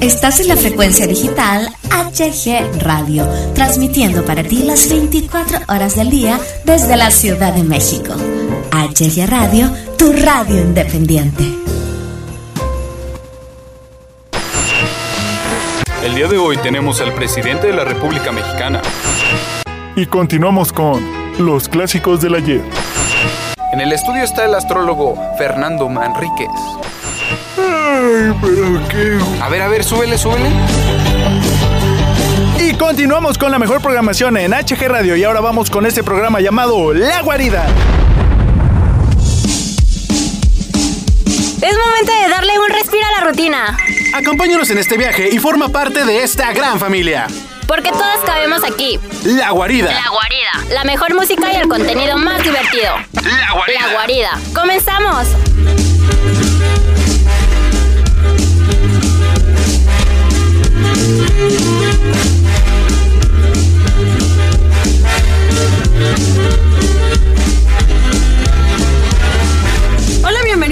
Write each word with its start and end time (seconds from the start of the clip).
Estás 0.00 0.40
en 0.40 0.48
la 0.48 0.56
frecuencia 0.56 1.06
digital 1.06 1.68
HG 1.90 2.82
Radio, 2.82 3.26
transmitiendo 3.54 4.24
para 4.24 4.42
ti 4.42 4.62
las 4.62 4.90
24 4.90 5.60
horas 5.68 5.96
del 5.96 6.10
día 6.10 6.38
desde 6.64 6.96
la 6.96 7.10
Ciudad 7.10 7.54
de 7.54 7.62
México. 7.62 8.14
HG 8.72 9.26
Radio, 9.26 9.70
tu 9.96 10.12
radio 10.12 10.60
independiente. 10.60 11.44
El 16.04 16.14
día 16.14 16.28
de 16.28 16.36
hoy 16.36 16.58
tenemos 16.58 17.00
al 17.00 17.14
presidente 17.14 17.68
de 17.68 17.72
la 17.72 17.84
República 17.84 18.32
Mexicana. 18.32 18.82
Y 19.96 20.04
continuamos 20.06 20.74
con 20.74 21.02
los 21.38 21.70
clásicos 21.70 22.20
del 22.20 22.34
ayer. 22.34 22.62
En 23.72 23.80
el 23.80 23.92
estudio 23.92 24.22
está 24.22 24.44
el 24.44 24.54
astrólogo 24.54 25.16
Fernando 25.38 25.88
Manríquez. 25.88 26.50
Ay, 27.58 28.34
pero 28.40 28.88
qué. 28.88 29.18
A 29.42 29.48
ver, 29.48 29.62
a 29.62 29.68
ver, 29.68 29.84
súbele, 29.84 30.18
súbele. 30.18 30.50
Y 32.58 32.74
continuamos 32.74 33.38
con 33.38 33.50
la 33.50 33.58
mejor 33.58 33.80
programación 33.80 34.36
en 34.36 34.52
HG 34.52 34.88
Radio 34.88 35.16
y 35.16 35.24
ahora 35.24 35.40
vamos 35.40 35.70
con 35.70 35.86
este 35.86 36.02
programa 36.02 36.40
llamado 36.40 36.92
La 36.92 37.22
Guarida. 37.22 37.66
Es 41.62 41.76
momento 41.78 42.12
de 42.22 42.28
darle 42.28 42.58
un 42.58 42.68
respiro 42.70 43.04
a 43.06 43.20
la 43.20 43.26
rutina. 43.28 43.76
Acompáñanos 44.14 44.70
en 44.70 44.78
este 44.78 44.96
viaje 44.96 45.28
y 45.32 45.38
forma 45.38 45.68
parte 45.68 46.04
de 46.04 46.22
esta 46.22 46.52
gran 46.52 46.78
familia. 46.78 47.26
Porque 47.66 47.90
todos 47.90 48.18
cabemos 48.24 48.62
aquí. 48.62 49.00
La 49.24 49.50
Guarida. 49.50 49.92
La 49.92 50.10
guarida. 50.10 50.74
La 50.74 50.84
mejor 50.84 51.14
música 51.14 51.52
y 51.52 51.56
el 51.56 51.68
contenido 51.68 52.16
más 52.16 52.42
divertido. 52.42 52.94
La 53.12 53.52
guarida. 53.52 53.80
La 53.86 53.92
guarida. 53.92 54.30
¡Comenzamos! 54.54 55.26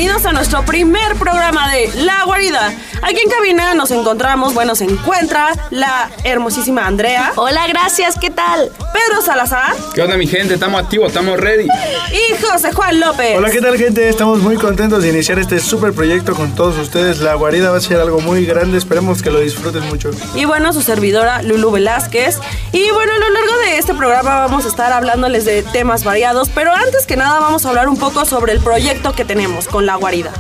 Bienvenidos 0.05 0.27
a 0.27 0.35
nuestro 0.35 0.63
primer 0.67 1.15
programa 1.15 1.67
de 1.71 1.91
La 2.05 2.25
Guarida. 2.27 2.75
Aquí 3.07 3.21
en 3.23 3.29
cabina 3.29 3.75
nos 3.75 3.91
encontramos, 3.91 4.55
bueno, 4.55 4.75
se 4.75 4.85
encuentra 4.85 5.53
la 5.69 6.11
hermosísima 6.25 6.87
Andrea, 6.87 7.33
Hola, 7.37 7.67
gracias, 7.67 8.15
¿qué 8.19 8.31
tal? 8.31 8.73
Pedro 8.95 9.21
Salazar 9.21 9.75
¿Qué 9.93 10.01
onda, 10.01 10.17
mi 10.17 10.27
gente? 10.27 10.55
Estamos 10.55 10.83
activos, 10.83 11.09
estamos 11.09 11.39
ready. 11.39 11.65
y 11.67 12.43
José 12.43 12.73
Juan 12.73 13.01
López. 13.01 13.37
Hola, 13.37 13.51
¿qué 13.51 13.61
tal 13.61 13.77
gente? 13.77 14.09
Estamos 14.09 14.39
muy 14.39 14.57
contentos 14.57 15.03
de 15.03 15.11
iniciar 15.11 15.39
este 15.39 15.61
super 15.61 15.93
proyecto 15.93 16.35
con 16.35 16.55
todos 16.55 16.79
ustedes. 16.79 17.19
La 17.19 17.35
Guarida 17.35 17.71
va 17.71 17.77
a 17.77 17.81
ser 17.83 18.01
algo 18.01 18.21
muy 18.21 18.47
grande, 18.47 18.79
esperemos 18.79 19.23
que 19.23 19.31
lo 19.31 19.41
disfruten 19.41 19.87
mucho. 19.89 20.11
Y 20.35 20.47
bueno, 20.47 20.73
su 20.73 20.81
servidora 20.81 21.43
Lulu 21.43 21.73
Velázquez. 21.73 22.39
Y 22.73 22.91
bueno, 22.91 23.13
a 23.13 23.19
lo 23.19 23.29
largo 23.29 23.59
de 23.67 23.77
este 23.77 23.93
programa 23.93 24.37
vamos 24.37 24.65
a 24.65 24.69
estar 24.69 24.95
hablándoles 24.95 25.45
de 25.45 25.63
temas 25.63 26.05
variados, 26.05 26.49
pero 26.49 26.73
antes 26.73 27.05
que 27.07 27.17
nada 27.17 27.39
vamos 27.39 27.67
a 27.67 27.69
hablar 27.69 27.91
un 27.91 27.99
poco 27.99 28.25
sobre 28.25 28.53
el 28.53 28.61
proyecto 28.61 29.13
que 29.13 29.27
tenemos 29.27 29.69
con 29.69 29.85
La 29.85 29.97
Guarida. 29.97 30.33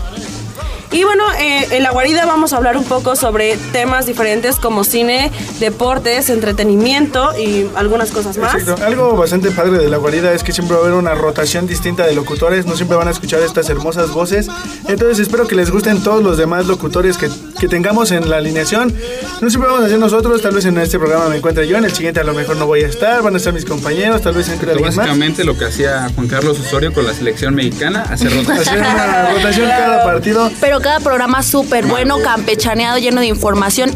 Y 0.94 1.02
bueno, 1.02 1.24
eh, 1.40 1.66
en 1.72 1.82
La 1.82 1.90
Guarida 1.90 2.24
vamos 2.24 2.52
a 2.52 2.56
hablar 2.56 2.76
un 2.76 2.84
poco 2.84 3.16
sobre 3.16 3.56
temas 3.72 4.06
diferentes 4.06 4.60
como 4.60 4.84
cine, 4.84 5.32
deportes, 5.58 6.30
entretenimiento 6.30 7.36
y 7.36 7.68
algunas 7.74 8.12
cosas 8.12 8.38
más. 8.38 8.68
Algo 8.80 9.16
bastante 9.16 9.50
padre 9.50 9.78
de 9.78 9.88
la 9.88 9.96
guarida 9.96 10.32
es 10.32 10.44
que 10.44 10.52
siempre 10.52 10.76
va 10.76 10.82
a 10.82 10.86
haber 10.86 10.96
una 10.96 11.16
rotación 11.16 11.66
distinta 11.66 12.06
de 12.06 12.14
locutores, 12.14 12.66
no 12.66 12.76
siempre 12.76 12.96
van 12.96 13.08
a 13.08 13.10
escuchar 13.10 13.40
estas 13.40 13.68
hermosas 13.70 14.12
voces. 14.12 14.46
Entonces 14.86 15.18
espero 15.18 15.48
que 15.48 15.56
les 15.56 15.72
gusten 15.72 16.00
todos 16.00 16.22
los 16.22 16.38
demás 16.38 16.66
locutores 16.66 17.18
que, 17.18 17.28
que 17.64 17.68
tengamos 17.68 18.10
en 18.10 18.28
la 18.28 18.36
alineación. 18.36 18.92
No 19.40 19.48
siempre 19.48 19.70
vamos 19.70 19.86
a 19.86 19.88
ser 19.88 19.98
nosotros, 19.98 20.42
tal 20.42 20.54
vez 20.54 20.66
en 20.66 20.76
este 20.76 20.98
programa 20.98 21.30
me 21.30 21.38
encuentre 21.38 21.66
yo, 21.66 21.78
en 21.78 21.84
el 21.84 21.92
siguiente 21.92 22.20
a 22.20 22.24
lo 22.24 22.34
mejor 22.34 22.56
no 22.56 22.66
voy 22.66 22.82
a 22.82 22.88
estar, 22.88 23.22
van 23.22 23.32
a 23.32 23.38
estar 23.38 23.54
mis 23.54 23.64
compañeros, 23.64 24.20
tal 24.20 24.34
vez 24.34 24.50
entre 24.50 24.72
alguien 24.72 24.88
más. 24.88 24.96
Básicamente 24.96 25.44
lo 25.44 25.56
que 25.56 25.64
hacía 25.64 26.10
Juan 26.14 26.28
Carlos 26.28 26.60
Osorio 26.60 26.92
con 26.92 27.06
la 27.06 27.14
selección 27.14 27.54
mexicana, 27.54 28.02
hacer 28.02 28.30
rotación. 28.36 28.60
Hacer 28.60 28.78
una 28.80 29.30
rotación 29.32 29.68
cada 29.68 30.04
partido. 30.04 30.50
Pero 30.60 30.80
cada 30.80 31.00
programa 31.00 31.42
súper 31.42 31.86
bueno, 31.86 32.18
campechaneado, 32.18 32.98
lleno 32.98 33.22
de 33.22 33.28
información 33.28 33.90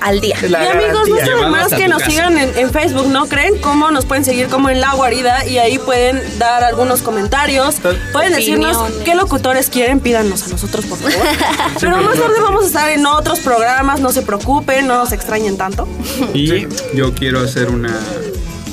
al 0.00 0.20
día. 0.20 0.36
La 0.48 0.64
y 0.64 0.66
amigos, 0.68 1.08
no 1.08 1.16
Llamadas 1.16 1.70
más 1.70 1.80
que 1.80 1.88
nos 1.88 1.98
casa. 2.00 2.10
sigan 2.10 2.38
en, 2.38 2.56
en 2.58 2.70
Facebook, 2.70 3.08
¿no 3.08 3.26
creen? 3.26 3.58
¿Cómo 3.60 3.90
nos 3.90 4.04
pueden 4.04 4.24
seguir 4.24 4.48
como 4.48 4.68
en 4.70 4.80
La 4.80 4.94
Guarida? 4.94 5.46
Y 5.46 5.58
ahí 5.58 5.78
pueden 5.78 6.20
dar 6.38 6.64
algunos 6.64 7.02
comentarios. 7.02 7.76
Pueden 8.12 8.32
decirnos 8.32 8.76
Opiniones. 8.76 9.04
qué 9.04 9.14
locutores 9.14 9.70
quieren, 9.70 10.00
pídanos 10.00 10.42
a 10.44 10.48
nosotros, 10.48 10.84
por 10.86 10.98
favor. 10.98 11.14
Pero 11.80 11.96
más 12.02 12.16
tarde 12.18 12.40
vamos 12.42 12.64
a 12.64 12.66
estar 12.66 12.88
en 12.90 13.06
otros 13.06 13.40
programas, 13.40 14.00
no 14.00 14.12
se 14.12 14.22
preocupen, 14.22 14.86
no 14.86 14.96
nos 14.96 15.12
extrañen 15.12 15.56
tanto. 15.56 15.88
Y 16.32 16.66
yo 16.94 17.14
quiero 17.14 17.40
hacer 17.40 17.68
una 17.70 17.98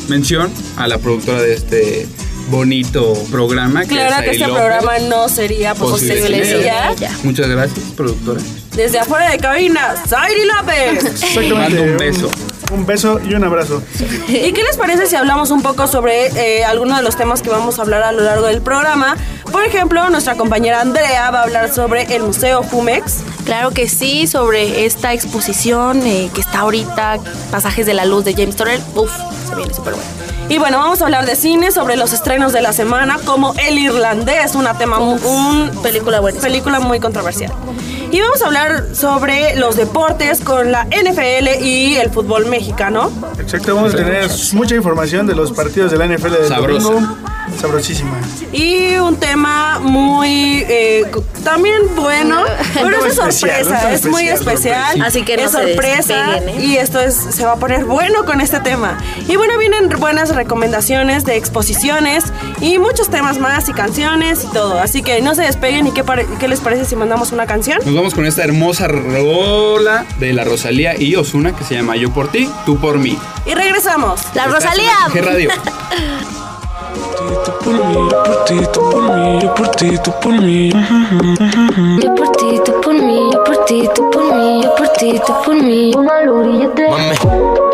mención 0.08 0.52
a 0.78 0.88
la 0.88 0.98
productora 0.98 1.42
de 1.42 1.54
este 1.54 2.08
bonito 2.52 3.14
programa. 3.32 3.84
Claro 3.86 4.10
es 4.10 4.16
que 4.16 4.20
Ari 4.22 4.30
este 4.32 4.48
López. 4.48 4.64
programa 4.64 5.00
no 5.00 5.30
sería 5.30 5.74
Posible 5.74 6.22
posible 6.22 6.46
sin 6.46 6.54
sin 6.58 6.62
ella. 6.64 6.92
ella. 6.92 7.12
Muchas 7.24 7.48
gracias, 7.48 7.80
productora. 7.96 8.42
Desde 8.76 9.00
afuera 9.00 9.30
de 9.32 9.38
cabina, 9.38 9.96
Zairi 10.08 10.42
López. 10.46 11.54
Mando 11.54 11.84
un 11.84 11.98
beso. 11.98 12.30
Un, 12.72 12.86
beso 12.86 13.20
y 13.28 13.34
un 13.34 13.44
abrazo. 13.44 13.84
¿Y 14.30 14.54
qué 14.54 14.64
les 14.64 14.78
parece 14.78 15.06
si 15.06 15.18
hablamos 15.18 15.52
un 15.52 15.62
poco 15.62 15.88
sobre 15.88 16.28
eh, 16.28 16.64
algunos 16.64 16.96
de 16.98 17.04
los 17.04 17.18
temas 17.18 17.42
que 17.42 17.50
vamos 17.50 17.80
a 17.80 17.82
hablar 17.82 18.02
a 18.04 18.14
lo 18.14 18.22
largo 18.24 18.48
del 18.48 18.62
programa? 18.62 19.18
Por 19.52 19.66
ejemplo, 19.66 20.10
nuestra 20.10 20.36
compañera 20.36 20.80
Andrea 20.80 21.32
va 21.32 21.40
a 21.40 21.44
hablar 21.44 21.74
sobre 21.74 22.04
el 22.16 22.24
Museo 22.24 22.64
Jumex. 22.64 23.18
Claro 23.44 23.72
que 23.72 23.90
sí, 23.90 24.26
sobre 24.26 24.86
esta 24.86 25.14
exposición 25.14 26.02
eh, 26.08 26.30
que 26.34 26.40
está 26.40 26.60
ahorita, 26.60 27.18
Pasajes 27.52 27.86
de 27.86 27.94
la 27.94 28.06
Luz 28.06 28.24
de 28.24 28.34
James 28.36 28.56
Turrell. 28.56 28.82
Uf, 28.96 29.12
se 29.50 29.56
viene 29.56 29.74
súper 29.74 29.96
bueno. 29.96 30.31
Y 30.52 30.58
bueno, 30.58 30.80
vamos 30.80 31.02
a 31.02 31.06
hablar 31.06 31.26
de 31.26 31.38
cine, 31.38 31.72
sobre 31.72 31.96
los 31.96 32.12
estrenos 32.12 32.52
de 32.52 32.62
la 32.62 32.74
semana, 32.74 33.18
como 33.24 33.54
El 33.66 33.80
Irlandés, 33.80 34.54
una 34.54 34.78
tema, 34.78 35.00
un 35.00 35.72
película 35.82 36.20
buenísima. 36.20 36.50
película 36.50 36.80
muy 36.82 37.00
controversial. 37.00 37.54
Y 38.12 38.20
vamos 38.20 38.42
a 38.42 38.48
hablar 38.48 38.94
sobre 38.94 39.56
los 39.56 39.78
deportes 39.78 40.42
con 40.42 40.74
la 40.74 40.84
NFL 40.88 41.64
y 41.64 41.96
el 41.96 42.10
fútbol 42.10 42.48
mexicano. 42.48 43.10
Exacto, 43.40 43.76
vamos 43.76 43.94
a 43.94 43.98
tener 43.98 44.30
mucha 44.52 44.76
información 44.76 45.26
de 45.26 45.36
los 45.36 45.54
partidos 45.54 45.90
de 45.90 45.98
la 45.98 46.06
NFL 46.06 46.34
del 46.34 46.48
Sabrosa. 46.50 46.90
domingo. 46.90 47.18
Sabrosísima. 47.62 48.20
Y 48.52 48.96
un 48.96 49.16
tema 49.18 49.80
muy 49.80 50.66
eh, 50.68 51.06
también 51.44 51.76
bueno, 51.96 52.42
pero 52.74 53.06
es 53.06 53.16
sorpresa, 53.16 53.94
es 53.94 54.06
muy 54.08 54.28
especial. 54.28 55.02
Así 55.02 55.24
que 55.24 55.38
no 55.38 55.44
es 55.44 55.52
se 55.52 55.58
sorpresa 55.58 56.16
despeguen, 56.34 56.50
¿eh? 56.50 56.66
y 56.66 56.78
esto 56.78 57.00
es 57.00 57.16
se 57.16 57.46
va 57.46 57.54
a 57.54 57.56
poner 57.58 57.86
bueno 57.86 58.26
con 58.26 58.42
este 58.42 58.60
tema. 58.62 58.98
Y 59.28 59.36
bueno, 59.36 59.58
vienen 59.60 59.90
buenas 59.90 60.36
recomendaciones 60.36 61.24
de 61.26 61.38
exposiciones 61.38 62.26
y 62.62 62.80
muchos 62.80 63.10
temas 63.10 63.38
más 63.38 63.70
y 63.70 63.74
canciones 63.74 64.44
y 64.44 64.48
todo. 64.48 64.80
Así 64.80 65.04
que 65.04 65.22
no 65.22 65.36
se 65.36 65.44
despeguen 65.44 65.86
y 65.88 65.92
qué, 65.92 66.04
pare- 66.04 66.26
qué 66.40 66.48
les 66.48 66.60
parece 66.62 66.86
si 66.86 66.96
mandamos 66.96 67.32
una 67.32 67.46
canción. 67.46 67.80
Nos 67.86 67.94
vamos 67.94 68.14
con 68.16 68.26
esta 68.26 68.44
hermosa 68.44 68.88
rola 68.88 70.06
de 70.20 70.34
la 70.34 70.44
Rosalía 70.44 71.00
y 71.00 71.16
Osuna 71.16 71.56
que 71.56 71.64
se 71.64 71.76
llama 71.76 71.96
Yo 71.96 72.12
por 72.12 72.32
ti, 72.32 72.50
tú 72.66 72.80
por 72.80 72.98
mí. 72.98 73.18
Y 73.46 73.54
regresamos. 73.54 74.22
La 74.34 74.48
Rosalía. 74.48 74.94
HG 75.14 75.22
Radio. 75.24 75.50
Tú 77.32 77.52
por 77.64 77.74
mí, 77.74 78.10
yo 78.12 78.24
por 78.24 78.44
ti, 78.46 78.60
tú 78.74 78.90
por 78.90 79.16
mí, 79.16 79.40
yo 79.42 79.56
por 79.56 79.68
ti, 79.70 79.98
tú 80.04 80.12
por 80.22 80.42
mí. 80.42 80.70
Yo 80.70 82.16
por 82.16 82.32
ti, 82.36 82.62
tú 82.66 82.82
por 82.82 82.94
mí, 82.94 83.30
yo 83.32 83.44
por 83.44 83.66
ti, 83.66 83.90
tú 83.96 84.10
por 84.12 84.36
mí, 84.36 84.62
yo 84.64 84.76
por 84.76 84.88
ti, 84.90 85.22
tú 85.26 85.34
por 85.46 85.56
mí. 85.56 85.92
Póngalo 85.94 86.40
grillete. 86.40 86.88
Colgando 86.88 87.71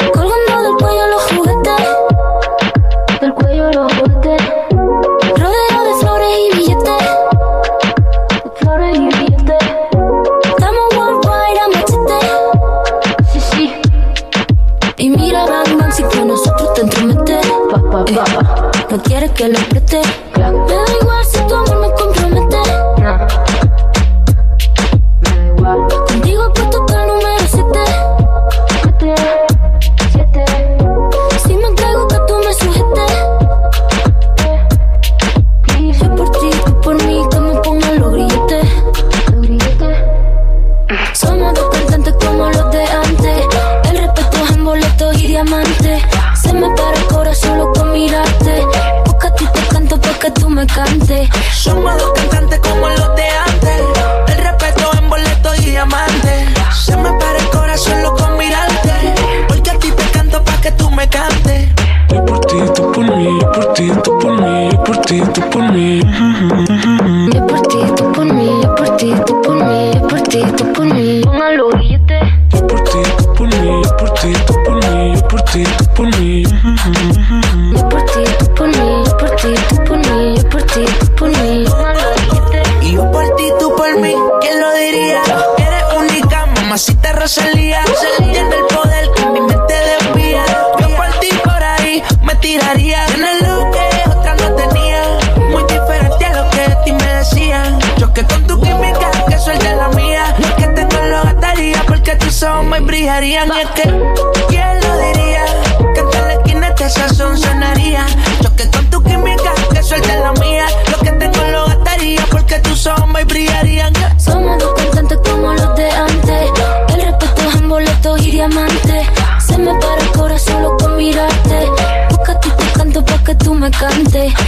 No 18.98 19.04
quieres 19.04 19.30
que 19.30 19.48
lo 19.48 19.60
preste. 19.70 20.02
Me 20.36 20.42
da 20.42 21.07
ti, 65.08 65.22
tú 65.34 65.42
por 65.50 65.72
mí. 65.72 66.02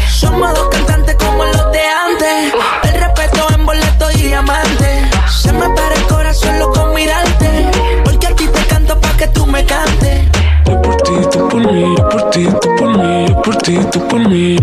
Somos 0.10 0.54
dos 0.56 0.70
cantantes 0.70 1.16
como 1.16 1.46
los 1.46 1.72
de 1.72 1.81
antes. 1.81 2.54
El 2.84 3.00
respeto 3.00 3.46
en 3.54 3.64
boleto 3.64 4.10
y 4.16 4.24
diamante. 4.24 5.08
Se 5.30 5.54
me 5.54 5.70
para 5.70 5.94
el 5.94 6.02
corazón 6.08 6.50
solo 6.58 6.72
con 6.72 6.96
mirarte. 6.96 7.70
Porque 8.04 8.26
a 8.26 8.36
ti 8.36 8.48
te 8.48 8.66
canto 8.66 9.00
pa' 9.00 9.16
que 9.18 9.28
tú 9.28 9.46
me 9.46 9.64
cantes. 9.66 10.28
Yo 10.66 10.81
por 10.81 10.96
ti, 10.98 11.12
tú 11.31 11.48
por 11.48 11.72
mí, 11.72 11.96
yo 11.96 12.10
por 12.10 12.30
ti, 12.31 12.48
tú 12.60 12.76
por 12.76 12.98
mí, 12.98 13.28
yo 13.28 13.42
por 13.44 13.56
ti, 13.58 13.78
tú 13.92 14.08
por 14.08 14.28
mí. 14.28 14.58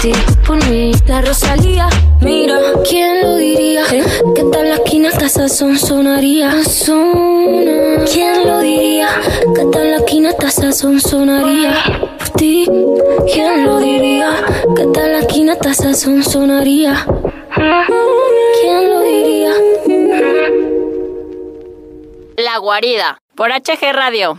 Ti, 0.00 0.12
por 0.46 0.64
mí. 0.68 0.92
La 1.06 1.20
Rosalía, 1.20 1.88
mira, 2.20 2.58
¿quién 2.88 3.22
lo 3.22 3.36
diría? 3.36 3.84
Que 4.34 4.44
tal 4.52 4.68
la 4.68 4.76
esquina 4.76 5.08
hasta 5.08 5.28
sazón 5.28 5.78
sonaría. 5.78 6.50
Sazona. 6.62 8.04
¿Quién 8.12 8.46
lo 8.46 8.60
diría? 8.60 9.08
Que 9.54 9.64
tal 9.66 9.90
la 9.90 9.96
esquina 9.98 10.30
hasta 10.30 10.50
sazón 10.50 11.00
sonaría. 11.00 11.74
Por 12.18 12.28
ti, 12.30 12.68
¿quién 13.32 13.64
lo 13.64 13.78
diría? 13.78 14.30
Que 14.76 14.86
tal 14.86 15.12
la 15.12 15.18
esquina 15.20 15.52
hasta 15.52 15.74
sazón 15.74 16.22
sonaría. 16.22 17.06
¿Quién 18.60 18.88
lo 18.88 19.00
diría? 19.00 19.52
La 22.36 22.58
guarida. 22.58 23.18
Por 23.34 23.50
HG 23.50 23.92
Radio. 23.92 24.38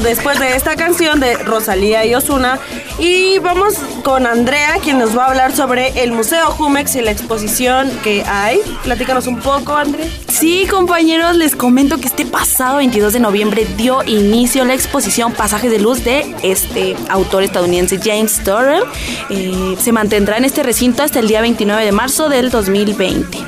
Después 0.00 0.38
de 0.38 0.54
esta 0.56 0.76
canción 0.76 1.20
de 1.20 1.34
Rosalía 1.36 2.04
y 2.04 2.14
Osuna. 2.14 2.58
Y 2.98 3.38
vamos 3.38 3.74
con 4.02 4.26
Andrea, 4.26 4.76
quien 4.82 4.98
nos 4.98 5.16
va 5.16 5.24
a 5.24 5.28
hablar 5.28 5.54
sobre 5.54 6.02
el 6.02 6.12
Museo 6.12 6.46
Jumex 6.50 6.96
y 6.96 7.02
la 7.02 7.10
exposición 7.10 7.90
que 8.02 8.22
hay. 8.24 8.60
Platícanos 8.84 9.26
un 9.26 9.40
poco, 9.40 9.74
Andrea. 9.74 10.06
Sí, 10.28 10.66
compañeros, 10.70 11.36
les 11.36 11.56
comento 11.56 11.98
que 11.98 12.08
este 12.08 12.26
pasado 12.26 12.78
22 12.78 13.12
de 13.14 13.20
noviembre 13.20 13.66
dio 13.76 14.02
inicio 14.04 14.64
la 14.64 14.74
exposición 14.74 15.32
Pasajes 15.32 15.70
de 15.70 15.78
Luz 15.78 16.04
de 16.04 16.34
este 16.42 16.96
autor 17.08 17.42
estadounidense 17.42 17.98
James 18.02 18.42
Turrell. 18.44 18.84
Eh, 19.30 19.76
se 19.80 19.92
mantendrá 19.92 20.36
en 20.36 20.44
este 20.44 20.62
recinto 20.62 21.02
hasta 21.02 21.20
el 21.20 21.28
día 21.28 21.40
29 21.40 21.84
de 21.84 21.92
marzo 21.92 22.28
del 22.28 22.50
2020. 22.50 23.38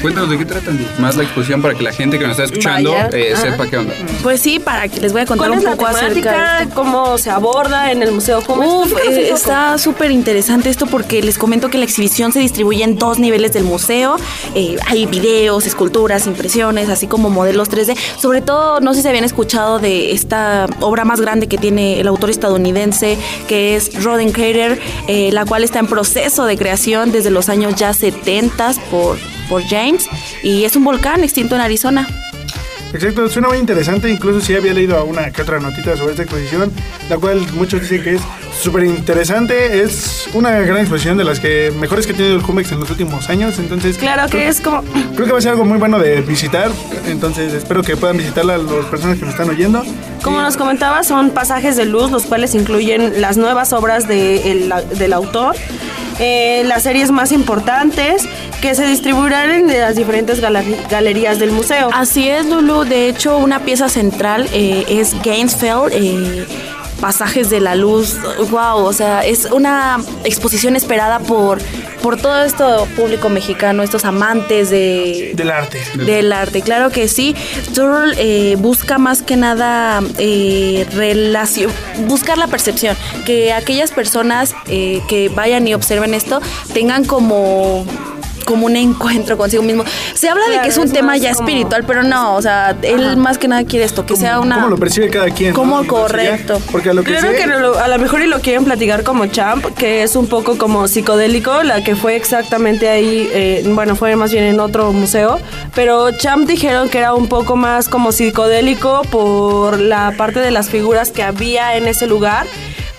Cuéntanos 0.00 0.30
de 0.30 0.38
qué 0.38 0.44
tratan 0.46 0.78
más 0.98 1.16
la 1.16 1.24
exposición 1.24 1.60
para 1.60 1.74
que 1.74 1.82
la 1.82 1.92
gente 1.92 2.18
que 2.18 2.26
nos 2.26 2.38
está 2.38 2.44
escuchando 2.44 2.94
eh, 3.12 3.34
sepa 3.36 3.66
qué 3.66 3.76
onda. 3.76 3.94
Pues 4.22 4.40
sí, 4.40 4.58
para 4.58 4.88
que 4.88 5.00
les 5.00 5.12
voy 5.12 5.22
a 5.22 5.26
contar 5.26 5.48
¿Cuál 5.48 5.58
un 5.58 5.64
poco 5.64 5.86
acerca 5.86 6.08
de 6.08 6.20
temática? 6.22 6.62
esto. 6.62 6.74
¿Cómo 6.74 7.18
se 7.18 7.30
aborda 7.30 7.92
en 7.92 8.02
el 8.02 8.12
Museo 8.12 8.40
Jumex? 8.40 8.72
Uf, 8.72 8.92
eh, 9.06 9.30
está 9.30 9.76
súper 9.78 10.10
interesante 10.10 10.70
esto 10.70 10.86
porque 10.86 11.22
les 11.22 11.36
comento 11.36 11.68
que 11.68 11.76
la 11.76 11.84
exhibición 11.84 12.32
se 12.32 12.40
distribuye 12.40 12.82
en 12.82 12.96
dos 12.96 13.18
niveles 13.18 13.52
del 13.52 13.64
museo. 13.64 14.16
Eh, 14.54 14.76
hay 14.86 15.06
videos, 15.06 15.66
esculturas, 15.66 16.26
impresiones, 16.26 16.88
así 16.88 17.06
como 17.06 17.28
modelos 17.28 17.68
3D. 17.70 17.96
Sobre 18.18 18.40
todo, 18.40 18.80
no 18.80 18.94
sé 18.94 19.02
si 19.02 19.08
habían 19.08 19.24
escuchado 19.24 19.78
de 19.78 20.12
esta 20.12 20.66
obra 20.80 21.04
más 21.04 21.20
grande 21.20 21.46
que 21.46 21.58
tiene 21.58 22.00
el 22.00 22.08
autor 22.08 22.30
estadounidense, 22.30 23.18
que 23.48 23.76
es 23.76 24.02
Roden 24.02 24.32
Crater, 24.32 24.80
eh, 25.08 25.30
la 25.32 25.44
cual 25.44 25.62
está 25.62 25.78
en 25.78 25.86
proceso 25.86 26.46
de 26.46 26.56
creación 26.56 27.12
desde 27.12 27.30
los 27.30 27.48
años 27.48 27.74
ya 27.76 27.92
70 27.92 28.72
por, 28.90 29.18
por 29.50 29.62
James. 29.68 30.08
Y 30.42 30.64
es 30.64 30.74
un 30.76 30.84
volcán 30.84 31.22
extinto 31.22 31.54
en 31.56 31.60
Arizona. 31.60 32.08
Exacto, 32.92 33.28
suena 33.28 33.48
muy 33.48 33.58
interesante. 33.58 34.08
Incluso 34.10 34.40
sí 34.44 34.54
había 34.56 34.72
leído 34.74 35.04
una 35.04 35.30
que 35.30 35.42
otra 35.42 35.60
notita 35.60 35.96
sobre 35.96 36.10
esta 36.12 36.22
exposición, 36.24 36.72
la 37.08 37.18
cual 37.18 37.40
muchos 37.52 37.82
dicen 37.82 38.02
que 38.02 38.14
es 38.16 38.20
súper 38.60 38.82
interesante. 38.84 39.82
Es 39.82 40.28
una 40.34 40.50
gran 40.58 40.78
exposición 40.78 41.16
de 41.16 41.22
las 41.22 41.38
que 41.38 41.72
mejores 41.78 42.04
que 42.06 42.14
ha 42.14 42.16
tenido 42.16 42.34
el 42.34 42.42
Jumex 42.42 42.72
en 42.72 42.80
los 42.80 42.90
últimos 42.90 43.28
años. 43.30 43.60
Entonces, 43.60 43.96
Claro 43.96 44.28
que 44.28 44.48
es 44.48 44.60
como... 44.60 44.82
creo 45.14 45.24
que 45.26 45.32
va 45.32 45.38
a 45.38 45.40
ser 45.40 45.52
algo 45.52 45.64
muy 45.64 45.78
bueno 45.78 46.00
de 46.00 46.20
visitar. 46.22 46.68
Entonces, 47.06 47.52
espero 47.52 47.82
que 47.84 47.96
puedan 47.96 48.16
visitarla 48.16 48.58
las 48.58 48.86
personas 48.86 49.18
que 49.18 49.24
nos 49.24 49.34
están 49.34 49.50
oyendo. 49.50 49.84
Como 50.24 50.42
nos 50.42 50.56
comentaba, 50.56 51.04
son 51.04 51.30
pasajes 51.30 51.76
de 51.76 51.84
luz, 51.84 52.10
los 52.10 52.24
cuales 52.24 52.56
incluyen 52.56 53.20
las 53.20 53.36
nuevas 53.36 53.72
obras 53.72 54.08
de 54.08 54.50
el- 54.50 54.72
del 54.98 55.12
autor, 55.12 55.54
eh, 56.20 56.62
las 56.66 56.82
series 56.84 57.10
más 57.10 57.32
importantes 57.32 58.24
que 58.60 58.74
se 58.74 58.86
distribuirán 58.86 59.50
en 59.50 59.66
las 59.80 59.96
diferentes 59.96 60.40
galer- 60.40 60.86
galerías 60.88 61.38
del 61.38 61.50
museo. 61.50 61.88
Así 61.92 62.28
es, 62.28 62.46
Lulu. 62.46 62.84
De 62.84 63.08
hecho, 63.08 63.38
una 63.38 63.60
pieza 63.60 63.88
central 63.88 64.46
eh, 64.52 64.84
es 64.88 65.14
Gainesville. 65.22 65.88
eh, 65.92 66.46
Pasajes 67.00 67.50
de 67.50 67.60
la 67.60 67.74
Luz, 67.74 68.16
wow, 68.50 68.84
o 68.84 68.92
sea, 68.92 69.20
es 69.24 69.46
una 69.46 69.98
exposición 70.24 70.76
esperada 70.76 71.18
por, 71.20 71.58
por 72.02 72.20
todo 72.20 72.42
esto 72.42 72.86
público 72.96 73.28
mexicano, 73.28 73.82
estos 73.82 74.04
amantes 74.04 74.70
de, 74.70 75.32
Del 75.34 75.50
arte. 75.50 75.80
del 75.96 76.32
arte, 76.32 76.62
claro 76.62 76.90
que 76.90 77.08
sí. 77.08 77.34
Turrell 77.74 78.14
eh, 78.18 78.56
busca 78.58 78.98
más 78.98 79.22
que 79.22 79.36
nada 79.36 80.02
eh, 80.18 80.86
buscar 82.06 82.38
la 82.38 82.46
percepción, 82.46 82.96
que 83.24 83.52
aquellas 83.52 83.92
personas 83.92 84.54
eh, 84.68 85.00
que 85.08 85.28
vayan 85.28 85.66
y 85.66 85.74
observen 85.74 86.14
esto 86.14 86.40
tengan 86.72 87.04
como 87.04 87.84
como 88.44 88.66
un 88.66 88.76
encuentro 88.76 89.36
consigo 89.36 89.62
mismo. 89.62 89.84
Se 90.14 90.28
habla 90.28 90.48
de 90.48 90.60
que 90.62 90.68
es 90.68 90.78
un 90.78 90.84
es 90.86 90.92
tema 90.92 91.16
ya 91.16 91.32
como- 91.34 91.48
espiritual, 91.48 91.84
pero 91.86 92.02
no, 92.02 92.34
o 92.36 92.42
sea, 92.42 92.76
él 92.82 93.16
más 93.16 93.38
que 93.38 93.48
nada 93.48 93.64
quiere 93.64 93.84
esto, 93.84 94.06
que 94.06 94.16
sea 94.16 94.40
una... 94.40 94.56
¿Cómo 94.56 94.68
lo 94.68 94.76
percibe 94.78 95.08
cada 95.10 95.30
quien? 95.30 95.52
Cómo 95.54 95.76
¿no? 95.76 95.82
Entonces, 95.82 96.22
ya, 96.22 96.30
correcto. 96.30 96.62
Porque 96.72 96.90
a 96.90 96.94
lo 96.94 97.02
que 97.04 97.20
sé, 97.20 97.34
que 97.36 97.46
lo- 97.46 97.78
a 97.78 97.88
lo 97.88 97.98
mejor 97.98 98.22
y 98.22 98.26
lo 98.26 98.40
quieren 98.40 98.64
platicar 98.64 99.02
como 99.04 99.26
champ, 99.26 99.64
que 99.76 100.02
es 100.02 100.16
un 100.16 100.26
poco 100.26 100.58
como 100.58 100.88
psicodélico, 100.88 101.62
la 101.62 101.82
que 101.84 101.96
fue 101.96 102.16
exactamente 102.16 102.88
ahí, 102.88 103.28
eh, 103.32 103.62
bueno, 103.74 103.96
fue 103.96 104.16
más 104.16 104.32
bien 104.32 104.44
en 104.44 104.60
otro 104.60 104.92
museo, 104.92 105.38
pero 105.74 106.10
champ 106.12 106.46
dijeron 106.48 106.88
que 106.88 106.98
era 106.98 107.14
un 107.14 107.28
poco 107.28 107.56
más 107.56 107.88
como 107.88 108.12
psicodélico 108.12 109.02
por 109.10 109.78
la 109.80 110.12
parte 110.16 110.40
de 110.40 110.50
las 110.50 110.68
figuras 110.68 111.10
que 111.10 111.22
había 111.22 111.76
en 111.76 111.86
ese 111.88 112.06
lugar. 112.06 112.46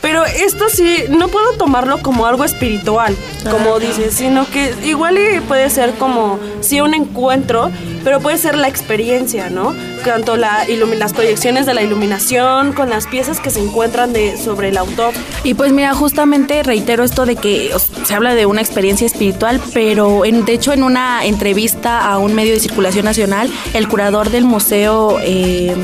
Pero 0.02 0.26
esto 0.26 0.66
sí, 0.70 1.04
no 1.10 1.28
puedo 1.28 1.54
tomarlo 1.54 2.00
como 2.02 2.26
algo 2.26 2.44
espiritual, 2.44 3.16
como 3.50 3.80
dices, 3.80 4.16
sino 4.16 4.50
que 4.50 4.74
igual 4.84 5.18
puede 5.48 5.70
ser 5.70 5.94
como, 5.94 6.40
sí, 6.62 6.82
un 6.82 6.96
encuentro, 6.96 7.70
pero 8.04 8.20
puede 8.20 8.38
ser 8.38 8.58
la 8.58 8.68
experiencia, 8.68 9.50
¿no? 9.50 9.76
Tanto 10.04 10.38
la 10.38 10.66
las 10.98 11.14
proyecciones 11.14 11.68
de 11.68 11.76
la 11.76 11.84
iluminación 11.84 12.74
con 12.74 12.90
las 12.90 13.06
piezas 13.06 13.40
que 13.40 13.52
se 13.52 13.60
encuentran 13.60 14.12
de, 14.14 14.38
sobre 14.38 14.70
el 14.70 14.78
autor. 14.78 15.14
Y 15.44 15.54
pues 15.54 15.72
mira, 15.72 15.94
justamente 15.94 16.64
reitero 16.64 17.04
esto 17.04 17.26
de 17.26 17.36
que 17.36 17.72
se 18.04 18.16
habla 18.16 18.34
de 18.34 18.48
una 18.48 18.62
experiencia 18.62 19.06
espiritual, 19.06 19.62
pero 19.74 20.26
en, 20.26 20.46
de 20.46 20.54
hecho 20.54 20.74
en 20.74 20.84
una 20.84 21.26
entrevista 21.26 22.08
a 22.08 22.18
un 22.18 22.34
medio 22.34 22.54
de 22.54 22.60
circulación 22.60 23.06
nacional, 23.06 23.52
el 23.74 23.88
curador 23.88 24.32
del 24.32 24.46
museo 24.46 25.18
eh, 25.22 25.76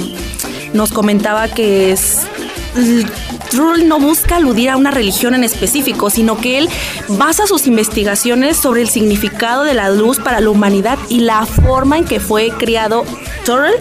nos 0.74 0.92
comentaba 0.92 1.48
que 1.48 1.92
es 1.92 2.28
l- 3.51 3.58
Trull 3.58 3.88
no 3.88 4.00
busca 4.00 4.36
aludir 4.38 4.70
a 4.70 4.77
una 4.77 4.92
religión 4.92 5.34
en 5.36 5.44
específico, 5.44 6.10
sino 6.10 6.38
que 6.38 6.58
él 6.60 6.70
basa 7.08 7.48
sus 7.48 7.66
investigaciones 7.68 8.58
sobre 8.58 8.82
el 8.82 8.89
significado 8.89 9.63
de 9.63 9.74
la 9.74 9.89
luz 9.89 10.20
para 10.20 10.39
la 10.42 10.50
humanidad 10.50 10.98
y 11.10 11.22
la 11.22 11.46
forma 11.46 11.98
en 11.98 12.06
que 12.06 12.20
fue 12.20 12.50
criado 12.51 13.06
Turrell. 13.46 13.75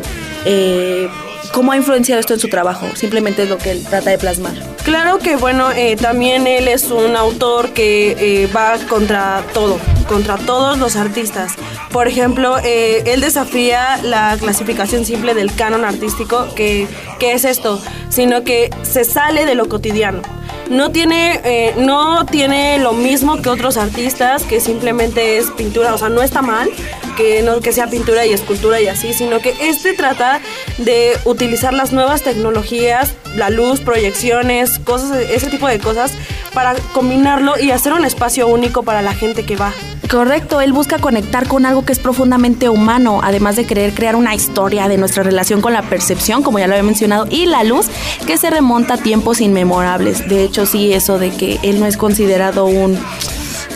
eh, 0.45 1.09
¿Cómo 1.53 1.73
ha 1.73 1.77
influenciado 1.77 2.21
esto 2.21 2.35
en 2.35 2.41
su 2.41 2.49
trabajo? 2.49 2.87
Simplemente 2.95 3.43
es 3.43 3.49
lo 3.49 3.59
que 3.59 3.71
él 3.73 3.85
trata 3.89 4.11
de 4.11 4.19
plasmar. 4.19 4.55
Claro 4.85 5.19
que 5.19 5.37
bueno, 5.37 5.71
eh, 5.73 5.97
también 5.97 6.47
él 6.47 6.69
es 6.69 6.91
un 6.91 7.17
autor 7.17 7.71
que 7.71 8.17
eh, 8.19 8.49
va 8.55 8.79
contra 8.89 9.43
todo, 9.53 9.79
contra 10.09 10.37
todos 10.37 10.79
los 10.79 10.97
artistas. 10.97 11.55
Por 11.91 12.09
ejemplo, 12.09 12.57
eh, 12.63 13.03
él 13.07 13.21
desafía 13.21 13.99
la 14.03 14.37
clasificación 14.39 15.05
simple 15.05 15.35
del 15.35 15.55
canon 15.55 15.85
artístico, 15.85 16.47
que, 16.55 16.87
que 17.19 17.33
es 17.33 17.45
esto, 17.45 17.81
sino 18.11 18.45
que 18.45 18.71
se 18.83 19.05
sale 19.05 19.47
de 19.47 19.55
lo 19.55 19.69
cotidiano. 19.69 20.23
No 20.71 20.91
tiene, 20.91 21.41
eh, 21.45 21.75
no 21.79 22.27
tiene 22.27 22.79
lo 22.79 22.93
mismo 22.93 23.41
que 23.41 23.49
otros 23.49 23.77
artistas, 23.77 24.43
que 24.43 24.61
simplemente 24.61 25.39
es 25.39 25.51
pintura, 25.53 25.95
o 25.95 25.99
sea, 25.99 26.09
no 26.09 26.23
está 26.23 26.43
mal 26.43 26.69
que 27.17 27.43
no 27.43 27.61
que 27.61 27.73
sea 27.73 27.89
pintura 27.89 28.27
y 28.27 28.33
escultura 28.33 28.81
y 28.81 28.87
así, 28.87 29.13
sino 29.13 29.41
que 29.41 29.55
este 29.61 29.95
trata 29.95 30.41
de 30.79 31.17
utilizar 31.25 31.75
las 31.75 31.93
nuevas 31.93 32.23
tecnologías, 32.23 33.15
la 33.35 33.51
luz, 33.51 33.81
proyecciones, 33.81 34.79
cosas, 34.79 35.17
ese 35.19 35.49
tipo 35.49 35.67
de 35.67 35.79
cosas 35.81 36.13
para 36.55 36.75
combinarlo 36.93 37.59
y 37.59 37.71
hacer 37.71 37.93
un 37.93 38.05
espacio 38.05 38.47
único 38.47 38.83
para 38.83 39.03
la 39.03 39.15
gente 39.15 39.45
que 39.45 39.57
va. 39.57 39.73
Correcto, 40.11 40.61
él 40.61 40.73
busca 40.73 40.99
conectar 40.99 41.49
con 41.49 41.67
algo 41.67 41.85
que 41.85 41.93
es 41.93 41.99
profundamente 41.99 42.69
humano, 42.69 43.21
además 43.25 43.57
de 43.57 43.67
querer 43.67 43.93
crear 43.93 44.15
una 44.15 44.35
historia 44.37 44.87
de 44.87 44.99
nuestra 44.99 45.25
relación 45.25 45.61
con 45.61 45.73
la 45.73 45.83
percepción, 45.83 46.45
como 46.45 46.61
ya 46.61 46.69
lo 46.69 46.75
había 46.75 46.85
mencionado, 46.85 47.27
y 47.29 47.47
la 47.47 47.65
luz, 47.65 47.89
que 48.25 48.39
se 48.39 48.49
remonta 48.49 48.95
a 48.95 48.99
tiempos 48.99 49.41
inmemorables. 49.41 50.29
De 50.29 50.45
hecho, 50.45 50.65
sí, 50.65 50.93
eso 50.93 51.19
de 51.19 51.31
que 51.31 51.59
él 51.63 51.81
no 51.81 51.87
es 51.87 51.97
considerado 51.97 52.67
un 52.67 52.97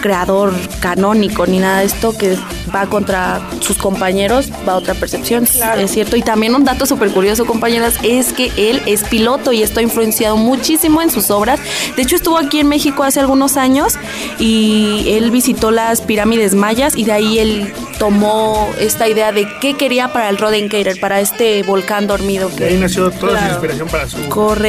creador 0.01 0.53
canónico 0.81 1.47
ni 1.47 1.59
nada 1.59 1.81
de 1.81 1.87
esto 1.87 2.17
que 2.17 2.37
va 2.75 2.87
contra 2.87 3.41
sus 3.61 3.77
compañeros, 3.79 4.51
va 4.69 4.73
a 4.75 4.77
otra 4.77 4.95
percepción, 4.95 5.47
es 5.79 5.91
cierto. 5.91 6.17
Y 6.17 6.23
también 6.23 6.55
un 6.55 6.65
dato 6.65 6.87
súper 6.87 7.11
curioso, 7.11 7.45
compañeras, 7.47 7.95
es 8.03 8.33
que 8.33 8.51
él 8.57 8.81
es 8.87 9.05
piloto 9.05 9.53
y 9.53 9.63
esto 9.63 9.81
ha 9.81 9.83
influenciado 9.83 10.37
muchísimo 10.37 11.03
en 11.03 11.11
sus 11.11 11.31
obras. 11.31 11.61
De 11.97 12.03
hecho, 12.03 12.17
estuvo 12.17 12.39
aquí 12.39 12.61
en 12.61 12.69
México 12.69 13.03
hace 13.03 13.21
algunos 13.21 13.57
años 13.57 13.95
y 14.39 15.05
él 15.09 15.31
visitó 15.31 15.71
las 15.71 16.01
pirámides 16.01 16.55
mayas 16.55 16.97
y 16.97 17.05
de 17.05 17.13
ahí 17.13 17.39
él 17.39 17.73
tomó 17.99 18.71
esta 18.79 19.09
idea 19.09 19.31
de 19.33 19.47
qué 19.61 19.75
quería 19.75 20.13
para 20.13 20.31
el 20.31 20.39
Rodencator, 20.39 20.99
para 21.01 21.21
este 21.21 21.63
volcán 21.65 22.07
dormido. 22.07 22.49
De 22.49 22.65
ahí 22.67 22.75
Que, 22.75 22.81
nació 22.81 23.11
toda 23.11 23.33
su 23.33 23.37
Claro. 23.39 23.53
inspiración 23.53 23.89
para 23.89 24.09
su 24.09 24.17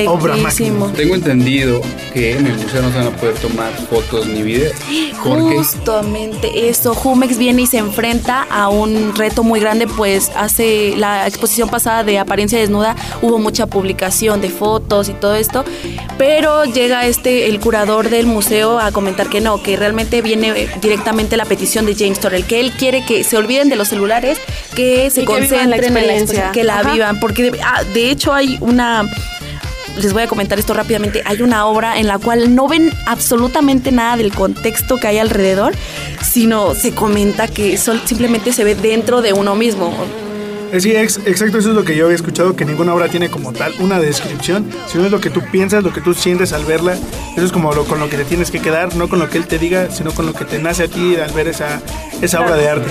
obra 0.10 0.36
máxima. 0.38 0.92
Tengo 0.94 1.16
entendido 1.16 1.82
que 2.14 2.38
en 2.38 2.46
el 2.48 2.54
museo 2.58 2.82
no 2.82 2.92
se 2.92 2.98
van 2.98 3.08
a 3.08 3.12
poder 3.12 3.36
tomar 3.36 3.72
fotos 3.90 4.28
ni 4.28 4.44
videos. 4.44 4.74
Justamente 5.30 6.70
eso, 6.70 6.94
Jumex 6.96 7.38
viene 7.38 7.64
y 7.64 7.68
se 7.68 7.78
enfrenta 7.78 8.46
a 8.50 8.70
un 8.70 9.16
reto 9.16 9.44
muy 9.44 9.60
grande, 9.60 9.88
pues 9.88 10.32
hace 10.36 10.96
la 10.98 11.28
exposición 11.28 11.70
pasada 11.70 12.04
de 12.04 12.20
apariencia 12.20 12.60
desnuda 12.60 12.96
hubo 13.22 13.38
mucha 13.40 13.66
publicación 13.68 14.42
de 14.42 14.50
fotos 14.50 15.10
y 15.10 15.14
todo 15.14 15.36
esto, 15.36 15.64
pero 16.18 16.66
llega 16.66 17.06
este 17.06 17.48
el 17.48 17.60
curador 17.60 18.10
del 18.10 18.26
museo 18.26 18.80
a 18.80 18.92
comentar 18.92 19.30
que 19.30 19.42
no, 19.42 19.62
que 19.62 19.76
realmente 19.78 20.22
viene 20.22 20.50
eh, 20.50 20.70
directamente 20.82 21.38
la 21.38 21.46
petición 21.46 21.86
de 21.86 21.96
James 21.96 22.20
Torrell, 22.20 22.46
que 22.46 22.60
él 22.60 22.72
quiere 22.72 23.06
que 23.06 23.24
se 23.24 23.38
olviden 23.38 23.70
de 23.70 23.76
los 23.76 23.88
celulares, 23.90 24.38
que 24.76 25.10
se 25.10 25.22
Y 25.22 25.26
concentren 25.26 25.70
la 25.70 25.76
en 25.78 25.82
la 25.82 25.88
experiencia. 25.88 26.18
exposición, 26.20 26.52
que 26.52 26.64
la 26.64 26.80
Ajá. 26.80 26.94
vivan, 26.94 27.20
porque 27.20 27.52
de, 27.52 27.60
ah, 27.64 27.84
de 27.94 28.10
hecho 28.12 28.34
hay 28.34 28.58
una 28.62 29.04
les 29.98 30.14
voy 30.14 30.24
a 30.24 30.28
comentar 30.28 30.60
esto 30.60 30.74
rápidamente. 30.74 31.22
Hay 31.26 31.42
una 31.42 31.66
obra 31.66 32.00
en 32.00 32.08
la 32.08 32.18
cual 32.20 32.56
no 32.56 32.68
ven 32.68 32.92
absolutamente 33.06 33.92
nada 33.92 34.18
del 34.18 34.32
contexto 34.34 34.98
que 34.98 35.08
hay 35.08 35.18
alrededor, 35.20 35.74
sino 36.24 36.76
se 36.76 36.94
comenta 36.94 37.48
que 37.48 37.78
sol- 37.78 38.02
simplemente 38.06 38.54
se 38.54 38.64
ve 38.64 38.76
dentro 38.76 39.22
de 39.22 39.34
uno 39.34 39.56
mismo. 39.56 39.94
Sí, 40.80 40.96
ex- 40.96 41.20
exacto, 41.26 41.58
eso 41.58 41.70
es 41.70 41.76
lo 41.76 41.84
que 41.84 41.96
yo 41.96 42.06
había 42.06 42.16
escuchado, 42.16 42.56
que 42.56 42.64
ninguna 42.66 42.94
obra 42.94 43.08
tiene 43.10 43.30
como 43.30 43.52
tal 43.52 43.74
una 43.80 44.00
descripción, 44.00 44.70
sino 44.88 45.06
es 45.06 45.12
lo 45.12 45.20
que 45.20 45.30
tú 45.30 45.42
piensas, 45.52 45.84
lo 45.84 45.92
que 45.92 46.00
tú 46.02 46.14
sientes 46.14 46.54
al 46.54 46.64
verla. 46.66 46.94
Eso 47.36 47.46
es 47.46 47.52
como 47.52 47.74
lo, 47.74 47.84
con 47.86 48.00
lo 48.00 48.10
que 48.10 48.18
te 48.18 48.26
tienes 48.26 48.52
que 48.52 48.60
quedar, 48.62 48.96
no 48.96 49.10
con 49.10 49.20
lo 49.20 49.30
que 49.30 49.38
él 49.38 49.48
te 49.48 49.60
diga, 49.60 49.90
sino 49.92 50.12
con 50.12 50.26
lo 50.26 50.34
que 50.34 50.46
te 50.46 50.60
nace 50.60 50.84
a 50.84 50.88
ti 50.88 51.16
al 51.18 51.32
ver 51.34 51.48
esa, 51.50 51.82
esa 52.22 52.40
obra 52.42 52.56
de 52.56 52.70
arte. 52.70 52.90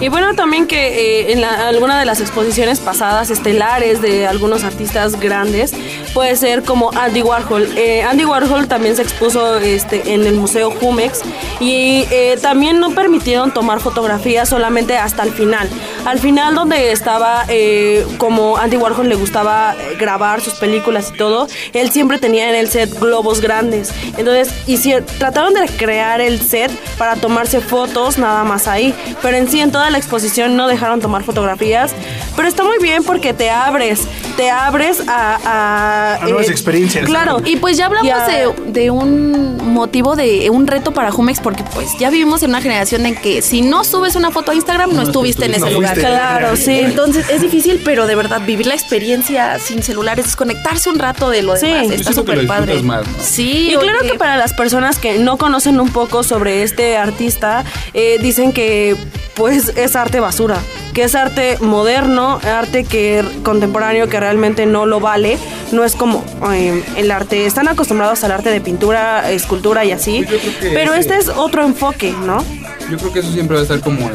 Y 0.00 0.08
bueno, 0.10 0.34
también 0.36 0.68
que 0.68 1.26
eh, 1.28 1.32
en 1.32 1.40
la- 1.40 1.66
alguna 1.68 1.98
de 1.98 2.04
las 2.06 2.20
exposiciones 2.20 2.78
pasadas, 2.78 3.30
estelares 3.30 4.00
de 4.00 4.28
algunos 4.28 4.62
artistas 4.62 5.18
grandes, 5.18 5.72
puede 6.14 6.36
ser 6.36 6.62
como 6.62 6.92
Andy 6.96 7.22
Warhol. 7.22 7.68
Eh, 7.76 8.02
Andy 8.02 8.24
Warhol 8.24 8.68
también 8.68 8.94
se 8.94 9.02
expuso 9.02 9.58
este, 9.58 10.14
en 10.14 10.24
el 10.24 10.34
Museo 10.36 10.70
Jumex 10.70 11.22
y 11.58 12.04
eh, 12.12 12.38
también 12.40 12.78
no 12.78 12.90
permitieron 12.94 13.52
tomar 13.52 13.80
fotografías 13.80 14.48
solamente 14.48 14.96
hasta 14.96 15.24
el 15.24 15.32
final. 15.32 15.68
Al 16.04 16.20
final 16.20 16.54
donde 16.54 16.92
estaba, 17.08 17.46
eh, 17.48 18.06
como 18.18 18.58
Andy 18.58 18.76
Warhol 18.76 19.08
le 19.08 19.14
gustaba 19.14 19.74
eh, 19.74 19.96
grabar 19.98 20.42
sus 20.42 20.52
películas 20.54 21.10
y 21.14 21.16
todo, 21.16 21.48
él 21.72 21.90
siempre 21.90 22.18
tenía 22.18 22.50
en 22.50 22.54
el 22.54 22.68
set 22.68 23.00
globos 23.00 23.40
grandes. 23.40 23.94
Entonces 24.18 24.50
hici- 24.66 25.02
trataron 25.18 25.54
de 25.54 25.66
crear 25.68 26.20
el 26.20 26.38
set 26.38 26.70
para 26.98 27.16
tomarse 27.16 27.62
fotos 27.62 28.18
nada 28.18 28.44
más 28.44 28.68
ahí, 28.68 28.94
pero 29.22 29.38
en 29.38 29.48
sí 29.50 29.58
en 29.62 29.72
toda 29.72 29.88
la 29.88 29.96
exposición 29.96 30.54
no 30.54 30.68
dejaron 30.68 31.00
tomar 31.00 31.22
fotografías, 31.24 31.92
pero 32.36 32.46
está 32.46 32.62
muy 32.62 32.76
bien 32.82 33.02
porque 33.02 33.32
te 33.32 33.48
abres, 33.48 34.00
te 34.36 34.50
abres 34.50 35.02
a... 35.08 35.38
A, 35.46 36.14
A 36.16 36.24
nuevas 36.26 36.48
eh, 36.48 36.50
experiencias. 36.50 37.06
Claro. 37.06 37.38
Y 37.42 37.56
pues 37.56 37.78
ya 37.78 37.86
hablamos 37.86 38.06
Ya. 38.06 38.26
de, 38.26 38.52
de 38.66 38.90
un 38.90 39.56
motivo 39.72 40.14
de 40.14 40.50
un 40.50 40.66
reto 40.66 40.92
para 40.92 41.10
Jumex, 41.10 41.40
porque 41.40 41.64
pues 41.72 41.88
ya 41.98 42.10
vivimos 42.10 42.42
en 42.42 42.50
una 42.50 42.60
generación 42.60 43.06
en 43.06 43.14
que 43.14 43.40
si 43.40 43.62
no 43.62 43.82
subes 43.84 44.14
una 44.14 44.30
foto 44.30 44.50
a 44.50 44.54
Instagram 44.54 44.94
no, 44.94 45.02
estuviste 45.02 45.46
en 45.46 45.52
ese 45.52 45.60
no 45.60 45.70
lugar. 45.70 45.94
fuiste. 45.94 46.10
Claro, 46.10 46.56
sí. 46.56 46.80
Entonces 46.98 47.30
es 47.30 47.42
difícil, 47.42 47.80
pero 47.84 48.08
de 48.08 48.16
verdad 48.16 48.40
vivir 48.44 48.66
la 48.66 48.74
experiencia 48.74 49.56
sin 49.60 49.84
celulares, 49.84 50.24
desconectarse 50.24 50.90
un 50.90 50.98
rato 50.98 51.30
de 51.30 51.42
lo 51.42 51.56
Sí. 51.56 51.66
demás, 51.66 51.92
está 51.92 52.12
súper 52.12 52.44
padre. 52.44 52.82
más, 52.82 53.06
¿no? 53.06 53.12
Sí, 53.22 53.70
Y 53.72 53.76
claro 53.76 54.00
que 54.00 54.14
para 54.18 54.36
las 54.36 54.52
personas 54.52 54.98
que 54.98 55.16
no 55.20 55.36
conocen 55.36 55.78
un 55.78 55.90
poco 55.90 56.24
sobre 56.24 56.64
este 56.64 56.96
artista, 56.96 57.64
eh, 57.94 58.18
dicen 58.20 58.52
que 58.52 58.96
pues 59.34 59.68
es 59.76 59.94
arte 59.94 60.18
basura, 60.18 60.58
que 60.92 61.04
es 61.04 61.14
arte 61.14 61.56
moderno, 61.60 62.40
arte 62.42 62.82
que 62.82 63.22
contemporáneo 63.44 64.08
que 64.08 64.18
realmente 64.18 64.66
no 64.66 64.84
lo 64.84 64.98
vale, 64.98 65.38
no 65.70 65.84
es 65.84 65.94
como 65.94 66.24
eh, 66.52 66.82
el 66.96 67.12
arte, 67.12 67.46
están 67.46 67.68
acostumbrados 67.68 68.24
al 68.24 68.32
arte 68.32 68.50
de 68.50 68.60
pintura, 68.60 69.30
escultura 69.30 69.84
y 69.84 69.92
así, 69.92 70.24
Pues 70.28 70.40
pero 70.74 70.94
ese- 70.94 71.00
este 71.14 71.16
es 71.18 71.28
otro 71.28 71.64
enfoque, 71.64 72.12
¿no? 72.26 72.44
Yo 72.90 72.98
creo 72.98 73.12
que 73.12 73.20
eso 73.20 73.30
siempre 73.30 73.54
va 73.54 73.60
a 73.60 73.62
estar 73.62 73.78
como 73.78 74.08
eh, 74.08 74.12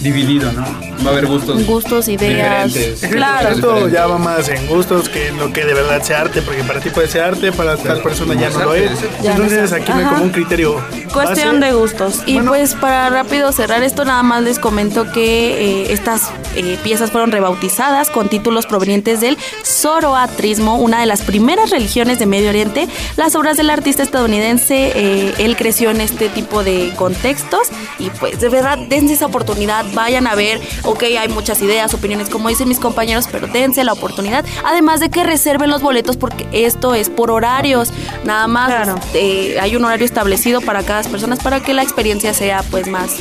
dividido, 0.00 0.50
¿no? 0.50 0.91
Va 1.04 1.10
a 1.10 1.12
haber 1.12 1.26
gustos, 1.26 1.66
Gustos, 1.66 2.08
ideas. 2.08 2.72
diferentes. 2.72 3.10
Claro. 3.10 3.48
Esto 3.50 3.88
ya 3.88 4.06
va 4.06 4.18
más 4.18 4.48
en 4.48 4.66
gustos 4.68 5.08
que 5.08 5.28
en 5.28 5.38
lo 5.38 5.52
que 5.52 5.64
de 5.64 5.74
verdad 5.74 6.02
sea 6.02 6.20
arte, 6.22 6.42
porque 6.42 6.62
para 6.64 6.80
ti 6.80 6.90
puede 6.90 7.08
ser 7.08 7.22
arte, 7.22 7.50
para 7.52 7.76
tal 7.76 8.00
persona 8.02 8.34
ya 8.34 8.50
no 8.50 8.60
lo 8.64 8.74
es. 8.74 8.90
Ya 9.22 9.34
no 9.36 9.44
es 9.44 9.52
Entonces 9.52 9.72
aquí 9.72 9.90
no 9.92 9.98
hay 9.98 10.04
como 10.04 10.22
un 10.24 10.30
criterio. 10.30 10.80
Cuestión 11.12 11.60
base. 11.60 11.72
de 11.72 11.78
gustos. 11.78 12.22
Y 12.26 12.34
Bueno. 12.34 12.50
pues 12.52 12.74
para 12.74 13.10
rápido 13.10 13.52
cerrar 13.52 13.82
esto, 13.82 14.04
nada 14.04 14.22
más 14.22 14.42
les 14.42 14.58
comento 14.58 15.10
que 15.12 15.82
eh, 15.82 15.92
estas 15.92 16.30
eh, 16.56 16.78
piezas 16.82 17.10
fueron 17.10 17.32
rebautizadas 17.32 18.08
con 18.10 18.28
títulos 18.28 18.66
provenientes 18.66 19.20
del 19.20 19.36
zoroatrismo, 19.64 20.76
una 20.78 21.00
de 21.00 21.06
las 21.06 21.22
primeras 21.22 21.70
religiones 21.70 22.18
de 22.18 22.26
Medio 22.26 22.48
Oriente. 22.48 22.88
Las 23.16 23.34
obras 23.34 23.56
del 23.56 23.70
artista 23.70 24.02
estadounidense, 24.02 24.92
eh, 24.94 25.34
él 25.38 25.56
creció 25.56 25.90
en 25.90 26.00
este 26.00 26.28
tipo 26.28 26.64
de 26.64 26.92
contextos 26.96 27.68
y 27.98 28.10
pues 28.10 28.40
de 28.40 28.48
verdad 28.48 28.78
dense 28.88 29.14
esa 29.14 29.26
oportunidad, 29.26 29.84
vayan 29.94 30.26
a 30.26 30.34
ver, 30.34 30.60
ok, 30.92 31.02
hay 31.18 31.28
muchas 31.28 31.60
ideas, 31.62 31.92
opiniones, 31.94 32.28
como 32.28 32.48
dicen 32.48 32.68
mis 32.68 32.78
compañeros, 32.78 33.26
pero 33.30 33.46
dense 33.48 33.82
la 33.84 33.92
oportunidad. 33.92 34.44
Además 34.64 35.00
de 35.00 35.10
que 35.10 35.24
reserven 35.24 35.70
los 35.70 35.82
boletos 35.82 36.16
porque 36.16 36.46
esto 36.52 36.94
es 36.94 37.10
por 37.10 37.30
horarios, 37.30 37.92
nada 38.24 38.46
más 38.46 38.68
Claro. 38.68 38.94
eh, 39.14 39.56
hay 39.60 39.74
un 39.76 39.84
horario 39.84 40.06
establecido 40.06 40.60
para 40.60 40.82
cada 40.82 41.02
persona 41.02 41.36
para 41.36 41.60
que 41.60 41.72
la 41.74 41.82
experiencia 41.82 42.32
sea 42.34 42.62
pues 42.70 42.86
más 42.88 43.16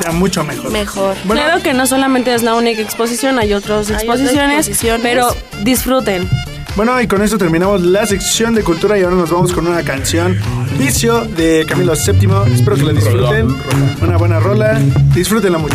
sea 0.00 0.12
mucho 0.12 0.44
mejor. 0.44 0.70
mejor. 0.70 1.16
Bueno. 1.24 1.42
claro 1.42 1.62
que 1.62 1.72
no 1.72 1.86
solamente 1.86 2.34
es 2.34 2.42
la 2.42 2.54
única 2.54 2.80
exposición, 2.82 3.38
hay 3.38 3.52
otras 3.54 3.88
Hay 3.90 3.94
otras 3.94 4.02
exposiciones, 4.02 4.68
exposiciones. 4.68 5.00
pero 5.02 5.28
disfruten. 5.64 6.28
Bueno, 6.76 7.00
y 7.00 7.06
con 7.06 7.22
esto 7.22 7.38
terminamos 7.38 7.80
la 7.80 8.04
sección 8.04 8.54
de 8.54 8.62
cultura 8.62 8.98
y 8.98 9.02
ahora 9.02 9.16
nos 9.16 9.30
vamos 9.30 9.54
con 9.54 9.66
una 9.66 9.82
canción, 9.82 10.38
Vicio, 10.78 11.22
de 11.22 11.64
Camilo 11.66 11.94
VII. 11.94 12.52
Espero 12.54 12.76
que 12.76 12.82
la 12.82 12.92
disfruten. 12.92 13.56
Una 14.02 14.18
buena 14.18 14.38
rola. 14.40 14.78
Disfrútenla 15.14 15.56
mucho. 15.56 15.74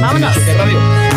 Vámonos. 0.00 1.15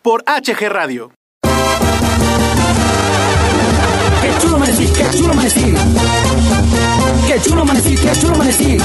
Por 0.00 0.24
HG 0.24 0.66
Radio. 0.70 1.12
Qué 4.22 4.30
chulo 4.40 4.56
amanecí, 4.56 4.86
qué 4.86 5.10
chulo 5.10 5.32
amanecí. 5.32 5.74
Qué 7.26 7.40
chulo 7.42 7.60
amanecí, 7.60 7.96
qué 7.96 8.12
chulo 8.18 8.34
amanecí. 8.34 8.78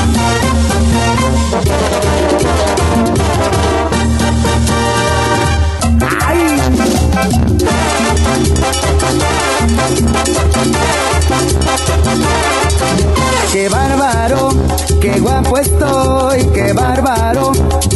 Qué 13.54 13.70
bárbaro, 13.70 14.50
qué 15.14 15.20
guapo 15.20 15.58
estoy, 15.58 16.48
qué 16.54 16.74
bárbaro. 16.74 17.52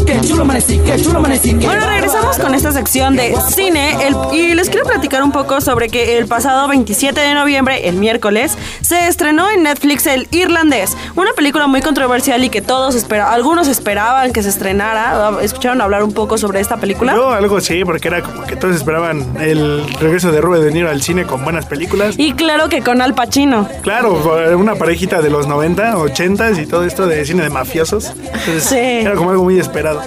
Qué 0.05 0.21
chulo 0.21 0.43
amanecí, 0.43 0.79
qué 0.85 1.01
chulo 1.01 1.19
amanecí. 1.19 1.53
qué 1.55 1.65
Bueno, 1.65 1.87
regresamos 1.87 2.37
con 2.37 2.53
esta 2.53 2.71
sección 2.71 3.15
de 3.15 3.35
cine 3.49 3.95
el- 4.07 4.15
y 4.33 4.53
les 4.53 4.69
quiero 4.69 4.85
platicar 4.85 5.23
un 5.23 5.31
poco 5.31 5.59
sobre 5.61 5.89
que 5.89 6.17
el 6.17 6.27
pasado 6.27 6.67
27 6.67 7.19
de 7.19 7.33
noviembre, 7.33 7.87
el 7.87 7.95
miércoles, 7.95 8.57
se 8.81 9.07
estrenó 9.07 9.49
en 9.49 9.63
Netflix 9.63 10.05
El 10.05 10.27
Irlandés, 10.31 10.95
una 11.21 11.33
película 11.33 11.67
muy 11.67 11.81
controversial 11.81 12.43
y 12.43 12.49
que 12.49 12.61
todos 12.61 12.95
espera, 12.95 13.31
algunos 13.33 13.67
esperaban 13.67 14.31
que 14.33 14.43
se 14.43 14.49
estrenara. 14.49 15.31
¿Escucharon 15.41 15.81
hablar 15.81 16.03
un 16.03 16.13
poco 16.13 16.37
sobre 16.37 16.59
esta 16.59 16.77
película? 16.77 17.15
Yo 17.15 17.31
algo 17.31 17.59
sí, 17.61 17.83
porque 17.85 18.07
era 18.07 18.21
como 18.21 18.43
que 18.45 18.55
todos 18.55 18.75
esperaban 18.75 19.35
el 19.39 19.83
regreso 19.99 20.31
de 20.31 20.41
Robert 20.41 20.63
De 20.63 20.71
Niro 20.71 20.89
al 20.89 21.01
cine 21.01 21.25
con 21.25 21.43
buenas 21.43 21.65
películas. 21.65 22.15
Y 22.17 22.33
claro 22.33 22.69
que 22.69 22.81
con 22.81 23.01
Al 23.01 23.13
Pacino. 23.13 23.67
Claro, 23.81 24.21
una 24.57 24.75
parejita 24.75 25.21
de 25.21 25.29
los 25.29 25.47
90, 25.47 25.97
80 25.97 26.51
y 26.61 26.65
todo 26.65 26.83
esto 26.85 27.07
de 27.07 27.25
cine 27.25 27.43
de 27.43 27.49
mafiosos. 27.49 28.13
Entonces, 28.15 28.63
Sí. 28.63 28.77
Era 28.77 29.15
como 29.15 29.31
algo 29.31 29.43
muy 29.43 29.59
esperado. 29.59 30.01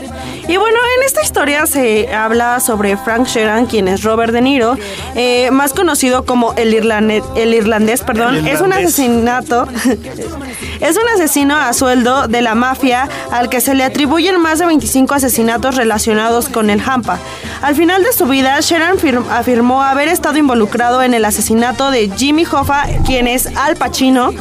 Y 0.49 0.57
bueno, 0.57 0.79
en 0.99 1.05
esta 1.07 1.23
historia 1.23 1.67
se 1.67 2.13
habla 2.15 2.59
sobre 2.61 2.97
Frank 2.97 3.27
Sheeran, 3.27 3.67
quien 3.67 3.89
es 3.89 4.03
Robert 4.03 4.33
De 4.33 4.41
Niro, 4.43 4.77
eh, 5.15 5.51
más 5.51 5.73
conocido 5.73 6.25
como 6.25 6.53
el, 6.55 6.75
irlande- 6.75 7.23
el 7.37 7.55
irlandés, 7.55 8.03
perdón. 8.03 8.37
El 8.37 8.49
Es 8.49 8.61
un 8.61 8.69
irlandés. 8.69 8.89
asesinato. 8.93 9.69
Es 10.81 10.97
un 10.97 11.09
asesino 11.15 11.57
a 11.57 11.73
sueldo 11.75 12.27
de 12.27 12.43
la 12.43 12.57
mafia 12.57 13.09
al 13.31 13.49
que 13.49 13.61
se 13.61 13.73
le 13.73 13.85
atribuyen 13.85 14.41
más 14.41 14.59
de 14.59 14.67
25 14.67 15.15
asesinatos 15.15 15.77
relacionados 15.77 16.49
con 16.49 16.71
el 16.71 16.83
Hampa. 16.85 17.21
Al 17.63 17.77
final 17.77 18.03
de 18.03 18.13
su 18.13 18.27
vida, 18.27 18.59
Sheeran 18.59 18.99
fir- 18.99 19.23
afirmó 19.31 19.81
haber 19.85 20.09
estado 20.09 20.39
involucrado 20.39 21.01
en 21.05 21.15
el 21.15 21.25
asesinato 21.25 21.93
de 21.93 22.11
Jimmy 22.17 22.45
Hoffa, 22.51 22.87
quien 23.07 23.29
es 23.29 23.47
Al 23.57 23.77
Pacino. 23.77 24.33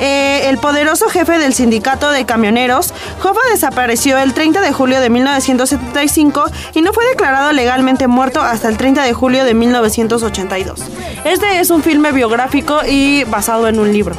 Eh, 0.00 0.48
el 0.48 0.58
poderoso 0.58 1.08
jefe 1.08 1.38
del 1.38 1.54
sindicato 1.54 2.10
de 2.10 2.24
camioneros, 2.26 2.92
Hoffa 3.22 3.40
desapareció 3.50 4.18
el 4.18 4.34
30 4.34 4.60
de 4.60 4.72
julio 4.72 5.00
de 5.00 5.10
1975 5.10 6.44
y 6.74 6.82
no 6.82 6.92
fue 6.92 7.06
declarado 7.08 7.52
legalmente 7.52 8.06
muerto 8.06 8.40
hasta 8.40 8.68
el 8.68 8.76
30 8.76 9.02
de 9.02 9.12
julio 9.12 9.44
de 9.44 9.54
1982. 9.54 10.80
Este 11.24 11.60
es 11.60 11.70
un 11.70 11.82
filme 11.82 12.12
biográfico 12.12 12.80
y 12.88 13.24
basado 13.24 13.68
en 13.68 13.78
un 13.78 13.92
libro. 13.92 14.14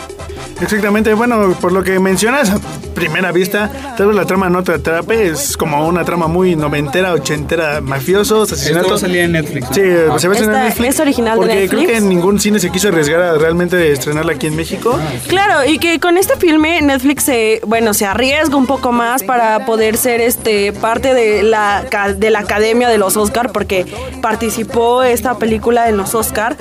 Exactamente, 0.62 1.14
bueno, 1.14 1.56
por 1.62 1.72
lo 1.72 1.84
que 1.84 2.00
mencionas, 2.00 2.50
a 2.50 2.60
primera 2.94 3.32
vista, 3.32 3.70
tal 3.96 4.08
vez 4.08 4.16
la 4.18 4.26
trama 4.26 4.50
no 4.50 4.62
te 4.62 4.74
atrape, 4.74 5.28
es 5.28 5.56
como 5.56 5.88
una 5.88 6.04
trama 6.04 6.28
muy 6.28 6.58
noventera, 6.58 7.14
ochentera, 7.14 7.80
mafiosos, 7.80 8.52
asesinatos. 8.52 8.92
va 8.92 8.96
a 8.96 9.00
salir 9.00 9.22
en 9.22 9.32
Netflix. 9.34 9.70
¿no? 9.70 9.74
Sí, 9.74 9.82
Ah, 10.12 10.20
se 10.20 10.28
ve 10.28 10.38
en 10.38 10.52
Netflix. 10.52 10.96
es 10.96 11.00
original 11.00 11.36
de 11.40 11.46
porque 11.46 11.56
Netflix. 11.62 11.86
creo 11.88 11.96
que 11.96 12.02
ningún 12.06 12.42
cine 12.42 12.60
se 12.60 12.70
quiso 12.72 12.90
arriesgar 12.90 13.22
a 13.22 13.34
realmente 13.38 13.90
estrenarla 13.94 14.34
aquí 14.34 14.48
en 14.48 14.58
México. 14.58 15.00
Claro, 15.28 15.64
y 15.70 15.78
que 15.78 16.00
con 16.00 16.18
este 16.18 16.36
filme 16.38 16.82
Netflix 16.82 17.24
se, 17.24 17.62
bueno, 17.66 17.94
se 17.94 18.06
arriesga 18.06 18.56
un 18.58 18.66
poco 18.66 18.92
más 18.92 19.22
para 19.24 19.66
poder 19.66 19.98
ser 19.98 20.20
este 20.20 20.74
parte 20.74 21.14
de 21.14 21.44
la 21.44 21.86
ca- 21.92 22.14
de 22.14 22.30
la 22.32 22.40
Academia 22.40 22.90
de 22.90 22.98
los 22.98 23.16
Oscar 23.18 23.52
porque 23.52 23.86
participó 24.22 25.04
esta 25.04 25.38
película 25.38 25.90
en 25.90 25.98
los 25.98 26.16
Oscar. 26.16 26.56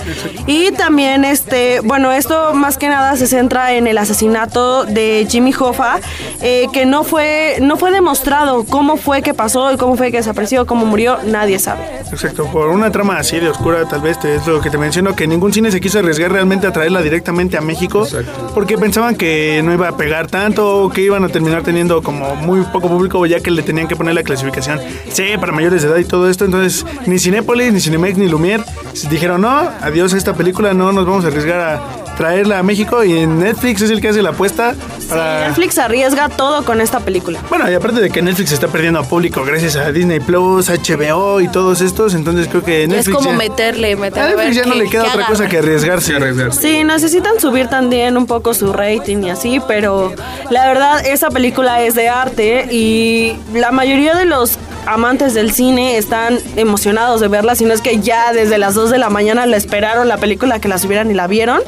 Y 0.46 0.70
también 0.72 1.24
este, 1.24 1.80
bueno, 1.80 2.12
esto 2.12 2.52
más 2.54 2.76
que 2.78 2.88
nada 2.88 3.16
se 3.16 3.26
centra 3.26 3.72
en 3.74 3.86
el 3.86 3.98
asesinato 3.98 4.84
de 4.84 5.26
Jimmy 5.28 5.54
Hoffa 5.58 6.00
eh, 6.40 6.66
que 6.72 6.84
no 6.86 7.02
fue 7.04 7.56
no 7.60 7.76
fue 7.76 7.90
demostrado 7.90 8.64
cómo 8.64 8.96
fue 8.96 9.22
que 9.22 9.34
pasó 9.34 9.72
y 9.72 9.76
cómo 9.76 9.96
fue 9.96 10.10
que 10.10 10.18
desapareció, 10.18 10.66
cómo 10.66 10.84
murió, 10.86 11.18
nadie 11.24 11.58
sabe. 11.58 11.80
Exacto, 12.12 12.44
por 12.52 12.68
una 12.68 12.90
trama 12.92 13.18
así 13.18 13.38
de 13.40 13.48
oscura, 13.48 13.86
tal 13.88 14.00
vez 14.02 14.18
te- 14.20 14.36
es 14.36 14.46
lo 14.46 14.60
que 14.60 14.70
te 14.70 14.78
menciono, 14.78 15.16
que 15.16 15.26
ningún 15.26 15.52
cine 15.52 15.70
se 15.70 15.80
quiso 15.80 15.98
arriesgar 15.98 16.30
realmente 16.32 16.66
a 16.66 16.72
traerla 16.72 17.00
directamente 17.02 17.56
a 17.56 17.60
México, 17.60 18.06
porque 18.54 18.76
que 19.16 19.62
no 19.64 19.72
iba 19.72 19.88
a 19.88 19.96
pegar 19.96 20.26
tanto, 20.26 20.82
o 20.82 20.90
que 20.90 21.02
iban 21.02 21.24
a 21.24 21.28
terminar 21.28 21.62
teniendo 21.62 22.02
como 22.02 22.34
muy 22.34 22.62
poco 22.72 22.88
público, 22.88 23.24
ya 23.26 23.40
que 23.40 23.50
le 23.50 23.62
tenían 23.62 23.86
que 23.86 23.94
poner 23.94 24.14
la 24.14 24.24
clasificación 24.24 24.80
C 25.10 25.38
para 25.38 25.52
mayores 25.52 25.82
de 25.82 25.88
edad 25.88 25.98
y 25.98 26.04
todo 26.04 26.28
esto, 26.28 26.44
entonces 26.44 26.84
ni 27.06 27.18
Cinépolis, 27.18 27.72
ni 27.72 27.80
Cinemex, 27.80 28.18
ni 28.18 28.28
Lumière 28.28 28.64
dijeron, 29.08 29.42
no, 29.42 29.70
adiós 29.80 30.14
a 30.14 30.16
esta 30.16 30.34
película, 30.34 30.74
no 30.74 30.92
nos 30.92 31.06
vamos 31.06 31.24
a 31.24 31.28
arriesgar 31.28 31.60
a 31.60 32.07
traerla 32.18 32.58
a 32.58 32.62
México, 32.62 33.02
y 33.04 33.26
Netflix 33.26 33.80
es 33.80 33.90
el 33.90 34.00
que 34.02 34.08
hace 34.08 34.20
la 34.22 34.30
apuesta 34.30 34.74
para... 35.08 35.46
Netflix 35.48 35.78
arriesga 35.78 36.28
todo 36.28 36.64
con 36.64 36.80
esta 36.82 37.00
película. 37.00 37.38
Bueno, 37.48 37.70
y 37.70 37.74
aparte 37.74 38.00
de 38.00 38.10
que 38.10 38.20
Netflix 38.20 38.52
está 38.52 38.68
perdiendo 38.68 38.98
a 38.98 39.04
público 39.04 39.44
gracias 39.44 39.76
a 39.76 39.90
Disney 39.92 40.20
Plus, 40.20 40.68
HBO 40.68 41.40
y 41.40 41.48
todos 41.48 41.80
estos, 41.80 42.14
entonces 42.14 42.48
creo 42.48 42.62
que 42.62 42.82
Es 42.82 42.88
Netflix. 42.88 43.16
como 43.16 43.30
ya- 43.30 43.36
meterle, 43.36 43.92
a 43.92 43.96
meterle. 43.96 44.32
a 44.32 44.36
ver 44.36 44.46
Netflix 44.48 44.56
ya 44.56 44.66
no 44.66 44.74
le 44.74 44.90
queda 44.90 45.04
otra 45.04 45.26
cosa 45.26 45.48
que 45.48 45.58
arriesgarse. 45.58 46.14
Sí, 46.52 46.84
necesitan 46.84 47.40
subir 47.40 47.68
también 47.68 48.16
un 48.16 48.26
poco 48.26 48.52
su 48.52 48.72
rating 48.72 49.22
y 49.22 49.30
así, 49.30 49.60
pero 49.68 50.12
la 50.50 50.66
verdad 50.66 51.06
esa 51.06 51.30
película 51.30 51.82
es 51.84 51.94
de 51.94 52.08
arte 52.08 52.66
y 52.72 53.36
la 53.54 53.70
mayoría 53.70 54.14
de 54.16 54.24
los 54.24 54.58
amantes 54.86 55.34
del 55.34 55.52
cine 55.52 55.96
están 55.98 56.38
emocionados 56.56 57.20
de 57.20 57.28
verla, 57.28 57.54
si 57.54 57.64
no 57.64 57.74
es 57.74 57.80
que 57.80 58.00
ya 58.00 58.32
desde 58.32 58.58
las 58.58 58.74
2 58.74 58.90
de 58.90 58.98
la 58.98 59.08
mañana 59.10 59.46
la 59.46 59.56
esperaron 59.56 60.08
la 60.08 60.16
película 60.16 60.58
que 60.60 60.68
la 60.68 60.78
subieran 60.78 61.10
y 61.10 61.14
la 61.14 61.26
vieron. 61.26 61.60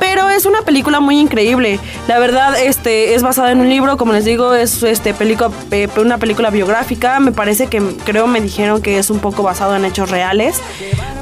Pero 0.00 0.28
es 0.30 0.46
una 0.46 0.62
película 0.62 0.98
muy 0.98 1.18
increíble. 1.18 1.78
La 2.08 2.18
verdad, 2.18 2.58
este, 2.58 3.14
es 3.14 3.22
basada 3.22 3.52
en 3.52 3.60
un 3.60 3.68
libro, 3.68 3.96
como 3.96 4.12
les 4.12 4.24
digo, 4.24 4.54
es 4.54 4.82
este 4.82 5.14
película, 5.14 5.50
eh, 5.70 5.88
una 5.98 6.18
película 6.18 6.50
biográfica. 6.50 7.20
Me 7.20 7.32
parece 7.32 7.68
que 7.68 7.80
creo 8.04 8.26
me 8.26 8.40
dijeron 8.40 8.82
que 8.82 8.98
es 8.98 9.10
un 9.10 9.20
poco 9.20 9.42
basado 9.42 9.76
en 9.76 9.84
hechos 9.84 10.10
reales. 10.10 10.60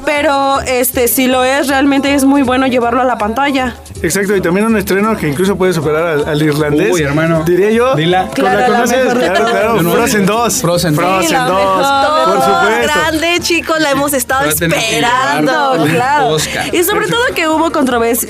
Pero 0.08 0.60
este, 0.62 1.06
si 1.06 1.26
lo 1.26 1.44
es, 1.44 1.68
realmente 1.68 2.14
es 2.14 2.24
muy 2.24 2.40
bueno 2.42 2.66
llevarlo 2.66 3.02
a 3.02 3.04
la 3.04 3.18
pantalla. 3.18 3.74
Exacto, 4.02 4.34
y 4.34 4.40
también 4.40 4.64
un 4.66 4.76
estreno 4.78 5.14
que 5.16 5.28
incluso 5.28 5.56
puede 5.56 5.72
superar 5.74 6.06
al, 6.06 6.28
al 6.28 6.42
irlandés. 6.42 6.92
Uy, 6.94 7.02
hermano. 7.02 7.42
Diría 7.44 7.70
yo. 7.70 7.94
Dila. 7.94 8.26
¿Con 8.26 8.34
Claro, 8.36 8.60
la 8.60 8.68
la 8.68 8.74
conoces? 8.78 8.98
mejor 9.04 9.18
Claro, 9.18 9.44
claro. 9.50 9.82
No- 9.82 9.90
Frozen 9.92 10.24
2. 10.26 10.60
Frozen. 10.62 10.94
Frozen 10.94 11.26
Sí, 11.28 11.32
la 11.34 11.44
2. 11.44 11.58
mejor. 11.58 12.24
Por 12.24 12.42
supuesto. 12.44 12.92
grande, 12.94 13.28
chicos, 13.40 13.80
la 13.80 13.90
hemos 13.90 14.12
estado 14.14 14.48
esperando. 14.48 15.84
Claro. 15.92 16.28
Oscar. 16.28 16.74
Y 16.74 16.84
sobre 16.84 17.06
todo 17.08 17.20
que 17.34 17.48
hubo 17.48 17.70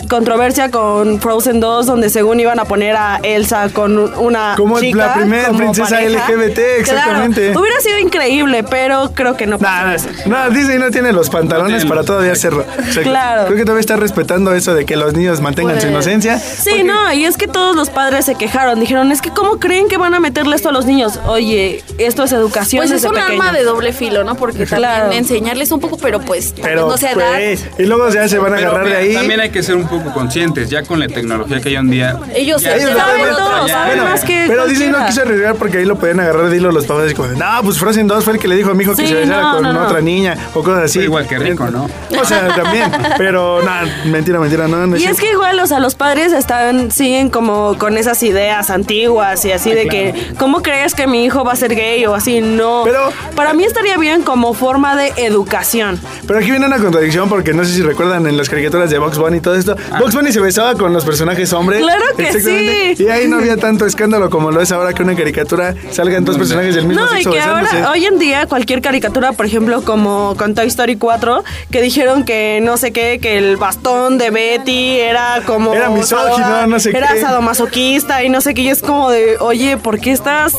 controversia 0.08 0.70
con 0.70 1.20
Frozen 1.20 1.60
2, 1.60 1.86
donde 1.86 2.10
según 2.10 2.40
iban 2.40 2.58
a 2.58 2.64
poner 2.64 2.96
a 2.96 3.20
Elsa 3.22 3.68
con 3.70 3.98
una 4.18 4.54
Como 4.56 4.80
chica 4.80 5.06
la 5.08 5.14
primera 5.14 5.46
como 5.48 5.58
princesa 5.58 5.90
pareja. 5.96 6.26
LGBT, 6.28 6.58
exactamente. 6.78 7.44
Claro, 7.46 7.60
hubiera 7.60 7.80
sido 7.80 7.98
increíble, 7.98 8.64
pero 8.64 9.10
creo 9.14 9.36
que 9.36 9.46
no. 9.46 9.58
pasó 9.58 10.08
Nah, 10.26 10.48
Disney 10.48 10.78
no 10.78 10.90
tiene 10.90 11.12
los 11.12 11.28
pantalones 11.30 11.67
Para 11.88 12.02
todavía 12.04 12.32
hacerlo. 12.32 12.64
O 12.88 12.92
sea, 12.92 13.02
Claro. 13.02 13.44
Creo 13.46 13.56
que 13.56 13.64
todavía 13.64 13.80
está 13.80 13.96
respetando 13.96 14.52
eso 14.54 14.74
de 14.74 14.84
que 14.84 14.96
los 14.96 15.14
niños 15.14 15.40
mantengan 15.40 15.76
su 15.76 15.82
Pues, 15.88 15.92
inocencia. 15.92 16.38
Sí, 16.38 16.82
no, 16.84 17.12
y 17.12 17.24
es 17.24 17.36
que 17.36 17.46
todos 17.48 17.74
los 17.76 17.90
padres 17.90 18.24
se 18.26 18.34
quejaron. 18.34 18.80
Dijeron, 18.80 19.10
es 19.12 19.20
que 19.22 19.30
¿cómo 19.30 19.58
creen 19.58 19.88
que 19.88 19.96
van 19.98 20.14
a 20.14 20.20
meterle 20.20 20.56
esto 20.56 20.68
a 20.68 20.72
los 20.72 20.84
niños? 20.86 21.18
Oye, 21.26 21.82
esto 21.98 22.24
es 22.24 22.32
educación 22.32 22.80
Pues 22.86 22.90
es 22.92 23.04
un 23.08 23.16
arma 23.18 23.52
de 23.52 23.62
doble 23.64 23.92
filo, 23.92 24.24
¿no? 24.24 24.34
Porque 24.36 24.64
Claro. 24.66 25.02
también 25.02 25.22
enseñarles 25.24 25.70
un 25.72 25.80
poco, 25.80 25.96
pero 25.98 26.20
pues 26.20 26.54
Pero, 26.60 26.88
no 26.88 26.96
se 26.96 27.14
da. 27.14 27.32
pues, 27.36 27.64
y 27.78 27.84
luego 27.84 28.08
ya 28.10 28.28
se 28.28 28.38
van 28.38 28.52
a 28.52 28.56
Pero 28.56 28.68
agarrar 28.70 28.88
de 28.88 28.96
ahí. 28.96 29.14
También 29.14 29.40
hay 29.40 29.50
que 29.50 29.62
ser 29.62 29.76
un 29.76 29.86
poco 29.88 30.12
conscientes, 30.12 30.68
ya 30.70 30.82
con 30.82 31.00
la 31.00 31.06
tecnología 31.08 31.60
que 31.60 31.68
hay 31.70 31.74
hoy 31.76 31.80
en 31.80 31.90
día. 31.90 32.16
Ellos 32.34 32.62
ya 32.62 32.78
saben 32.78 33.26
todo, 33.36 33.68
saben 33.68 34.02
más 34.04 34.24
que 34.24 34.44
Pero 34.48 34.66
Disney 34.66 34.88
no 34.90 35.04
quiso 35.06 35.22
arriesgar 35.22 35.54
porque 35.56 35.78
ahí 35.78 35.84
lo 35.84 35.98
podían 35.98 36.20
agarrar 36.20 36.48
de 36.50 36.56
hilo 36.56 36.70
los 36.72 36.86
papás 36.86 37.10
y 37.10 37.14
como 37.14 37.28
no, 37.28 37.46
pues 37.62 37.78
Frozen 37.78 38.06
2 38.06 38.24
fue 38.24 38.34
el 38.34 38.38
que 38.38 38.48
le 38.48 38.56
dijo 38.56 38.70
a 38.70 38.74
mi 38.74 38.84
hijo 38.84 38.94
que 38.94 39.06
se 39.06 39.14
besara 39.14 39.42
no, 39.42 39.54
con 39.54 39.62
no, 39.62 39.72
no. 39.72 39.84
otra 39.84 40.00
niña 40.00 40.36
o 40.54 40.62
cosas 40.62 40.84
así. 40.84 41.00
Igual 41.00 41.26
que 41.26 41.38
Rico, 41.38 41.57
¿no? 41.66 41.88
O 42.20 42.24
sea, 42.24 42.48
también. 42.54 42.90
Pero 43.16 43.62
nada, 43.62 43.86
mentira, 44.06 44.38
mentira, 44.38 44.68
no. 44.68 44.86
no 44.86 44.96
Y 44.96 45.04
es 45.04 45.18
que 45.20 45.30
igual, 45.32 45.58
o 45.60 45.66
sea, 45.66 45.80
los 45.80 45.94
padres 45.94 46.32
están, 46.32 46.90
siguen 46.90 47.28
como 47.30 47.76
con 47.78 47.98
esas 47.98 48.22
ideas 48.22 48.70
antiguas 48.70 49.44
y 49.44 49.52
así 49.52 49.72
de 49.72 49.88
que, 49.88 50.14
¿cómo 50.38 50.62
crees 50.62 50.94
que 50.94 51.06
mi 51.06 51.24
hijo 51.24 51.44
va 51.44 51.52
a 51.52 51.56
ser 51.56 51.74
gay 51.74 52.04
o 52.06 52.14
así? 52.14 52.40
No. 52.40 52.82
Pero- 52.84 53.12
para 53.34 53.54
mí 53.54 53.64
estaría 53.64 53.96
bien 53.98 54.22
como 54.22 54.54
forma 54.54 54.96
de 54.96 55.12
educación. 55.16 56.00
Pero 56.26 56.38
aquí 56.38 56.50
viene 56.50 56.66
una 56.66 56.78
contradicción 56.78 57.28
porque 57.28 57.52
no 57.54 57.64
sé 57.64 57.72
si 57.74 57.82
recuerdan 57.82 58.26
en 58.26 58.36
las 58.36 58.48
caricaturas 58.48 58.90
de 58.90 58.98
Box 58.98 59.18
Bunny 59.18 59.38
y 59.38 59.40
todo 59.40 59.54
esto. 59.54 59.76
Box 59.98 60.14
Bunny 60.14 60.32
se 60.32 60.40
besaba 60.40 60.74
con 60.74 60.92
los 60.92 61.04
personajes 61.04 61.52
hombres. 61.52 61.80
Claro 61.80 62.04
que 62.16 62.32
sí. 62.40 63.02
Y 63.02 63.08
ahí 63.08 63.28
no 63.28 63.36
había 63.38 63.56
tanto 63.56 63.86
escándalo 63.86 64.30
como 64.30 64.50
lo 64.50 64.60
es 64.60 64.72
ahora 64.72 64.92
que 64.92 65.02
una 65.02 65.14
caricatura 65.14 65.74
salgan 65.90 66.24
dos 66.24 66.36
personajes 66.36 66.74
del 66.74 66.86
mismo 66.86 67.04
No, 67.04 67.12
y 67.12 67.16
sexo 67.16 67.30
que 67.30 67.36
besándose. 67.38 67.76
ahora, 67.76 67.90
hoy 67.92 68.04
en 68.06 68.18
día, 68.18 68.46
cualquier 68.46 68.80
caricatura, 68.82 69.32
por 69.32 69.46
ejemplo, 69.46 69.82
como 69.82 70.34
con 70.36 70.54
Toy 70.54 70.66
Story 70.66 70.96
4, 70.96 71.44
que 71.70 71.80
dijeron 71.82 72.24
que 72.24 72.60
no 72.62 72.76
sé 72.76 72.92
qué, 72.92 73.18
que 73.20 73.38
el 73.38 73.56
bastón 73.56 74.18
de 74.18 74.30
Betty 74.30 74.98
era 75.00 75.42
como. 75.46 75.74
Era 75.74 75.90
misógino, 75.90 76.66
no 76.66 76.80
sé 76.80 76.90
Era 76.96 77.08
qué. 77.14 77.20
sadomasoquista 77.20 78.22
y 78.22 78.28
no 78.28 78.40
sé 78.40 78.54
qué. 78.54 78.62
Y 78.62 78.68
es 78.68 78.82
como 78.82 79.10
de, 79.10 79.36
oye, 79.38 79.76
¿por 79.76 80.00
qué 80.00 80.12
estás. 80.12 80.54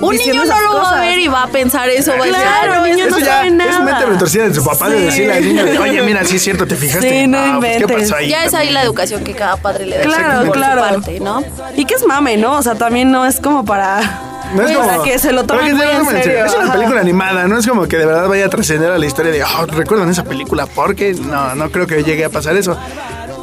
Un 0.00 0.16
niño 0.16 0.34
no 0.34 0.44
lo 0.44 0.50
va 0.74 0.80
a 0.80 0.82
cosas? 0.84 1.00
ver 1.00 1.18
y 1.18 1.28
va 1.28 1.44
a 1.44 1.46
pensar 1.46 1.88
eso. 1.88 2.10
Va 2.18 2.24
a 2.24 2.26
decir, 2.26 2.34
Claro, 2.42 2.72
"Ah, 2.74 2.76
no, 2.78 2.86
niño, 2.86 3.06
no 3.08 3.18
ya- 3.18 3.26
sabe 3.26 3.48
ya 3.50 3.54
nada. 3.54 3.70
es 3.70 3.80
mente 3.80 4.06
retorcida 4.06 4.48
de 4.48 4.54
su 4.54 4.64
papá 4.64 4.88
de 4.90 4.98
Sí. 4.98 5.04
decirle 5.04 5.32
al 5.34 5.44
niño, 5.46 5.64
de, 5.64 5.78
oye, 5.78 6.02
mira, 6.02 6.24
sí 6.24 6.36
es 6.36 6.42
cierto, 6.42 6.66
¿te 6.66 6.74
fijaste? 6.76 7.08
Sí, 7.08 7.26
no 7.26 7.38
Ah, 7.38 7.56
pues, 7.60 7.78
¿Qué 7.78 7.88
pasó 7.88 8.16
ahí? 8.16 8.28
Ya 8.28 8.44
es 8.44 8.54
ahí 8.54 8.70
la 8.70 8.82
educación 8.82 9.22
que 9.24 9.32
cada 9.34 9.56
padre 9.56 9.86
le 9.86 9.98
da. 9.98 10.02
Claro, 10.02 10.36
por 10.38 10.46
su 10.46 10.52
claro. 10.52 10.80
parte, 10.82 11.20
¿no? 11.20 11.42
Y 11.76 11.84
que 11.84 11.94
es 11.94 12.04
mame, 12.06 12.36
¿no? 12.36 12.52
O 12.58 12.62
sea, 12.62 12.74
también 12.74 13.10
no 13.12 13.24
es 13.24 13.40
como 13.40 13.64
para. 13.64 14.00
No 14.54 14.62
es 14.62 14.76
para 14.76 14.92
como- 14.92 15.02
que 15.04 15.18
se 15.18 15.32
lo 15.32 15.44
tomen 15.44 15.76
muy 15.76 15.86
en 15.86 16.06
serio. 16.06 16.44
Es 16.46 16.54
una 16.54 16.72
película 16.72 17.00
animada, 17.00 17.46
no 17.48 17.58
es 17.58 17.66
como 17.66 17.86
que 17.86 17.96
de 17.98 18.06
verdad 18.06 18.28
vaya 18.28 18.46
a 18.46 18.48
trascender 18.48 18.90
a 18.90 18.98
la 18.98 19.06
historia 19.06 19.32
de, 19.32 19.42
oh, 19.42 19.66
¿recuerdan 19.66 20.08
esa 20.10 20.24
película? 20.24 20.66
Porque 20.66 21.14
no, 21.14 21.54
no 21.54 21.70
creo 21.70 21.86
que 21.86 22.02
llegue 22.04 22.24
a 22.24 22.30
pasar 22.30 22.56
eso. 22.56 22.76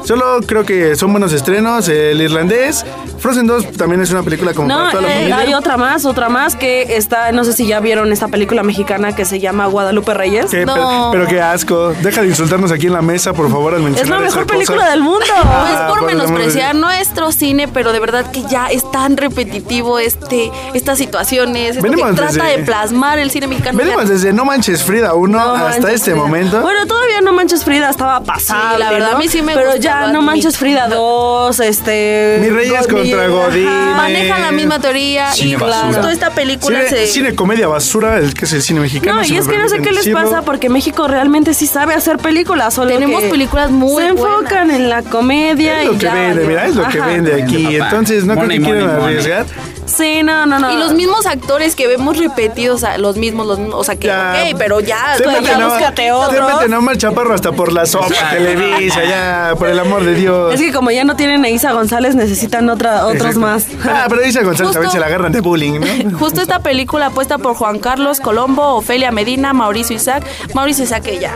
Solo 0.03 0.39
creo 0.45 0.65
que 0.65 0.95
son 0.95 1.11
buenos 1.11 1.31
estrenos. 1.31 1.87
El 1.87 2.19
irlandés, 2.21 2.83
Frozen 3.21 3.47
2 3.47 3.71
también 3.73 4.01
es 4.01 4.11
una 4.11 4.23
película 4.23 4.53
como 4.53 4.67
No, 4.67 4.75
para 4.77 4.89
toda 4.91 5.01
la 5.03 5.07
eh, 5.09 5.13
familia. 5.15 5.37
hay 5.37 5.53
otra 5.53 5.77
más, 5.77 6.05
otra 6.05 6.27
más 6.29 6.55
que 6.55 6.95
está, 6.97 7.31
no 7.31 7.43
sé 7.43 7.53
si 7.53 7.67
ya 7.67 7.79
vieron 7.79 8.11
esta 8.11 8.27
película 8.27 8.63
mexicana 8.63 9.15
que 9.15 9.25
se 9.25 9.39
llama 9.39 9.67
Guadalupe 9.67 10.13
Reyes. 10.13 10.45
No. 10.45 10.49
pero, 10.51 11.09
pero 11.11 11.27
qué 11.27 11.41
asco. 11.41 11.93
Deja 12.01 12.21
de 12.21 12.27
insultarnos 12.29 12.71
aquí 12.71 12.87
en 12.87 12.93
la 12.93 13.01
mesa, 13.01 13.33
por 13.33 13.49
favor, 13.51 13.73
al 13.75 13.81
mencionar 13.83 14.03
Es 14.05 14.09
la 14.09 14.15
esa 14.15 14.23
mejor 14.39 14.43
cosa. 14.43 14.53
película 14.53 14.89
del 14.89 15.01
mundo. 15.01 15.19
No 15.43 15.67
es 15.67 15.73
Ah, 15.81 15.87
por 15.89 16.03
menospreciar 16.05 16.75
nuestro 16.75 17.31
cine, 17.31 17.67
pero 17.67 17.91
de 17.93 17.99
verdad 17.99 18.29
que 18.31 18.43
ya 18.43 18.67
es 18.67 18.89
tan 18.91 19.17
repetitivo 19.17 19.99
este, 19.99 20.51
estas 20.73 20.97
situaciones, 20.97 21.71
esto 21.77 21.83
Venimos 21.83 22.09
que 22.09 22.15
trata 22.15 22.31
desde- 22.45 22.57
de 22.57 22.63
plasmar 22.63 23.19
el 23.19 23.29
cine 23.31 23.47
mexicano. 23.47 23.77
Venimos 23.77 24.09
desde 24.09 24.33
No 24.33 24.45
Manches 24.45 24.83
Frida 24.83 25.13
1 25.13 25.37
No 25.37 25.53
hasta 25.55 25.79
manches, 25.81 25.93
este 26.01 26.15
momento. 26.15 26.59
Bueno, 26.61 26.85
todavía 26.87 27.21
No 27.21 27.33
Manches 27.33 27.63
Frida 27.63 27.89
estaba 27.89 28.21
Sí, 28.39 28.53
la 28.79 28.91
verdad, 28.91 29.11
¿no? 29.11 29.15
a 29.17 29.19
mí 29.19 29.27
sí 29.27 29.41
me 29.41 29.53
Pero 29.53 29.73
gustaba, 29.73 30.05
ya 30.07 30.11
No 30.11 30.21
mi- 30.21 30.27
Manches 30.27 30.57
Frida 30.57 30.87
2, 30.87 31.59
este... 31.59 32.39
Mi 32.41 32.49
Reyes 32.49 32.87
Godín, 32.87 33.10
contra. 33.17 33.27
Godín. 33.47 33.65
Manejan 33.95 34.41
la 34.41 34.51
misma 34.51 34.79
teoría 34.79 35.31
Cine 35.31 35.51
y 35.51 35.55
basura. 35.55 35.87
justo 35.87 36.09
esta 36.09 36.29
película 36.31 36.79
Cine, 36.87 36.89
se... 36.89 37.07
cine 37.07 37.35
comedia 37.35 37.67
basura, 37.67 38.17
el 38.17 38.33
que 38.33 38.45
es 38.45 38.53
el 38.53 38.61
cine 38.61 38.79
mexicano. 38.79 39.17
No, 39.17 39.23
si 39.23 39.33
y 39.33 39.37
es 39.37 39.47
que 39.47 39.57
no 39.57 39.69
sé 39.69 39.79
qué 39.81 39.91
les 39.91 40.07
pasa 40.09 40.41
porque 40.41 40.69
México 40.69 41.07
realmente 41.07 41.53
sí 41.53 41.67
sabe 41.67 41.93
hacer 41.93 42.17
películas. 42.17 42.73
Solo 42.73 42.91
Tenemos 42.91 43.21
que 43.23 43.29
películas 43.29 43.71
muy 43.71 44.03
Se 44.03 44.09
enfocan 44.09 44.71
en 44.71 44.89
la 44.89 45.01
comedia 45.03 45.81
Es 45.81 45.87
lo 45.87 45.93
y 45.93 45.97
que 45.97 46.05
ya 46.05 46.13
vende, 46.13 46.33
valió. 46.33 46.47
mira, 46.47 46.67
es 46.67 46.75
lo 46.75 46.87
que 46.87 46.97
Ajá. 46.99 47.07
vende 47.07 47.43
aquí. 47.43 47.55
Vende, 47.63 47.79
papá. 47.79 47.89
Entonces, 47.91 48.23
no 48.25 48.33
creo 48.33 48.43
Money, 48.43 48.57
que 48.59 48.63
quieran 48.63 48.83
money, 48.85 48.99
money. 48.99 49.15
arriesgar. 49.17 49.45
Sí, 49.95 50.23
no, 50.23 50.45
no, 50.45 50.59
no. 50.59 50.71
Y 50.71 50.77
los 50.77 50.93
mismos 50.93 51.25
actores 51.25 51.75
que 51.75 51.87
vemos 51.87 52.17
repetidos, 52.17 52.83
los 52.97 53.17
mismos, 53.17 53.45
los 53.47 53.59
mismos, 53.59 53.75
o 53.79 53.83
sea 53.83 53.95
que, 53.95 54.07
Ya. 54.07 54.33
ok, 54.49 54.55
pero 54.57 54.79
ya, 54.79 55.15
Te 55.17 55.23
ya 55.25 55.57
búscate 55.67 55.95
te 55.95 56.11
otro. 56.11 56.77
Omar 56.77 56.97
Chaparro 56.97 57.33
hasta 57.33 57.51
por 57.51 57.71
la 57.71 57.85
sopa, 57.85 58.07
Televisa, 58.31 59.03
ya, 59.03 59.53
por 59.57 59.67
el 59.67 59.79
amor 59.79 60.03
de 60.03 60.15
Dios. 60.15 60.53
Es 60.53 60.61
que 60.61 60.71
como 60.71 60.89
ya 60.91 61.03
no 61.03 61.15
tienen 61.15 61.43
a 61.45 61.49
Isa 61.49 61.71
González, 61.73 62.15
necesitan 62.15 62.69
otra, 62.69 63.05
otros 63.05 63.35
Exacto. 63.35 63.39
más. 63.39 63.67
Ah, 63.85 64.05
pero 64.09 64.25
Isa 64.25 64.41
González 64.41 64.67
Justo- 64.69 64.73
también 64.73 64.91
se 64.91 64.99
la 64.99 65.05
agarran 65.07 65.31
de 65.31 65.41
bullying, 65.41 65.79
¿no? 65.79 66.17
Justo 66.19 66.41
esta 66.41 66.59
película 66.59 67.07
apuesta 67.07 67.37
por 67.37 67.55
Juan 67.55 67.79
Carlos 67.79 68.19
Colombo, 68.19 68.75
Ofelia 68.75 69.11
Medina, 69.11 69.53
Mauricio 69.53 69.95
Isaac. 69.95 70.25
Mauricio 70.53 70.85
Isaac 70.85 71.03
que 71.03 71.19
ya, 71.19 71.35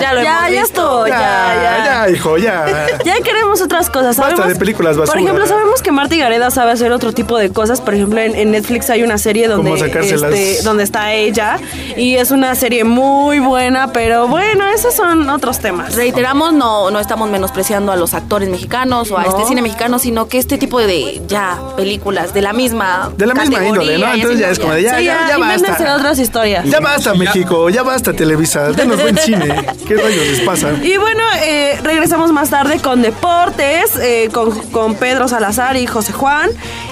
ya 0.00 0.12
lo 0.14 0.22
Ya, 0.22 0.38
hemos 0.48 0.50
ya 0.54 0.60
visto. 0.62 0.64
estuvo, 0.82 1.06
ya, 1.08 1.18
ya. 1.18 1.84
ya, 2.06 2.10
hijo, 2.10 2.38
ya. 2.38 2.86
Ya 3.04 3.14
queremos 3.22 3.60
otras 3.60 3.88
cosas. 3.90 4.16
Basta 4.16 4.36
Sabemos, 4.36 4.48
de 4.48 4.56
películas 4.58 4.96
basura. 4.96 5.12
Por 5.14 5.22
ejemplo, 5.22 5.46
sabemos 5.46 5.82
que 5.82 5.90
Marta 5.92 6.16
Gareda 6.16 6.50
sabe 6.50 6.72
hacer 6.72 6.92
otro 6.92 7.12
tipo 7.12 7.38
de 7.38 7.50
cosas. 7.50 7.79
Por 7.84 7.94
ejemplo, 7.94 8.20
en, 8.20 8.34
en 8.36 8.50
Netflix 8.50 8.90
hay 8.90 9.02
una 9.02 9.18
serie 9.18 9.48
donde, 9.48 9.72
este, 9.74 10.62
donde 10.62 10.82
está 10.84 11.12
ella. 11.14 11.58
Y 11.96 12.16
es 12.16 12.30
una 12.30 12.54
serie 12.54 12.84
muy 12.84 13.38
buena, 13.40 13.92
pero 13.92 14.28
bueno, 14.28 14.66
esos 14.68 14.94
son 14.94 15.28
otros 15.30 15.58
temas. 15.60 15.94
Reiteramos, 15.94 16.52
no, 16.52 16.90
no 16.90 17.00
estamos 17.00 17.30
menospreciando 17.30 17.92
a 17.92 17.96
los 17.96 18.14
actores 18.14 18.48
mexicanos 18.48 19.10
o 19.10 19.18
a 19.18 19.22
No. 19.24 19.30
este 19.30 19.44
cine 19.46 19.62
mexicano, 19.62 19.98
sino 19.98 20.28
que 20.28 20.38
este 20.38 20.58
tipo 20.58 20.78
de 20.80 21.20
ya 21.26 21.58
películas 21.76 22.32
de 22.34 22.42
la 22.42 22.52
misma 22.52 23.10
De 23.16 23.26
la 23.26 23.34
misma 23.34 23.64
índole, 23.64 23.98
¿no? 23.98 24.12
Entonces 24.12 24.38
ya 24.40 24.50
es 24.50 24.58
como 24.58 24.72
de 24.72 24.82
ya, 24.82 24.98
Sí, 24.98 25.04
ya, 25.04 25.28
ya 25.28 25.34
invéntense 25.38 25.70
basta. 25.84 25.96
otras 25.96 26.18
historias. 26.18 26.64
Ya 26.66 26.80
basta, 26.80 27.14
México, 27.14 27.68
ya 27.70 27.82
basta, 27.82 28.12
Televisa. 28.12 28.70
Denos 28.72 29.00
buen 29.00 29.16
cine. 29.18 29.48
¿Qué 29.86 29.96
rayos 29.96 30.26
les 30.26 30.40
pasa? 30.40 30.72
Y 30.82 30.96
bueno, 30.96 31.22
eh, 31.42 31.78
regresamos 31.82 32.32
más 32.32 32.50
tarde 32.50 32.78
con 32.80 33.02
deportes, 33.02 33.96
eh, 34.00 34.28
con, 34.32 34.50
con 34.70 34.94
Pedro 34.94 35.28
Salazar 35.28 35.76
y 35.76 35.86
José 35.86 36.12
Juan. 36.12 36.50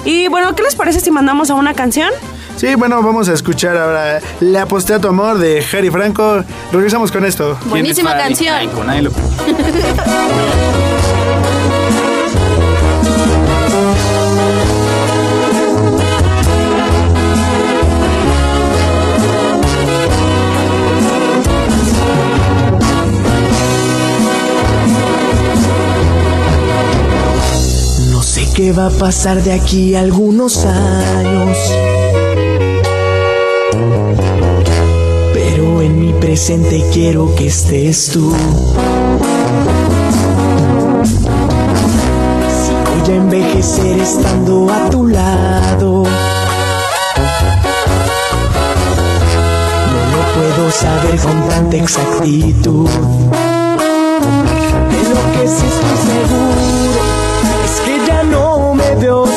Y 0.08 0.26
bueno, 0.28 0.54
¿qué 0.54 0.62
les 0.62 0.74
parece 0.74 1.00
si 1.00 1.10
mandamos 1.10 1.50
a 1.50 1.54
una 1.54 1.74
canción? 1.74 2.10
Sí, 2.56 2.74
bueno, 2.76 3.02
vamos 3.02 3.28
a 3.28 3.34
escuchar 3.34 3.76
ahora 3.76 4.20
Le 4.40 4.58
aposté 4.58 4.94
a 4.94 4.98
tu 4.98 5.08
amor 5.08 5.36
de 5.36 5.62
Harry 5.70 5.90
Franco. 5.90 6.42
Regresamos 6.72 7.12
con 7.12 7.26
esto. 7.26 7.58
Buenísima 7.66 8.14
¿Quién 8.14 8.32
es 8.32 8.38
canción. 8.38 8.70
qué 28.58 28.72
va 28.72 28.86
a 28.88 28.90
pasar 28.90 29.40
de 29.44 29.52
aquí 29.52 29.94
a 29.94 30.00
algunos 30.00 30.64
años. 30.64 31.56
Pero 35.32 35.80
en 35.80 36.00
mi 36.00 36.12
presente 36.14 36.84
quiero 36.92 37.32
que 37.36 37.46
estés 37.46 38.10
tú. 38.12 38.34
Si 42.50 42.72
voy 42.72 43.12
a 43.12 43.14
envejecer 43.14 44.00
estando 44.00 44.68
a 44.72 44.90
tu 44.90 45.06
lado. 45.06 46.02
No 49.92 50.00
lo 50.14 50.20
puedo 50.34 50.70
saber 50.72 51.16
con 51.20 51.48
tanta 51.48 51.76
exactitud. 51.76 52.88
De 54.90 55.02
lo 55.14 55.22
que 55.32 55.46
sí 55.46 55.64
estoy 55.64 55.96
seguro 56.10 56.67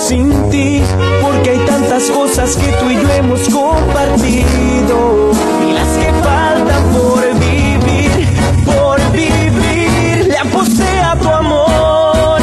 sin 0.01 0.49
ti, 0.49 0.81
porque 1.21 1.51
hay 1.51 1.59
tantas 1.59 2.09
cosas 2.09 2.55
que 2.57 2.71
tú 2.73 2.89
y 2.89 2.95
yo 2.95 3.09
hemos 3.13 3.41
compartido 3.49 5.31
y 5.67 5.73
las 5.73 5.87
que 5.89 6.11
faltan 6.23 6.83
por 6.91 7.21
vivir, 7.39 8.27
por 8.65 8.99
vivir. 9.11 10.27
Le 10.27 10.37
aposté 10.37 10.99
a 10.99 11.15
tu 11.15 11.29
amor, 11.29 12.41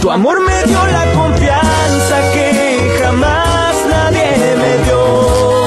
tu 0.00 0.10
amor 0.10 0.40
me 0.40 0.62
dio 0.64 0.86
la 0.86 1.04
confianza 1.12 2.16
que 2.32 2.98
jamás 3.02 3.74
nadie 3.88 4.56
me 4.62 4.84
dio. 4.84 5.66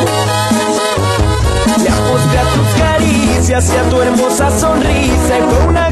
Le 1.83 1.89
aposté 1.89 2.37
a 2.39 2.45
tus 2.55 2.81
caricias 2.81 3.73
y 3.73 3.77
a 3.77 3.89
tu 3.89 4.01
hermosa 4.01 4.49
sonrisa 4.59 5.39
y 5.39 5.41
fue 5.41 5.67
una 5.67 5.82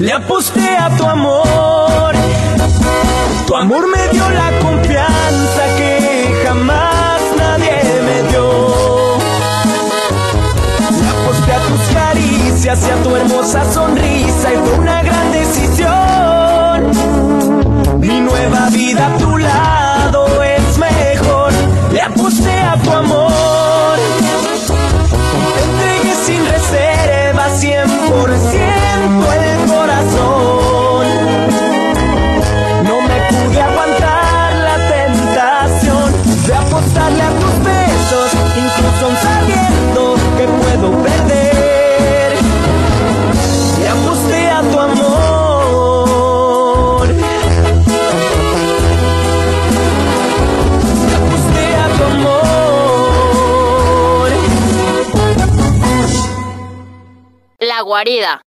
Le 0.00 0.12
aposté 0.12 0.66
a 0.78 0.88
tu 0.96 1.04
amor. 1.04 2.12
Tu 3.46 3.54
amor 3.54 3.86
me 3.86 4.08
dio 4.08 4.30
la 4.30 4.50
confianza 4.60 5.62
que 5.76 6.42
jamás 6.42 7.20
nadie 7.36 7.76
me 8.06 8.22
dio. 8.30 9.18
Le 11.02 11.08
aposté 11.16 11.52
a 11.52 11.60
tus 11.68 11.82
caricias 11.94 12.86
y 12.86 12.90
a 12.90 13.02
tu 13.02 13.14
hermosa 13.14 13.70
sonrisa 13.70 14.54
y 14.54 14.56
fue 14.56 14.78
una 14.78 15.02
gran 15.02 15.32
decisión. 15.32 16.78
Mi 18.00 18.20
nueva 18.22 18.70
vida 18.70 19.06
a 19.06 19.18
tu 19.18 19.36
lado 19.36 19.69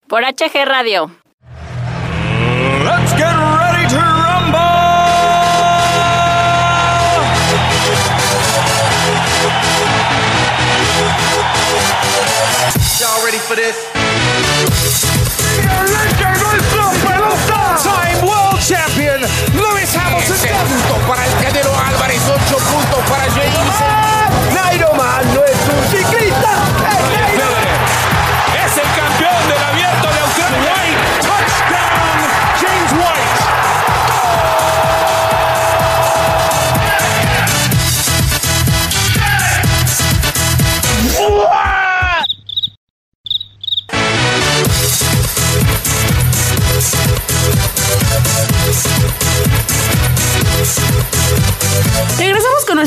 por 0.08 0.24
HG 0.24 0.66
Radio. 0.66 1.19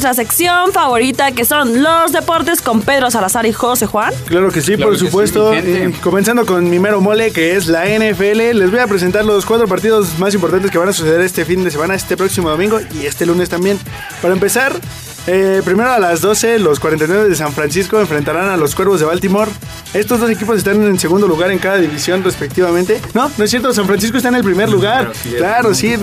Nuestra 0.03 0.25
sección 0.25 0.73
favorita 0.73 1.31
que 1.31 1.45
son 1.45 1.81
los 1.81 2.11
deportes 2.11 2.61
con 2.61 2.83
Pedro 2.83 3.09
Salazar 3.09 3.47
y 3.47 3.53
José 3.53 3.87
Juan. 3.87 4.13
Claro 4.27 4.51
que 4.51 4.61
sí, 4.61 4.75
Claro 4.75 4.91
por 4.91 4.99
que 4.99 5.07
supuesto. 5.07 5.55
Eh, 5.55 5.95
comenzando 6.03 6.45
con 6.45 6.69
mi 6.69 6.81
mero 6.81 7.01
mole, 7.01 7.31
que 7.31 7.55
es 7.55 7.69
la 7.69 7.85
NFL. 7.87 8.59
Les 8.59 8.69
voy 8.73 8.81
a 8.81 8.89
presentar 8.89 9.25
los 9.25 9.47
cuatro 9.47 9.69
partidos 9.69 10.19
más 10.19 10.35
importantes 10.35 10.73
que 10.73 10.79
van 10.79 10.89
a 10.89 10.93
suceder 10.93 11.21
este 11.21 11.45
fin 11.45 11.63
de 11.63 11.71
semana, 11.71 11.95
este 11.95 12.17
próximo 12.17 12.51
domingo 12.51 12.81
y 13.01 13.07
este 13.07 13.27
lunes 13.27 13.49
también. 13.49 13.79
Para 14.21 14.35
empezar, 14.35 14.73
eh, 15.27 15.63
primero 15.65 15.91
a 15.93 15.99
las 15.99 16.21
12, 16.21 16.59
los 16.59 16.81
49 16.81 17.29
de 17.29 17.35
San 17.37 17.53
Francisco 17.53 18.01
enfrentarán 18.01 18.49
a 18.49 18.57
los 18.57 18.75
Cuervos 18.75 19.01
de 19.01 19.07
Baltimore. 19.07 19.51
Estos 19.95 20.21
dos 20.21 20.31
equipos 20.31 20.59
están 20.59 20.83
en 20.83 20.99
segundo 20.99 21.29
lugar 21.29 21.51
en 21.51 21.59
cada 21.59 21.77
división 21.77 22.25
respectivamente. 22.25 23.01
No, 23.15 23.31
no 23.37 23.45
es 23.45 23.51
cierto, 23.51 23.73
San 23.73 23.87
Francisco 23.87 24.17
está 24.17 24.31
en 24.31 24.37
el 24.37 24.45
primer 24.45 24.69
lugar. 24.69 25.13
Sí. 25.23 25.35
Claro, 25.37 25.75
sí. 25.75 25.95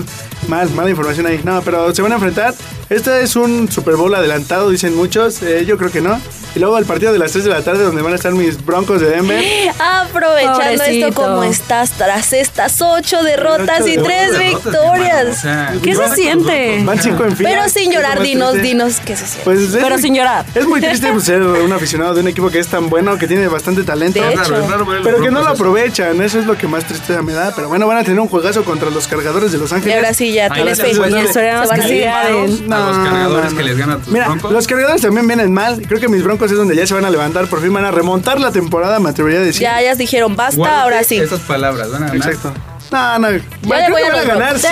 Mal, 0.47 0.69
mala 0.71 0.89
información 0.89 1.25
ahí. 1.25 1.41
No, 1.43 1.61
pero 1.61 1.93
se 1.93 2.01
van 2.01 2.11
a 2.11 2.15
enfrentar. 2.15 2.53
Este 2.89 3.21
es 3.21 3.35
un 3.35 3.71
Super 3.71 3.95
Bowl 3.97 4.13
adelantado, 4.15 4.69
dicen 4.69 4.95
muchos. 4.95 5.41
Eh, 5.43 5.65
yo 5.65 5.77
creo 5.77 5.91
que 5.91 6.01
no. 6.01 6.19
Y 6.55 6.59
luego 6.59 6.77
el 6.79 6.85
partido 6.85 7.13
de 7.13 7.19
las 7.19 7.31
3 7.33 7.43
de 7.43 7.49
la 7.51 7.61
tarde, 7.61 7.83
donde 7.83 8.01
van 8.01 8.13
a 8.13 8.15
estar 8.15 8.31
mis 8.31 8.63
Broncos 8.65 8.99
de 9.01 9.09
Denver. 9.11 9.43
Aprovechando 9.79 10.59
Pobrecito. 10.59 11.07
esto 11.07 11.21
como 11.21 11.43
estás 11.43 11.91
tras 11.91 12.33
estas 12.33 12.81
ocho 12.81 13.21
derrotas 13.21 13.85
y 13.87 13.91
Ocho 13.97 14.03
tres 14.03 14.31
derrotas, 14.31 14.63
victorias. 14.63 15.13
hermano, 15.19 15.31
o 15.31 15.35
sea, 15.35 15.73
¿Qué 15.83 15.95
se 15.95 16.15
siente? 16.15 16.81
Van 16.83 16.99
cinco 16.99 17.25
en 17.25 17.37
fila. 17.37 17.49
Pero 17.49 17.69
sin 17.69 17.91
llorar, 17.91 18.21
dinos, 18.23 18.55
dinos 18.55 18.99
qué 19.09 19.15
se 19.15 19.25
siente. 19.25 19.43
Pues 19.43 19.59
es 19.59 19.71
Pero 19.71 19.89
muy- 19.95 20.01
sin 20.01 20.13
llorar. 20.15 20.45
Es 20.53 20.67
muy 20.67 20.79
triste 20.81 21.11
pues, 21.11 21.23
ser 21.23 21.41
un 21.41 21.73
aficionado 21.73 22.13
de 22.13 22.21
un 22.21 22.27
equipo 22.27 22.49
que 22.51 22.59
es 22.59 22.67
tan 22.67 22.89
bueno, 22.89 23.17
que 23.17 23.27
tiene 23.27 23.47
bastante 23.47 23.83
talento. 23.83 24.21
De 24.21 24.33
hecho. 24.33 24.55
Pero 25.03 25.19
que 25.21 25.31
no 25.31 25.41
lo 25.41 25.49
aprovechan, 25.49 26.21
eso 26.21 26.39
es 26.39 26.45
lo 26.45 26.55
que 26.57 26.67
más 26.67 26.85
tristeza 26.85 27.21
me 27.23 27.33
da. 27.33 27.53
Pero 27.55 27.67
bueno, 27.69 27.87
van 27.87 27.97
a 27.97 28.03
tener 28.03 28.19
un 28.19 28.27
juegazo 28.27 28.63
contra 28.63 28.89
los 28.91 29.07
cargadores 29.07 29.51
de 29.51 29.57
Los 29.57 29.71
y 29.71 29.75
Ángeles. 29.75 29.95
ahora 29.97 30.13
sí 30.13 30.31
ya 30.31 30.49
tienes 30.49 30.77
les. 30.77 30.89
Y 30.89 30.93
Se 30.93 31.01
que 31.01 32.07
a 32.07 32.23
ganen. 32.23 32.69
Los 32.69 32.97
cargadores 32.97 33.53
que 33.53 33.63
les 33.63 33.77
ganan 33.77 33.99
tus 34.01 34.13
Mira, 34.13 34.27
Broncos. 34.27 34.51
los 34.51 34.67
cargadores 34.67 35.01
también 35.01 35.27
vienen 35.27 35.51
mal. 35.51 35.81
Creo 35.87 35.99
que 35.99 36.07
mis 36.07 36.23
broncos 36.23 36.51
es 36.51 36.57
donde 36.57 36.75
ya 36.75 36.85
se 36.85 36.93
van 36.93 37.05
a 37.05 37.09
levantar. 37.09 37.47
Por 37.47 37.61
fin 37.61 37.73
van 37.73 37.85
a 37.85 37.91
remontar 37.91 38.39
la 38.39 38.51
temporada, 38.51 38.99
me 38.99 39.09
atrevería 39.09 39.39
a 39.39 39.43
decir. 39.43 39.61
Ya, 39.63 39.81
ya 39.81 39.95
dijeron, 39.95 40.35
basta, 40.35 40.57
Guárdate 40.57 40.81
ahora 40.81 41.03
sí. 41.03 41.17
Esas 41.17 41.39
palabras 41.41 41.89
van 41.91 42.03
a 42.03 42.07
ganar. 42.07 42.15
Exacto. 42.17 42.53
No, 42.91 43.19
no. 43.19 43.27
Bueno, 43.27 43.41
creo 43.61 43.89
voy 43.91 44.01
que 44.01 44.07
a 44.07 44.11
van 44.13 44.19
a 44.19 44.33
ganar, 44.33 44.59
sí. 44.59 44.67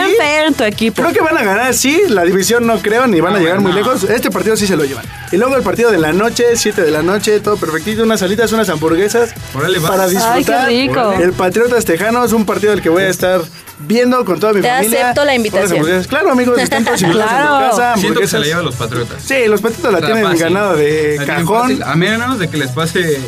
En 0.47 0.53
tu 0.55 0.63
equipo. 0.63 1.01
Creo 1.03 1.13
que 1.13 1.21
van 1.21 1.37
a 1.37 1.43
ganar, 1.43 1.73
sí. 1.75 2.01
La 2.09 2.23
división 2.23 2.65
no 2.65 2.79
creo, 2.81 3.05
ni 3.05 3.21
van 3.21 3.35
a 3.35 3.39
llegar 3.39 3.59
muy 3.59 3.71
lejos. 3.73 4.03
Este 4.05 4.31
partido 4.31 4.57
sí 4.57 4.65
se 4.65 4.75
lo 4.75 4.85
llevan. 4.85 5.05
Y 5.31 5.37
luego 5.37 5.55
el 5.55 5.61
partido 5.61 5.91
de 5.91 5.99
la 5.99 6.13
noche, 6.13 6.45
7 6.55 6.81
de 6.81 6.89
la 6.91 7.03
noche, 7.03 7.39
todo 7.41 7.57
perfectito. 7.57 8.03
Unas 8.03 8.19
salitas, 8.21 8.51
unas 8.53 8.69
hamburguesas. 8.69 9.33
Órale. 9.53 9.79
Para 9.81 10.05
Ay, 10.05 10.09
disfrutar. 10.11 10.67
qué 10.69 10.87
rico. 10.87 11.11
El 11.13 11.33
Patriotas 11.33 11.85
Tejanos, 11.85 12.33
un 12.33 12.45
partido 12.45 12.71
del 12.71 12.81
que 12.81 12.89
voy 12.89 13.03
a 13.03 13.09
estar 13.09 13.41
viendo 13.79 14.25
con 14.25 14.39
toda 14.39 14.53
mi 14.53 14.61
Te 14.61 14.67
familia. 14.69 15.03
acepto 15.03 15.23
la 15.25 15.35
invitación. 15.35 16.03
Claro, 16.05 16.31
amigos, 16.31 16.57
están 16.59 16.83
todos 16.85 16.99
invitados 17.03 17.31
en 17.31 17.37
Claro. 17.37 17.59
mi 17.65 17.69
casa. 17.69 17.97
Siento 17.97 18.19
que 18.21 18.27
se 18.27 18.39
la 18.39 18.45
llevan 18.45 18.65
los 18.65 18.75
Patriotas. 18.75 19.21
Sí, 19.23 19.35
los 19.47 19.61
Patriotas 19.61 19.91
la 19.91 19.97
Está 19.99 20.07
tienen 20.13 20.23
fácil. 20.31 20.43
ganado 20.43 20.75
de 20.75 21.17
La 21.19 21.25
cajón. 21.25 21.83
A 21.83 21.95
menos 21.95 22.39
de 22.39 22.47
que 22.49 22.57
les 22.57 22.71
pase 22.71 23.19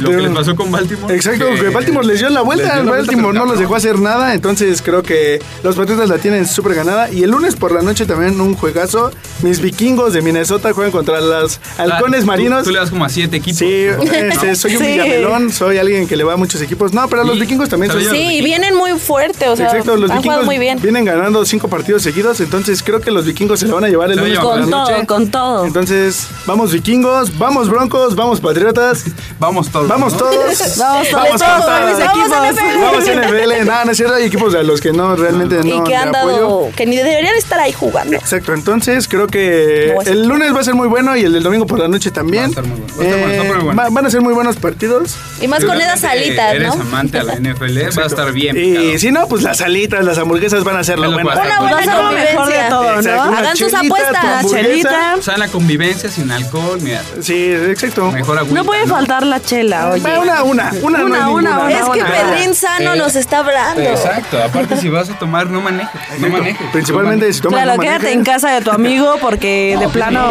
lo 0.00 0.10
De- 0.10 0.16
que 0.16 0.22
les 0.22 0.32
pasó 0.32 0.56
con 0.56 0.70
Baltimore. 0.70 1.14
Exacto, 1.14 1.46
que 1.60 1.68
Baltimore 1.68 2.06
les 2.06 2.18
dio 2.20 2.28
la 2.30 2.42
vuelta. 2.42 2.74
dio 2.74 2.84
la 2.84 2.90
Baltimore 2.92 3.36
no 3.38 3.44
los 3.46 3.58
dejó 3.58 3.74
hacer 3.76 3.98
nada. 3.98 4.34
Entonces 4.34 4.82
creo 4.82 5.02
que 5.02 5.40
los 5.62 5.76
Patriotas 5.76 6.08
la 6.08 6.18
tienen 6.18 6.46
súper 6.46 6.74
ganada. 6.74 7.10
Y 7.10 7.22
el 7.22 7.30
lunes 7.30 7.56
por 7.56 7.72
la 7.72 7.82
noche 7.82 8.06
también 8.06 8.40
un 8.40 8.54
juegazo. 8.54 9.10
Mis 9.42 9.60
vikingos 9.60 10.12
de 10.12 10.22
Minnesota 10.22 10.72
juegan 10.72 10.90
contra 10.92 11.20
los 11.20 11.60
halcones 11.78 12.18
Ah, 12.20 12.22
tú- 12.22 12.26
marinos. 12.26 12.64
Tú, 12.64 12.70
le 12.70 12.78
das 12.78 12.90
como 12.90 13.04
a 13.04 13.08
siete 13.08 13.36
equipos. 13.38 13.58
Sí, 13.58 13.66
este, 14.12 14.54
soy 14.56 14.76
un 14.76 14.82
Sí. 14.82 14.86
villamelón, 14.92 15.52
soy 15.52 15.78
alguien 15.78 16.06
que 16.06 16.16
le 16.16 16.24
va 16.24 16.34
a 16.34 16.36
muchos 16.36 16.60
equipos. 16.62 16.92
No, 16.92 17.08
pero 17.08 17.24
los 17.24 17.36
Y- 17.36 17.40
vikingos 17.40 17.68
también 17.68 17.92
son. 17.92 18.00
Sí, 18.02 18.40
vienen 18.42 18.74
muy 18.74 18.98
fuerte, 18.98 19.48
o 19.48 19.56
sea, 19.56 19.66
Exacto, 19.66 19.96
los 19.96 20.10
han 20.10 20.18
vikingos 20.18 20.44
muy 20.44 20.58
bien. 20.58 20.80
vienen 20.80 21.04
ganando 21.04 21.44
cinco 21.44 21.68
partidos 21.68 22.02
seguidos, 22.02 22.40
entonces 22.40 22.82
creo 22.82 23.00
que 23.00 23.10
los 23.10 23.24
vikingos 23.24 23.60
se 23.60 23.66
lo 23.66 23.74
van 23.76 23.84
a 23.84 23.88
llevar 23.88 24.10
el 24.10 24.18
lunes 24.18 24.38
por 24.38 24.56
la 24.56 24.62
Con 24.62 24.70
noche. 24.70 24.92
todo, 24.94 25.06
con 25.06 25.30
todo. 25.30 25.64
Entonces, 25.66 26.26
vamos 26.46 26.72
vikingos, 26.72 27.36
vamos 27.38 27.68
broncos, 27.68 28.14
vamos 28.16 28.40
patriotas, 28.40 29.04
Vamos 29.38 29.68
todos. 29.70 29.88
vamos 29.98 30.16
todos. 30.16 30.78
Vamos 30.78 31.08
todos, 31.08 31.12
Vamos 31.12 31.40
todos, 31.40 31.86
mis 31.90 32.04
equipos. 32.06 32.30
Vamos 32.30 33.04
NFL. 33.04 33.66
No, 33.66 33.84
no 33.84 33.90
es 33.90 33.96
cierto, 33.96 34.14
hay 34.14 34.24
equipos 34.24 34.54
a 34.54 34.62
los 34.62 34.80
que 34.80 34.92
no 34.92 35.16
realmente 35.16 35.56
no 35.56 35.64
y 35.66 35.84
que 35.84 35.96
han 35.96 36.14
apoyo. 36.14 36.32
dado, 36.36 36.70
que 36.76 36.86
ni 36.86 36.96
deberían 36.96 37.34
estar 37.36 37.58
ahí 37.60 37.72
jugando. 37.72 38.16
Exacto, 38.16 38.52
entonces 38.54 39.08
creo 39.08 39.26
que 39.26 39.92
No 39.94 40.02
el 40.02 40.26
lunes 40.26 40.54
va 40.54 40.60
a 40.60 40.64
ser 40.64 40.74
muy 40.74 40.88
bueno 40.88 41.16
y 41.16 41.22
el 41.24 41.32
del 41.32 41.42
domingo 41.42 41.66
por 41.66 41.78
la 41.78 41.88
noche 41.88 42.10
también. 42.10 42.44
Va 42.44 42.46
a 42.46 42.50
estar 42.50 42.64
muy 42.66 42.80
bueno, 42.80 43.16
va 43.20 43.40
a 43.40 43.62
muy 43.64 43.74
va- 43.76 43.88
van 43.90 44.06
a 44.06 44.10
ser 44.10 44.20
muy 44.20 44.34
buenos 44.34 44.56
partidos. 44.56 45.16
Y 45.40 45.48
más 45.48 45.64
con 45.64 45.80
esas 45.80 46.04
alitas, 46.04 46.54
Eres 46.54 46.74
¿no? 46.76 46.82
amante 46.82 47.18
a 47.18 47.24
la 47.24 47.34
NFL, 47.36 47.98
va 47.98 48.02
a 48.04 48.06
estar 48.06 48.32
bien. 48.32 48.56
Y 48.56 48.72
picado. 48.74 48.98
si 48.98 49.10
no, 49.10 49.26
pues 49.28 49.42
las 49.42 49.60
alitas, 49.60 50.04
las 50.04 50.18
hamburguesas 50.18 50.64
van 50.64 50.76
a 50.76 50.84
ser 50.84 50.98
lo 50.98 51.10
bueno. 51.12 51.30
Una 51.30 51.60
buena 51.60 51.76
mejor 51.80 52.14
de 52.14 52.34
convivencia. 52.36 52.68
todo, 52.68 52.90
Exacto, 53.00 53.30
¿no? 53.30 53.36
Hagan 53.38 53.56
sus 53.56 53.74
apuestas. 53.74 54.44
Una 54.44 54.62
chelita. 54.62 55.14
O 55.18 55.22
sea, 55.22 55.36
la 55.38 55.48
convivencia 55.48 56.10
sin 56.10 56.30
alcohol, 56.30 56.78
mira. 56.82 57.02
Sí, 57.20 57.52
exacto. 57.52 58.10
Mejor 58.12 58.38
agüita, 58.38 58.54
No 58.56 58.64
puede 58.64 58.86
faltar 58.86 59.24
la 59.26 59.40
chela, 59.40 59.79
oye. 59.88 60.02
Va, 60.02 60.20
Una, 60.20 60.42
una, 60.42 60.70
una, 60.82 60.98
no 60.98 61.06
Una, 61.06 61.28
una, 61.28 61.58
una, 61.60 61.70
Es 61.72 61.84
que 61.88 62.00
una. 62.00 62.06
Pedrín 62.06 62.54
Sano 62.54 62.94
Eh, 62.94 62.98
nos 62.98 63.16
está 63.16 63.38
hablando. 63.38 63.80
Exacto. 63.82 64.42
Aparte, 64.42 64.76
si 64.76 64.88
vas 64.88 65.10
a 65.10 65.18
tomar, 65.18 65.48
no 65.48 65.60
manejes. 65.60 65.90
No 66.18 66.28
manejes. 66.28 66.66
Principalmente 66.72 67.32
si 67.32 67.40
tomas 67.40 67.62
Claro, 67.62 67.76
no 67.76 67.82
quédate 67.82 68.12
en 68.12 68.24
casa 68.24 68.50
de 68.50 68.60
tu 68.60 68.70
amigo 68.70 69.16
porque 69.20 69.76
de 69.78 69.88
plano. 69.88 70.30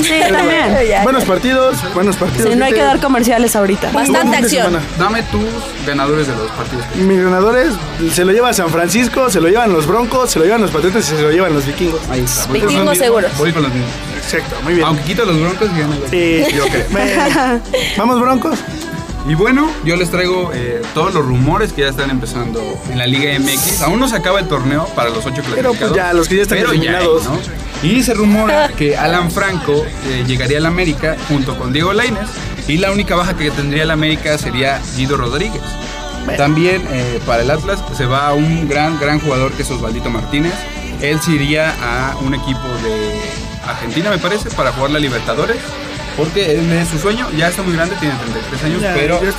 Sí, 0.00 0.20
también. 0.30 1.02
Buenos 1.02 1.24
partidos, 1.24 1.76
buenos 1.94 2.16
partidos. 2.16 2.50
Sí, 2.50 2.56
no 2.56 2.64
hay 2.64 2.72
que 2.72 2.82
dar 2.82 3.00
comerciales 3.00 3.56
ahorita. 3.56 3.90
Bastante 3.92 4.36
acción. 4.36 4.78
Dame 4.98 5.22
tus 5.24 5.42
ganadores 5.86 6.26
de 6.26 6.36
los 6.36 6.50
partidos. 6.52 6.84
Mis 6.96 7.22
ganadores 7.22 7.72
se 8.12 8.24
lo 8.24 8.32
lleva 8.32 8.52
San 8.52 8.68
Francisco, 8.70 9.30
se 9.30 9.40
lo 9.40 9.48
llevan 9.48 9.72
los 9.72 9.86
Broncos, 9.86 10.30
se 10.30 10.38
lo 10.38 10.44
llevan 10.44 10.60
los 10.62 10.70
Patriotas 10.70 11.10
y 11.12 11.16
se 11.16 11.22
lo 11.22 11.30
llevan 11.30 11.54
los 11.54 11.66
Vikingos. 11.66 12.00
Ahí 12.10 12.20
está. 12.24 12.52
Vikingos 12.52 12.98
seguros. 12.98 13.36
Voy 13.38 13.52
con 13.52 13.62
los 13.62 13.72
mismos. 13.72 13.90
Exacto, 14.16 14.56
muy 14.62 14.74
bien. 14.74 14.86
Aunque 14.86 15.04
quito 15.04 15.24
los 15.24 15.40
broncos 15.40 15.68
y 15.72 15.78
los 15.78 16.10
Sí. 16.10 16.44
Yo 16.56 16.64
creo. 16.66 16.86
Bueno, 17.96 18.15
Broncos. 18.20 18.58
Y 19.28 19.34
bueno, 19.34 19.68
yo 19.84 19.96
les 19.96 20.10
traigo 20.10 20.52
eh, 20.54 20.80
todos 20.94 21.12
los 21.12 21.24
rumores 21.26 21.72
que 21.72 21.82
ya 21.82 21.88
están 21.88 22.10
empezando 22.10 22.62
en 22.90 22.98
la 22.98 23.08
Liga 23.08 23.36
MX. 23.40 23.82
Aún 23.82 23.98
no 23.98 24.06
se 24.06 24.16
acaba 24.16 24.38
el 24.38 24.46
torneo 24.46 24.86
para 24.94 25.10
los 25.10 25.26
ocho 25.26 25.42
clasificados. 25.42 25.76
pues, 25.78 25.92
ya, 25.94 26.12
los 26.12 26.28
que 26.28 26.36
ya 26.36 26.42
están 26.42 26.58
pero 26.58 26.70
eliminados. 26.70 27.24
¿no? 27.24 27.38
Y 27.82 28.04
se 28.04 28.14
rumora 28.14 28.68
que 28.76 28.96
Alan 28.96 29.32
Franco 29.32 29.84
eh, 30.04 30.24
llegaría 30.28 30.58
al 30.58 30.66
América 30.66 31.16
junto 31.28 31.58
con 31.58 31.72
Diego 31.72 31.92
Lainez. 31.92 32.28
Y 32.68 32.78
la 32.78 32.92
única 32.92 33.16
baja 33.16 33.36
que 33.36 33.50
tendría 33.50 33.82
el 33.82 33.90
América 33.90 34.38
sería 34.38 34.80
Guido 34.96 35.16
Rodríguez. 35.16 35.62
También 36.36 36.86
eh, 36.90 37.20
para 37.26 37.42
el 37.42 37.50
Atlas 37.50 37.80
se 37.96 38.06
va 38.06 38.32
un 38.32 38.68
gran, 38.68 38.98
gran 38.98 39.20
jugador 39.20 39.52
que 39.52 39.62
es 39.62 39.70
Osvaldito 39.70 40.10
Martínez. 40.10 40.54
Él 41.00 41.20
se 41.20 41.32
iría 41.32 41.74
a 41.80 42.16
un 42.18 42.34
equipo 42.34 42.66
de 42.82 43.20
Argentina, 43.66 44.10
me 44.10 44.18
parece, 44.18 44.50
para 44.50 44.72
jugar 44.72 44.90
la 44.90 44.98
Libertadores. 44.98 45.58
Porque 46.16 46.58
él 46.58 46.72
es 46.72 46.88
su 46.88 46.98
sueño, 46.98 47.28
ya 47.36 47.48
está 47.48 47.62
muy 47.62 47.74
grande, 47.74 47.94
tiene 48.00 48.14
33 48.16 48.64
años, 48.64 48.80
Ya, 48.82 48.94
pero 48.94 49.22
ya 49.22 49.32
su, 49.32 49.38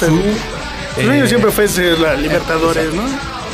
sueño 1.04 1.24
eh, 1.24 1.28
siempre 1.28 1.52
fue 1.52 1.68
ser 1.68 2.00
la 2.00 2.16
Libertadores, 2.16 2.94
¿no? 2.94 3.04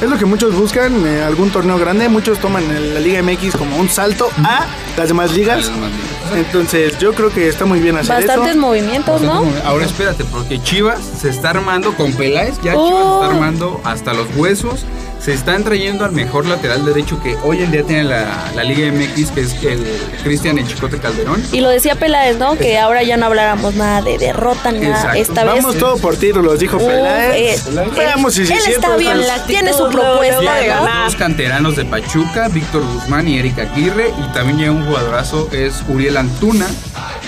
Es 0.02 0.10
lo 0.10 0.18
que 0.18 0.26
muchos 0.26 0.54
buscan, 0.56 1.06
eh, 1.08 1.24
algún 1.24 1.50
torneo 1.50 1.78
grande. 1.78 2.10
Muchos 2.10 2.40
toman 2.40 2.64
la 2.94 3.00
Liga 3.00 3.22
MX 3.24 3.56
como 3.56 3.78
un 3.78 3.88
salto 3.90 4.30
a 4.44 4.66
las 4.98 5.08
demás 5.08 5.32
ligas. 5.34 5.72
Entonces, 6.36 6.98
yo 6.98 7.14
creo 7.14 7.30
que 7.32 7.48
está 7.48 7.64
muy 7.66 7.80
bien 7.80 7.96
hacer 7.96 8.16
Bastantes 8.18 8.52
eso. 8.52 8.60
movimientos, 8.60 9.22
¿no? 9.22 9.46
Ahora 9.64 9.86
espérate, 9.86 10.26
porque 10.26 10.62
Chivas 10.62 11.00
se 11.22 11.30
está 11.30 11.52
armando 11.52 11.96
con 11.96 12.12
Peláez, 12.14 12.56
ya 12.62 12.74
Chivas 12.74 12.78
Oh. 12.78 13.20
se 13.22 13.26
está 13.28 13.36
armando 13.36 13.82
hasta 13.86 14.14
los 14.14 14.28
huesos. 14.36 14.86
Se 15.24 15.34
están 15.34 15.64
trayendo 15.64 16.04
al 16.04 16.12
mejor 16.12 16.46
lateral 16.46 16.84
derecho 16.84 17.18
que 17.24 17.38
hoy 17.44 17.62
en 17.64 17.72
día 17.72 17.84
tiene 17.84 18.04
la, 18.04 18.52
la 18.54 18.64
Liga 18.66 18.92
MX, 18.92 19.32
que 19.32 19.42
es 19.42 19.54
el 19.64 19.82
Cristian 20.22 20.58
El 20.58 20.68
Chicote 20.68 20.98
Calderón. 21.00 21.42
Y 21.54 21.62
lo 21.62 21.70
decía 21.70 21.96
Peláez, 21.96 22.38
¿no? 22.38 22.58
Que 22.58 22.78
ahora 22.78 23.04
ya 23.04 23.16
no 23.16 23.28
habláramos 23.28 23.74
nada 23.76 24.02
de 24.02 24.18
derrota, 24.18 24.74
nada. 24.74 24.86
Exacto. 24.90 25.18
Esta 25.20 25.44
vez. 25.46 25.54
Vamos 25.64 25.78
todo 25.78 25.98
por 25.98 26.18
títulos, 26.18 26.60
dijo 26.60 26.78
Peláez. 26.78 27.66
eh, 27.66 27.72
Veamos 27.96 28.34
si 28.34 28.42
él 28.42 28.52
es 28.52 28.68
está 28.68 28.98
bien, 28.98 29.18
tiene 29.48 29.72
su 29.72 29.88
propuesta, 29.90 30.56
de 30.56 30.68
¿no? 30.68 31.04
Dos 31.06 31.16
canteranos 31.16 31.78
de 31.78 31.86
Pachuca, 31.86 32.50
Víctor 32.50 32.84
Guzmán 32.84 33.26
y 33.30 33.40
Erika 33.40 33.62
Aguirre. 33.62 34.12
Y 34.22 34.34
también 34.34 34.58
llega 34.58 34.72
un 34.72 34.86
jugadorazo, 34.86 35.48
es 35.54 35.84
Uriel 35.88 36.18
Antuna. 36.18 36.68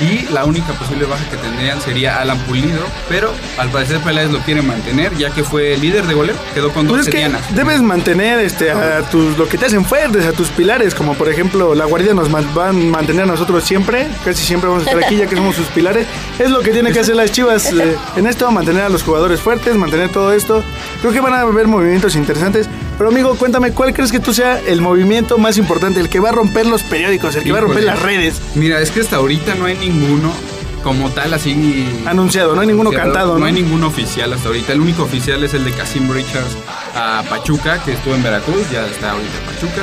Y 0.02 0.32
la 0.34 0.44
única 0.46 0.74
posible 0.74 1.06
baja 1.06 1.24
que 1.30 1.38
tendrían 1.38 1.80
sería 1.82 2.20
Alan 2.20 2.38
Pulido. 2.40 2.82
Pero 3.08 3.32
al 3.58 3.70
parecer 3.70 4.00
Peláez 4.02 4.30
lo 4.32 4.40
quiere 4.40 4.62
mantener, 4.62 5.16
ya 5.18 5.30
que 5.30 5.44
fue 5.44 5.78
líder 5.78 6.06
de 6.06 6.14
goleo. 6.14 6.36
Quedó 6.54 6.72
con 6.72 6.88
Pues 6.88 7.06
12 7.06 7.10
es 7.10 7.14
que 7.14 7.18
dianas. 7.20 7.56
debes 7.56 7.82
mantener 7.82 8.40
este, 8.40 8.72
a 8.72 9.02
tus, 9.10 9.38
lo 9.38 9.48
que 9.48 9.58
te 9.58 9.68
hacen 9.68 9.86
fuertes, 9.86 10.26
a 10.26 10.34
tus 10.34 10.50
pilares, 10.50 10.94
como 10.96 11.14
por 11.16 11.30
ejemplo 11.30 11.74
la 11.76 11.86
guardia 11.86 12.14
nos 12.14 12.30
man- 12.30 12.48
van 12.54 12.70
a 12.70 12.74
mantener 12.74 13.24
a 13.24 13.28
nosotros 13.28 13.64
siempre, 13.64 14.08
casi 14.26 14.44
siempre 14.44 14.70
vamos 14.70 14.86
a 14.86 14.90
estar 14.90 15.04
aquí 15.04 15.16
ya 15.18 15.28
que 15.28 15.36
somos 15.36 15.56
sus 15.56 15.68
pilares. 15.68 16.08
Es 16.40 16.50
lo 16.50 16.60
que 16.62 16.72
tiene 16.72 16.92
que 16.92 17.00
hacer 17.00 17.16
las 17.16 17.32
chivas 17.32 17.72
eh, 17.72 17.96
en 18.18 18.28
esto, 18.28 18.50
mantener 18.52 18.84
a 18.84 18.90
los 18.90 19.02
jugadores 19.04 19.40
fuertes, 19.40 19.76
mantener 19.76 20.10
todo 20.12 20.34
esto. 20.34 20.64
Creo 21.02 21.14
que 21.14 21.22
van 21.22 21.34
a 21.34 21.42
haber 21.42 21.68
movimientos 21.68 22.16
interesantes. 22.16 22.68
Pero 22.98 23.10
amigo, 23.10 23.36
cuéntame, 23.36 23.72
¿cuál 23.72 23.94
crees 23.94 24.12
que 24.12 24.20
tú 24.20 24.34
sea 24.34 24.60
el 24.60 24.82
movimiento 24.82 25.38
más 25.38 25.58
importante, 25.58 26.00
el 26.00 26.08
que 26.10 26.20
va 26.20 26.30
a 26.30 26.32
romper 26.32 26.66
los 26.66 26.82
periódicos, 26.84 27.36
el 27.36 27.44
que 27.44 27.52
va 27.52 27.58
a 27.58 27.62
romper 27.62 27.84
las 27.84 28.02
redes? 28.02 28.42
Mira, 28.56 28.80
es 28.80 28.92
que 28.92 29.02
hasta 29.02 29.18
ahorita 29.18 29.56
no 29.56 29.66
hay 29.66 29.76
ninguno 29.76 30.32
como 30.82 31.10
tal 31.10 31.34
así 31.34 31.88
Anunciado, 32.06 32.54
no 32.56 32.62
hay 32.62 32.68
ninguno 32.68 32.92
cantado, 32.92 33.34
No 33.34 33.40
¿no? 33.40 33.46
hay 33.48 33.54
ninguno 33.54 33.88
oficial 33.88 34.32
hasta 34.32 34.48
ahorita. 34.48 34.72
El 34.72 34.82
único 34.82 35.04
oficial 35.04 35.44
es 35.44 35.54
el 35.56 35.66
de 35.66 35.72
Casim 35.72 36.10
Richards 36.10 36.56
a 36.96 37.24
Pachuca, 37.28 37.84
que 37.84 37.94
estuvo 37.94 38.14
en 38.16 38.24
Veracruz, 38.24 38.70
ya 38.72 38.86
está 38.86 39.12
ahorita 39.12 39.34
en 39.40 39.46
Pachuca. 39.56 39.82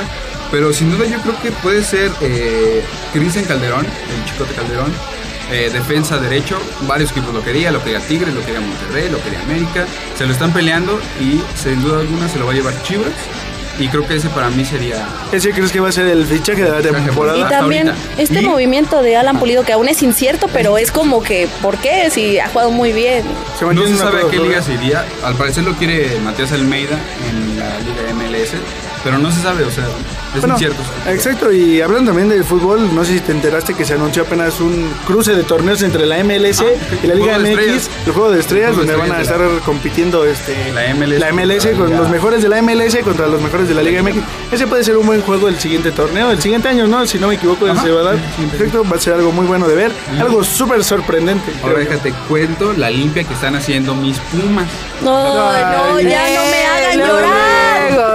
Pero 0.49 0.71
sin 0.71 0.91
duda 0.91 1.05
yo 1.05 1.19
creo 1.21 1.39
que 1.41 1.51
puede 1.51 1.83
ser 1.83 2.09
eh, 2.21 2.83
Cristian 3.11 3.43
Calderón, 3.45 3.85
el 3.85 4.31
Chicote 4.31 4.53
Calderón, 4.53 4.91
eh, 5.51 5.69
defensa 5.71 6.17
derecho. 6.17 6.57
Varios 6.87 7.11
equipos 7.11 7.33
lo 7.33 7.43
querían, 7.43 7.73
lo 7.73 7.83
quería 7.83 7.99
Tigres, 7.99 8.33
lo 8.33 8.41
quería 8.45 8.59
Monterrey, 8.61 9.09
lo 9.09 9.21
quería 9.23 9.39
América. 9.41 9.85
Se 10.17 10.25
lo 10.25 10.31
están 10.33 10.51
peleando 10.53 10.99
y 11.19 11.41
sin 11.57 11.81
duda 11.81 11.99
alguna 12.01 12.27
se 12.29 12.39
lo 12.39 12.45
va 12.45 12.51
a 12.51 12.55
llevar 12.55 12.73
Chivas. 12.83 13.11
Y 13.79 13.87
creo 13.87 14.05
que 14.07 14.13
ese 14.17 14.29
para 14.29 14.51
mí 14.51 14.63
sería... 14.63 15.03
¿Ese 15.31 15.49
crees 15.49 15.71
que 15.71 15.79
va 15.79 15.89
a 15.89 15.91
ser 15.91 16.05
el 16.05 16.27
fichaje 16.27 16.63
de 16.63 16.69
la 16.69 16.79
temporada? 16.79 17.39
Y 17.39 17.43
también 17.45 17.91
este 18.19 18.41
Y- 18.43 18.45
movimiento 18.45 19.01
de 19.01 19.17
Alan 19.17 19.39
Pulido 19.39 19.63
que 19.63 19.73
aún 19.73 19.89
es 19.89 20.03
incierto, 20.03 20.47
pero 20.53 20.77
es 20.77 20.91
como 20.91 21.23
que, 21.23 21.47
¿por 21.59 21.77
qué? 21.79 22.11
Si 22.11 22.37
ha 22.39 22.49
jugado 22.49 22.69
muy 22.69 22.91
bien. 22.93 23.25
No 23.73 23.87
se 23.87 23.97
sabe 23.97 24.21
a 24.21 24.29
qué 24.29 24.37
liga 24.37 24.61
se 24.61 24.73
iría. 24.75 25.03
Al 25.23 25.33
parecer 25.33 25.63
lo 25.63 25.73
quiere 25.73 26.19
Matías 26.23 26.51
Almeida 26.51 26.99
en 27.27 27.57
la 27.57 27.79
liga 27.79 28.13
MLS. 28.13 28.51
Pero 29.03 29.17
no 29.17 29.31
se 29.31 29.41
sabe, 29.41 29.63
o 29.63 29.71
sea, 29.71 29.85
es 30.33 30.41
Bueno, 30.41 30.55
incierto. 30.55 30.81
Exacto, 31.07 31.51
y 31.51 31.81
hablando 31.81 32.11
también 32.11 32.29
del 32.29 32.43
fútbol, 32.43 32.93
no 32.93 33.03
sé 33.05 33.13
si 33.13 33.19
te 33.19 33.31
enteraste 33.31 33.73
que 33.73 33.85
se 33.85 33.93
anunció 33.93 34.23
apenas 34.23 34.59
un 34.59 34.91
cruce 35.05 35.35
de 35.35 35.43
torneos 35.43 35.81
entre 35.81 36.05
la 36.05 36.23
MLS 36.23 36.63
y 37.03 37.07
la 37.07 37.15
Liga 37.15 37.37
MX, 37.39 37.89
el 38.07 38.13
juego 38.13 38.31
de 38.31 38.39
estrellas, 38.39 38.69
El 38.69 38.75
Juego 38.75 38.85
de 38.85 38.93
donde 38.93 38.95
van 38.95 39.11
a 39.11 39.21
estar 39.21 39.41
compitiendo 39.65 40.25
este, 40.25 40.71
La 40.73 40.93
MLS. 40.95 41.19
la 41.19 41.31
MLS 41.31 41.67
con 41.77 41.95
los 41.95 42.09
mejores 42.09 42.41
de 42.41 42.49
la 42.49 42.61
MLS 42.61 42.97
contra 43.03 43.27
los 43.27 43.41
mejores 43.41 43.67
de 43.67 43.73
la 43.73 43.83
Liga 43.83 44.01
MX. 44.01 44.17
Ese 44.51 44.67
puede 44.67 44.83
ser 44.83 44.97
un 44.97 45.05
buen 45.05 45.21
juego 45.21 45.47
el 45.47 45.59
siguiente 45.59 45.91
torneo, 45.91 46.31
el 46.31 46.41
siguiente 46.41 46.67
año, 46.67 46.87
¿no? 46.87 47.05
Si 47.05 47.17
no 47.19 47.27
me 47.27 47.35
equivoco, 47.35 47.65
Ajá, 47.67 47.81
se 47.81 47.91
va 47.91 48.01
a 48.01 48.03
dar. 48.03 48.17
Perfecto, 48.49 48.83
va 48.83 48.97
a 48.97 48.99
ser 48.99 49.13
algo 49.13 49.31
muy 49.31 49.45
bueno 49.45 49.67
de 49.67 49.75
ver, 49.75 49.91
algo 50.19 50.43
súper 50.43 50.83
sorprendente. 50.83 51.51
Ahora 51.63 51.79
déjate 51.79 52.13
cuento 52.27 52.73
la 52.73 52.89
limpia 52.89 53.23
que 53.23 53.33
están 53.33 53.55
haciendo 53.55 53.93
mis 53.95 54.17
Pumas. 54.19 54.67
No, 55.01 55.51
no, 55.51 55.99
ya 56.01 56.23
no 56.33 56.45
me 56.49 56.65
hagan 56.65 56.99
llorar. 56.99 57.62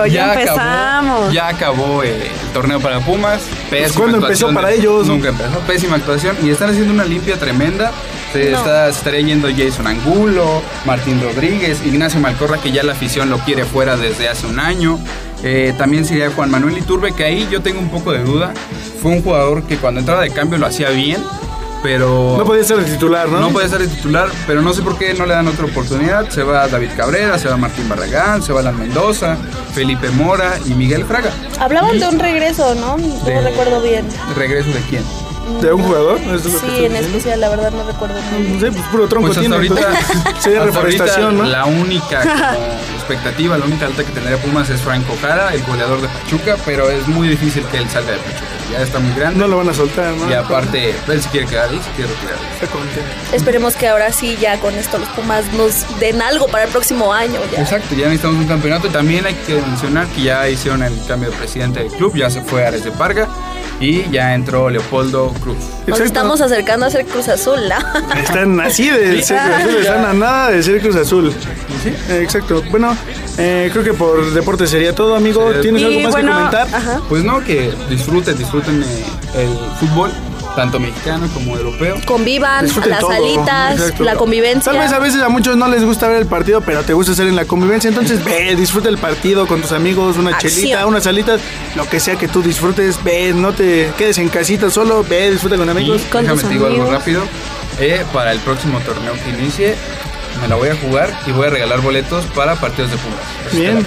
Ya 0.09 0.33
acabó- 0.33 0.41
empezamos. 0.41 1.33
ya 1.33 1.49
acabó 1.49 2.03
eh, 2.03 2.31
el 2.45 2.53
torneo 2.53 2.81
para 2.81 3.01
Pumas. 3.01 3.41
Pésima 3.71 3.95
¿cuándo 3.99 4.17
empezó 4.19 4.47
actuación 4.49 4.55
para 4.55 4.69
de- 4.69 4.75
ellos? 4.77 5.07
Nunca 5.07 5.29
empezó. 5.29 5.59
Pésima 5.61 5.97
actuación. 5.97 6.37
Y 6.43 6.51
están 6.51 6.71
haciendo 6.71 6.93
una 6.93 7.05
limpia 7.05 7.37
tremenda. 7.39 7.93
Se, 8.33 8.51
No. 8.51 8.59
está, 8.59 8.93
se 8.93 8.99
estaría 8.99 9.21
yendo 9.23 9.49
Jason 9.57 9.87
Angulo, 9.87 10.63
Martín 10.85 11.21
Rodríguez, 11.23 11.81
Ignacio 11.87 12.21
Malcorra, 12.21 12.59
que 12.59 12.71
ya 12.73 12.83
la 12.83 12.93
afición 12.93 13.31
lo 13.31 13.39
quiere 13.39 13.65
fuera 13.65 13.97
desde 13.97 14.29
hace 14.29 14.47
un 14.47 14.61
año. 14.61 14.99
Eh, 15.43 15.73
también 15.79 16.05
sería 16.05 16.31
Juan 16.31 16.51
Manuel 16.51 16.77
Iturbe, 16.77 17.13
que 17.13 17.25
ahí 17.25 17.49
yo 17.51 17.63
tengo 17.63 17.79
un 17.81 17.89
poco 17.89 18.13
de 18.13 18.23
duda. 18.25 18.53
Fue 19.01 19.13
un 19.13 19.23
jugador 19.23 19.63
que 19.63 19.77
cuando 19.79 20.01
entraba 20.01 20.21
de 20.23 20.31
cambio 20.31 20.59
lo 20.59 20.67
hacía 20.67 20.91
bien, 20.91 21.23
pero... 21.83 22.37
No 22.39 22.45
podía 22.45 22.65
ser 22.65 22.79
el 22.79 22.85
titular, 22.87 23.29
¿no? 23.29 23.41
No 23.41 23.51
puede 23.51 23.69
ser 23.69 23.81
el 23.83 23.89
titular, 23.89 24.29
pero 24.47 24.63
no 24.63 24.73
sé 24.75 24.83
por 24.83 24.99
qué 24.99 25.15
no 25.15 25.27
le 25.27 25.35
dan 25.35 25.47
otra 25.49 25.65
oportunidad. 25.67 26.29
Se 26.31 26.43
va 26.43 26.67
David 26.69 26.91
Cabrera, 26.97 27.39
se 27.39 27.49
va 27.49 27.57
Martín 27.57 27.89
Barragán, 27.89 28.43
se 28.43 28.53
va 28.53 28.61
Alan 28.61 28.79
Mendoza, 28.79 29.37
Felipe 29.75 30.11
Mora 30.11 30.59
y 30.67 30.75
Miguel 30.75 31.05
Fraga. 31.05 31.31
Hablaban 31.61 31.99
de 31.99 32.07
un 32.09 32.19
regreso, 32.19 32.75
¿no? 32.75 32.97
No 32.99 33.25
De- 33.25 33.41
recuerdo 33.41 33.81
bien. 33.81 34.07
¿Regreso 34.37 34.71
de 34.71 34.81
quién? 34.89 35.05
¿De 35.63 35.73
un 35.73 35.83
jugador? 35.83 36.19
¿Es 36.21 36.45
lo 36.45 36.51
que 36.53 36.59
Sí, 36.59 36.67
en 36.67 36.73
diciendo? 36.93 36.99
especial, 36.99 37.41
la 37.41 37.49
verdad 37.49 37.71
no 37.73 37.83
recuerdo 37.85 38.17
bien. 38.37 38.55
No 38.55 38.61
sé, 38.61 38.71
pues 38.71 38.85
puro 38.91 39.09
tronco 39.09 39.29
Pues 39.29 39.39
hasta 39.39 39.41
tiene. 39.41 39.55
ahorita, 39.57 40.41
sería 40.41 40.63
reforestación, 40.65 41.39
¿no? 41.39 41.45
la 41.45 41.65
única 41.65 42.23
expectativa, 42.99 43.57
la 43.57 43.65
única 43.65 43.87
alta 43.87 44.05
que 44.05 44.13
tendría 44.13 44.37
Pumas 44.37 44.69
es 44.69 44.81
Franco 44.83 45.17
Jara, 45.23 45.55
el 45.55 45.63
goleador 45.65 46.03
de 46.03 46.09
Pachuca, 46.09 46.57
pero 46.67 46.91
es 46.91 47.09
muy 47.09 47.29
difícil 47.29 47.65
que 47.73 47.79
él 47.79 47.89
salga 47.89 48.13
de 48.13 48.19
Pachuca. 48.19 48.47
Ya 48.71 48.83
está 48.83 48.99
muy 48.99 49.15
grande. 49.15 49.39
No 49.39 49.49
lo 49.49 49.57
van 49.57 49.69
a 49.69 49.75
soltar, 49.75 50.15
¿no? 50.15 50.31
Y 50.31 50.35
aparte, 50.35 50.95
él 51.09 51.23
se 51.23 51.29
quiere 51.31 51.47
quedar 51.47 51.71
ahí, 51.71 51.81
se 51.83 51.91
quiere 51.93 52.13
retirar. 52.13 52.39
Está 52.55 52.67
contento. 52.67 53.11
Esperemos 53.33 53.77
que 53.77 53.89
ahora 53.89 54.13
sí, 54.13 54.37
ya 54.41 54.59
con 54.61 54.75
esto 54.75 54.99
los 54.99 55.09
Pumas 55.11 55.53
nos 55.55 55.99
den 55.99 56.21
algo 56.23 56.47
para 56.49 56.65
el 56.65 56.71
próximo 56.71 57.13
año. 57.13 57.41
Ya. 57.53 57.63
Exacto, 57.63 57.95
ya 57.95 58.05
necesitamos 58.05 58.37
un 58.39 58.47
campeonato. 58.47 58.89
También 58.89 59.27
hay 59.27 59.35
que 59.35 59.55
mencionar 59.55 60.07
que 60.09 60.23
ya 60.23 60.49
hicieron 60.49 60.83
el 60.83 60.95
cambio 61.07 61.31
de 61.31 61.37
presidente 61.37 61.81
del 61.81 61.93
club, 61.93 62.15
ya 62.15 62.31
se 62.31 62.43
fue 62.43 62.67
Ares 62.67 62.85
de 62.85 62.91
Parga 62.93 63.29
y 63.81 64.11
ya 64.11 64.35
entró 64.35 64.71
Leopoldo 64.71 65.33
Cruz. 65.41 65.59
Nos 65.87 66.01
estamos 66.01 66.41
acercando 66.41 66.87
a 66.87 66.91
ser 66.91 67.05
Cruz 67.07 67.29
Azul, 67.29 67.59
¿no? 67.69 68.15
Están 68.21 68.61
así 68.61 68.91
de 68.91 69.23
ser 69.23 69.39
Cruz 69.39 69.57
Azul, 69.57 69.77
están 69.81 70.05
a 70.05 70.13
nada 70.13 70.51
de 70.51 70.63
ser 70.63 70.81
Cruz 70.81 70.97
Azul. 70.97 71.33
Eh, 71.85 72.21
Exacto. 72.23 72.63
Bueno, 72.71 72.97
eh, 73.39 73.69
creo 73.73 73.85
que 73.85 73.95
por 73.95 74.33
deporte 74.33 74.67
sería 74.67 74.95
todo, 74.95 75.15
amigo. 75.15 75.53
¿Tienes 75.63 75.83
algo 75.85 76.01
más 76.01 76.15
que 76.15 76.23
comentar? 76.23 76.69
Pues 77.09 77.25
no, 77.25 77.43
que 77.45 77.73
disfruten, 77.89 78.37
disfruten 78.37 78.83
eh, 78.83 79.05
el 79.37 79.49
fútbol, 79.79 80.11
tanto 80.59 80.81
mexicano 80.81 81.29
como 81.33 81.57
europeo. 81.57 81.99
Convivan, 82.05 82.65
Disfruten 82.65 82.91
las 82.91 82.99
todo. 82.99 83.13
alitas, 83.13 83.79
Exacto. 83.79 84.03
la 84.03 84.17
convivencia. 84.17 84.73
Tal 84.73 84.81
vez 84.81 84.93
a 84.93 84.99
veces 84.99 85.23
a 85.23 85.29
muchos 85.29 85.57
no 85.57 85.69
les 85.69 85.85
gusta 85.85 86.09
ver 86.09 86.17
el 86.23 86.27
partido, 86.27 86.63
pero 86.63 86.83
te 86.83 86.95
gusta 86.95 87.13
estar 87.13 87.29
en 87.29 87.37
la 87.37 87.45
convivencia. 87.45 87.87
Entonces 87.87 88.25
ve, 88.25 88.57
disfruta 88.57 88.89
el 88.89 88.99
partido 88.99 89.47
con 89.47 89.63
tus 89.63 89.71
amigos, 89.71 90.17
una 90.17 90.31
Acción. 90.31 90.53
chelita, 90.53 90.87
unas 90.87 91.07
alitas, 91.07 91.41
lo 91.77 91.89
que 91.89 92.01
sea 92.01 92.17
que 92.17 92.27
tú 92.27 92.43
disfrutes. 92.43 92.99
Ve, 93.05 93.33
no 93.33 93.53
te 93.53 93.93
quedes 93.97 94.19
en 94.19 94.29
casita 94.31 94.69
solo, 94.69 95.05
ve, 95.09 95.31
disfruta 95.31 95.57
con 95.57 95.69
amigos. 95.69 96.03
Y 96.13 96.17
déjame 96.23 96.43
te 96.43 96.49
digo 96.49 96.67
algo 96.67 96.91
rápido. 96.91 97.23
Eh, 97.79 98.05
para 98.13 98.33
el 98.33 98.41
próximo 98.41 98.81
torneo 98.81 99.13
que 99.23 99.31
inicie, 99.31 99.77
me 100.43 100.49
la 100.49 100.57
voy 100.57 100.71
a 100.71 100.75
jugar 100.75 101.17
y 101.25 101.31
voy 101.31 101.47
a 101.47 101.51
regalar 101.51 101.81
boletos 101.83 102.25
para 102.35 102.57
partidos 102.57 102.91
de 102.91 102.97
Pumas. 102.97 103.53
Bien. 103.53 103.87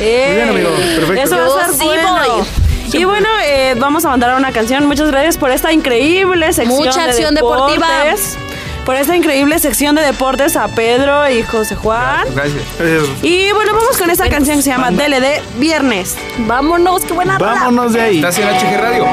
¡Eh! 0.00 0.26
Muy 0.26 0.36
bien, 0.36 0.48
amigo. 0.48 0.70
Perfecto. 0.96 1.22
Eso 1.22 1.36
va 1.56 1.62
a 1.62 1.66
ser 1.66 1.74
sí 1.76 1.84
bueno. 1.84 2.44
Y 2.92 3.04
bueno, 3.04 3.28
eh, 3.44 3.74
vamos 3.78 4.04
a 4.04 4.10
mandar 4.10 4.36
una 4.36 4.52
canción. 4.52 4.86
Muchas 4.86 5.10
gracias 5.10 5.36
por 5.36 5.50
esta 5.50 5.72
increíble 5.72 6.52
sección. 6.52 6.78
Mucha 6.78 7.04
de 7.04 7.10
acción 7.10 7.34
deportiva. 7.34 7.86
deportes. 8.04 8.38
Por 8.84 8.96
esta 8.96 9.14
increíble 9.14 9.58
sección 9.58 9.94
de 9.96 10.02
deportes 10.02 10.56
a 10.56 10.68
Pedro 10.68 11.28
y 11.28 11.42
José 11.42 11.74
Juan. 11.74 12.26
Gracias. 12.34 12.62
Y 13.22 13.52
bueno, 13.52 13.74
vamos 13.74 13.98
con 13.98 14.08
esta 14.08 14.30
canción 14.30 14.56
que 14.56 14.62
se 14.62 14.70
llama 14.70 14.90
DLD 14.90 15.42
Viernes. 15.58 16.16
Vámonos, 16.38 17.04
qué 17.04 17.12
buena. 17.12 17.36
Vámonos 17.36 17.92
de 17.92 18.00
ahí. 18.00 18.16
Estás 18.16 18.38
en 18.38 18.48
HG 18.48 18.80
Radio. 18.80 19.04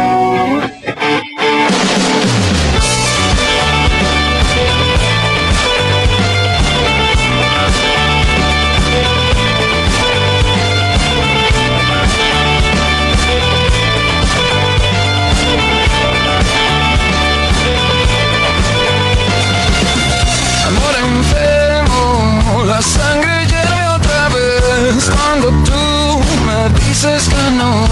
Que 27.06 27.51
no. 27.51 27.86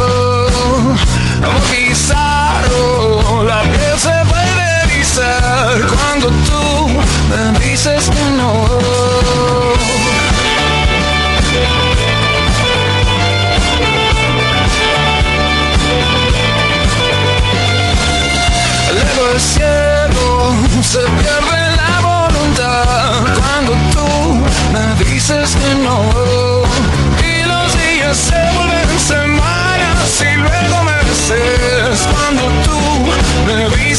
Bizarro, 1.72 3.43
la 3.43 3.61
piel 3.61 3.99
se 3.99 4.09
vuelve 4.09 4.66
erizar 4.86 5.82
cuando 5.88 6.28
tú 6.47 6.89
me 7.30 7.59
dices 7.59 8.09
que 8.09 8.26
no. 8.39 8.51
El 18.89 19.39
cielo 19.39 20.55
se 20.82 20.99
pierde 20.99 21.59
la 21.78 21.93
voluntad 22.01 23.22
cuando 23.39 23.74
tú 23.93 24.09
me 24.74 24.86
dices 25.05 25.55
que 25.55 25.76
no. 25.84 25.97
Y 27.22 27.43
los 27.45 27.68
días 27.78 28.18
se 28.18 28.41
vuelven 28.55 28.72
y 30.22 30.36
luego 30.36 30.84
meses 30.84 32.07
cuando 32.11 32.43
tú 32.64 32.78
me 33.47 33.70
dices 33.78 33.92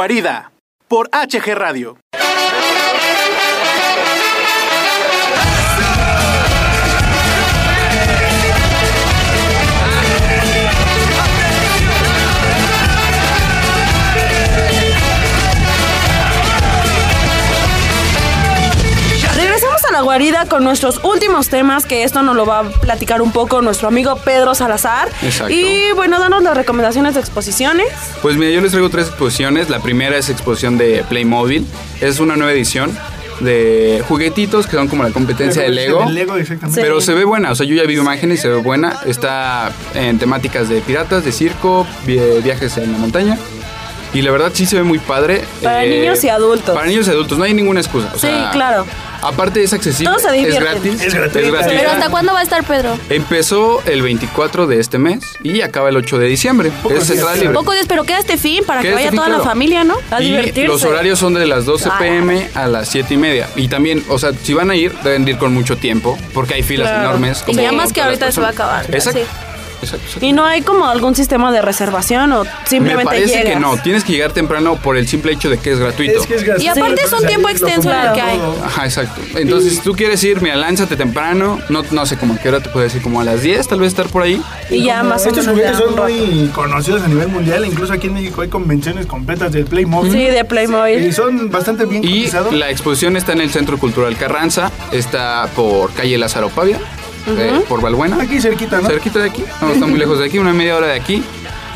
Guarida, 0.00 0.50
por 0.88 1.10
HG 1.10 1.54
Radio. 1.54 1.98
Guarida 20.10 20.46
con 20.46 20.64
nuestros 20.64 20.98
últimos 21.04 21.48
temas, 21.50 21.86
que 21.86 22.02
esto 22.02 22.20
nos 22.22 22.34
lo 22.34 22.44
va 22.44 22.58
a 22.58 22.62
platicar 22.64 23.22
un 23.22 23.30
poco 23.30 23.62
nuestro 23.62 23.86
amigo 23.86 24.16
Pedro 24.24 24.56
Salazar. 24.56 25.08
Exacto. 25.22 25.54
Y 25.54 25.92
bueno, 25.94 26.18
danos 26.18 26.42
las 26.42 26.56
recomendaciones 26.56 27.14
de 27.14 27.20
exposiciones. 27.20 27.86
Pues 28.20 28.36
mira, 28.36 28.50
yo 28.50 28.60
les 28.60 28.72
traigo 28.72 28.90
tres 28.90 29.06
exposiciones. 29.06 29.70
La 29.70 29.78
primera 29.78 30.16
es 30.16 30.28
exposición 30.28 30.78
de 30.78 31.04
Playmobil. 31.08 31.64
Es 32.00 32.18
una 32.18 32.34
nueva 32.34 32.50
edición 32.50 32.90
de 33.38 34.02
juguetitos 34.08 34.66
que 34.66 34.72
son 34.76 34.88
como 34.88 35.04
la 35.04 35.10
competencia 35.10 35.62
de 35.62 35.68
Lego. 35.68 36.02
El 36.02 36.14
Lego, 36.14 36.36
exactamente. 36.36 36.80
Pero 36.82 37.00
se 37.00 37.14
ve 37.14 37.24
buena, 37.24 37.52
o 37.52 37.54
sea, 37.54 37.64
yo 37.64 37.76
ya 37.76 37.84
vi 37.84 37.94
imágenes 37.96 38.40
y 38.40 38.42
se 38.42 38.48
ve 38.48 38.56
buena. 38.56 38.96
Está 39.06 39.70
en 39.94 40.18
temáticas 40.18 40.68
de 40.68 40.80
piratas, 40.80 41.24
de 41.24 41.30
circo, 41.30 41.86
vi- 42.04 42.18
viajes 42.42 42.76
en 42.78 42.90
la 42.90 42.98
montaña. 42.98 43.38
Y 44.12 44.22
la 44.22 44.30
verdad 44.32 44.50
sí 44.52 44.66
se 44.66 44.76
ve 44.76 44.82
muy 44.82 44.98
padre. 44.98 45.44
Para 45.62 45.84
Eh, 45.84 46.00
niños 46.00 46.22
y 46.24 46.28
adultos. 46.28 46.74
Para 46.74 46.86
niños 46.88 47.06
y 47.06 47.10
adultos, 47.10 47.38
no 47.38 47.44
hay 47.44 47.54
ninguna 47.54 47.80
excusa. 47.80 48.08
o 48.14 48.18
Sí, 48.18 48.26
sea, 48.26 48.50
claro. 48.52 48.86
Aparte 49.22 49.62
es 49.62 49.72
accesible, 49.74 50.06
Todos 50.10 50.22
se 50.22 50.28
es 50.28 50.34
divierten. 50.34 50.62
gratis. 50.64 51.02
Es 51.02 51.14
gratuita. 51.14 51.48
gratuita. 51.50 51.78
Pero 51.78 51.90
¿hasta 51.90 52.08
cuándo 52.08 52.32
va 52.32 52.40
a 52.40 52.42
estar 52.42 52.64
Pedro? 52.64 52.98
Empezó 53.10 53.82
el 53.84 54.00
24 54.00 54.66
de 54.66 54.80
este 54.80 54.96
mes 54.98 55.22
y 55.42 55.60
acaba 55.60 55.90
el 55.90 55.96
8 55.98 56.18
de 56.18 56.26
diciembre. 56.26 56.72
Es 56.90 57.10
entrada 57.10 57.36
libre. 57.36 57.52
Pocos 57.52 57.74
días, 57.74 57.84
pero 57.86 58.04
queda 58.04 58.18
este 58.18 58.38
fin 58.38 58.64
para 58.66 58.80
que 58.80 58.88
vaya 58.92 59.00
este 59.08 59.10
fin, 59.10 59.16
toda 59.18 59.28
la 59.28 59.44
familia, 59.44 59.84
¿no? 59.84 59.94
A 60.10 60.22
y 60.22 60.26
divertirse. 60.26 60.66
los 60.66 60.82
horarios 60.84 61.18
son 61.18 61.34
de 61.34 61.46
las 61.46 61.66
12 61.66 61.90
Ay. 61.92 61.98
pm 62.08 62.48
a 62.54 62.66
las 62.66 62.88
7 62.88 63.12
y 63.12 63.16
media. 63.18 63.46
Y 63.56 63.68
también, 63.68 64.02
o 64.08 64.18
sea, 64.18 64.30
si 64.42 64.54
van 64.54 64.70
a 64.70 64.74
ir, 64.76 64.92
deben 65.04 65.26
de 65.26 65.32
ir 65.32 65.38
con 65.38 65.52
mucho 65.52 65.76
tiempo, 65.76 66.18
porque 66.32 66.54
hay 66.54 66.62
filas 66.62 66.88
Claro. 66.88 67.08
enormes. 67.10 67.44
Y 67.46 67.54
ya 67.54 67.72
más 67.72 67.92
que 67.92 68.00
ahorita 68.00 68.32
se 68.32 68.40
va 68.40 68.48
a 68.48 68.50
acabar. 68.52 68.86
Exacto. 68.94 69.20
Sí. 69.20 69.26
Exacto, 69.84 70.06
exacto. 70.06 70.26
¿Y 70.26 70.32
no 70.32 70.44
hay 70.44 70.62
como 70.62 70.86
algún 70.86 71.14
sistema 71.14 71.52
de 71.52 71.62
reservación 71.62 72.32
o 72.32 72.44
Me 72.44 72.50
simplemente 72.66 73.04
parece 73.04 73.26
llegas? 73.26 73.54
que 73.54 73.60
no, 73.60 73.76
tienes 73.78 74.04
que 74.04 74.12
llegar 74.12 74.32
temprano 74.32 74.76
por 74.76 74.96
el 74.96 75.06
simple 75.08 75.32
hecho 75.32 75.50
de 75.50 75.58
que 75.58 75.72
es 75.72 75.78
gratuito. 75.78 76.20
Es 76.20 76.26
que 76.26 76.34
es 76.36 76.44
gratuito. 76.44 76.64
Y 76.64 76.68
aparte 76.80 77.02
es 77.04 77.12
un 77.12 77.26
tiempo 77.26 77.48
extenso 77.48 77.90
en 77.90 77.96
el 78.00 78.12
que 78.12 78.20
hay. 78.20 78.40
Ajá, 78.64 78.84
exacto. 78.84 79.20
Entonces, 79.36 79.74
si 79.74 79.80
tú 79.80 79.94
quieres 79.94 80.22
ir, 80.24 80.40
mira, 80.42 80.56
lánzate 80.56 80.96
temprano. 80.96 81.58
No, 81.68 81.82
no 81.90 82.06
sé 82.06 82.16
cómo 82.16 82.34
a 82.34 82.38
qué 82.38 82.48
hora 82.48 82.60
te 82.60 82.68
puedo 82.70 82.84
decir, 82.84 83.02
como 83.02 83.20
a 83.20 83.24
las 83.24 83.42
10, 83.42 83.68
tal 83.68 83.80
vez 83.80 83.88
estar 83.88 84.06
por 84.08 84.22
ahí. 84.22 84.40
Y 84.70 84.84
ya 84.84 85.02
más 85.02 85.24
o 85.26 85.28
Estos 85.28 85.46
menos 85.46 85.60
juguetes 85.60 85.78
ya 85.78 85.84
son 85.86 85.96
muy 85.96 86.48
conocidos 86.54 87.02
a 87.02 87.08
nivel 87.08 87.28
mundial. 87.28 87.64
Incluso 87.64 87.92
aquí 87.92 88.06
en 88.08 88.14
México 88.14 88.40
hay 88.42 88.48
convenciones 88.48 89.06
completas 89.06 89.52
del 89.52 89.64
Playmobil. 89.64 90.12
Sí, 90.12 90.24
de 90.24 90.44
Playmobil. 90.44 91.06
Y 91.06 91.12
son 91.12 91.50
bastante 91.50 91.84
bien 91.86 92.04
Y 92.04 92.20
cotizados. 92.20 92.52
la 92.54 92.70
exposición 92.70 93.16
está 93.16 93.32
en 93.32 93.40
el 93.40 93.50
Centro 93.50 93.78
Cultural 93.78 94.16
Carranza, 94.16 94.70
está 94.92 95.48
por 95.56 95.92
calle 95.92 96.18
Lázaro 96.18 96.48
Pavia, 96.50 96.78
eh, 97.26 97.64
por 97.68 97.80
Valbuena. 97.80 98.20
Aquí 98.20 98.40
cerquita, 98.40 98.80
¿no? 98.80 98.88
Cerquita 98.88 99.20
de 99.20 99.30
aquí, 99.30 99.44
no 99.60 99.72
está 99.72 99.86
muy 99.86 99.98
lejos 99.98 100.18
de 100.18 100.26
aquí, 100.26 100.38
una 100.38 100.52
media 100.52 100.76
hora 100.76 100.88
de 100.88 100.94
aquí. 100.94 101.22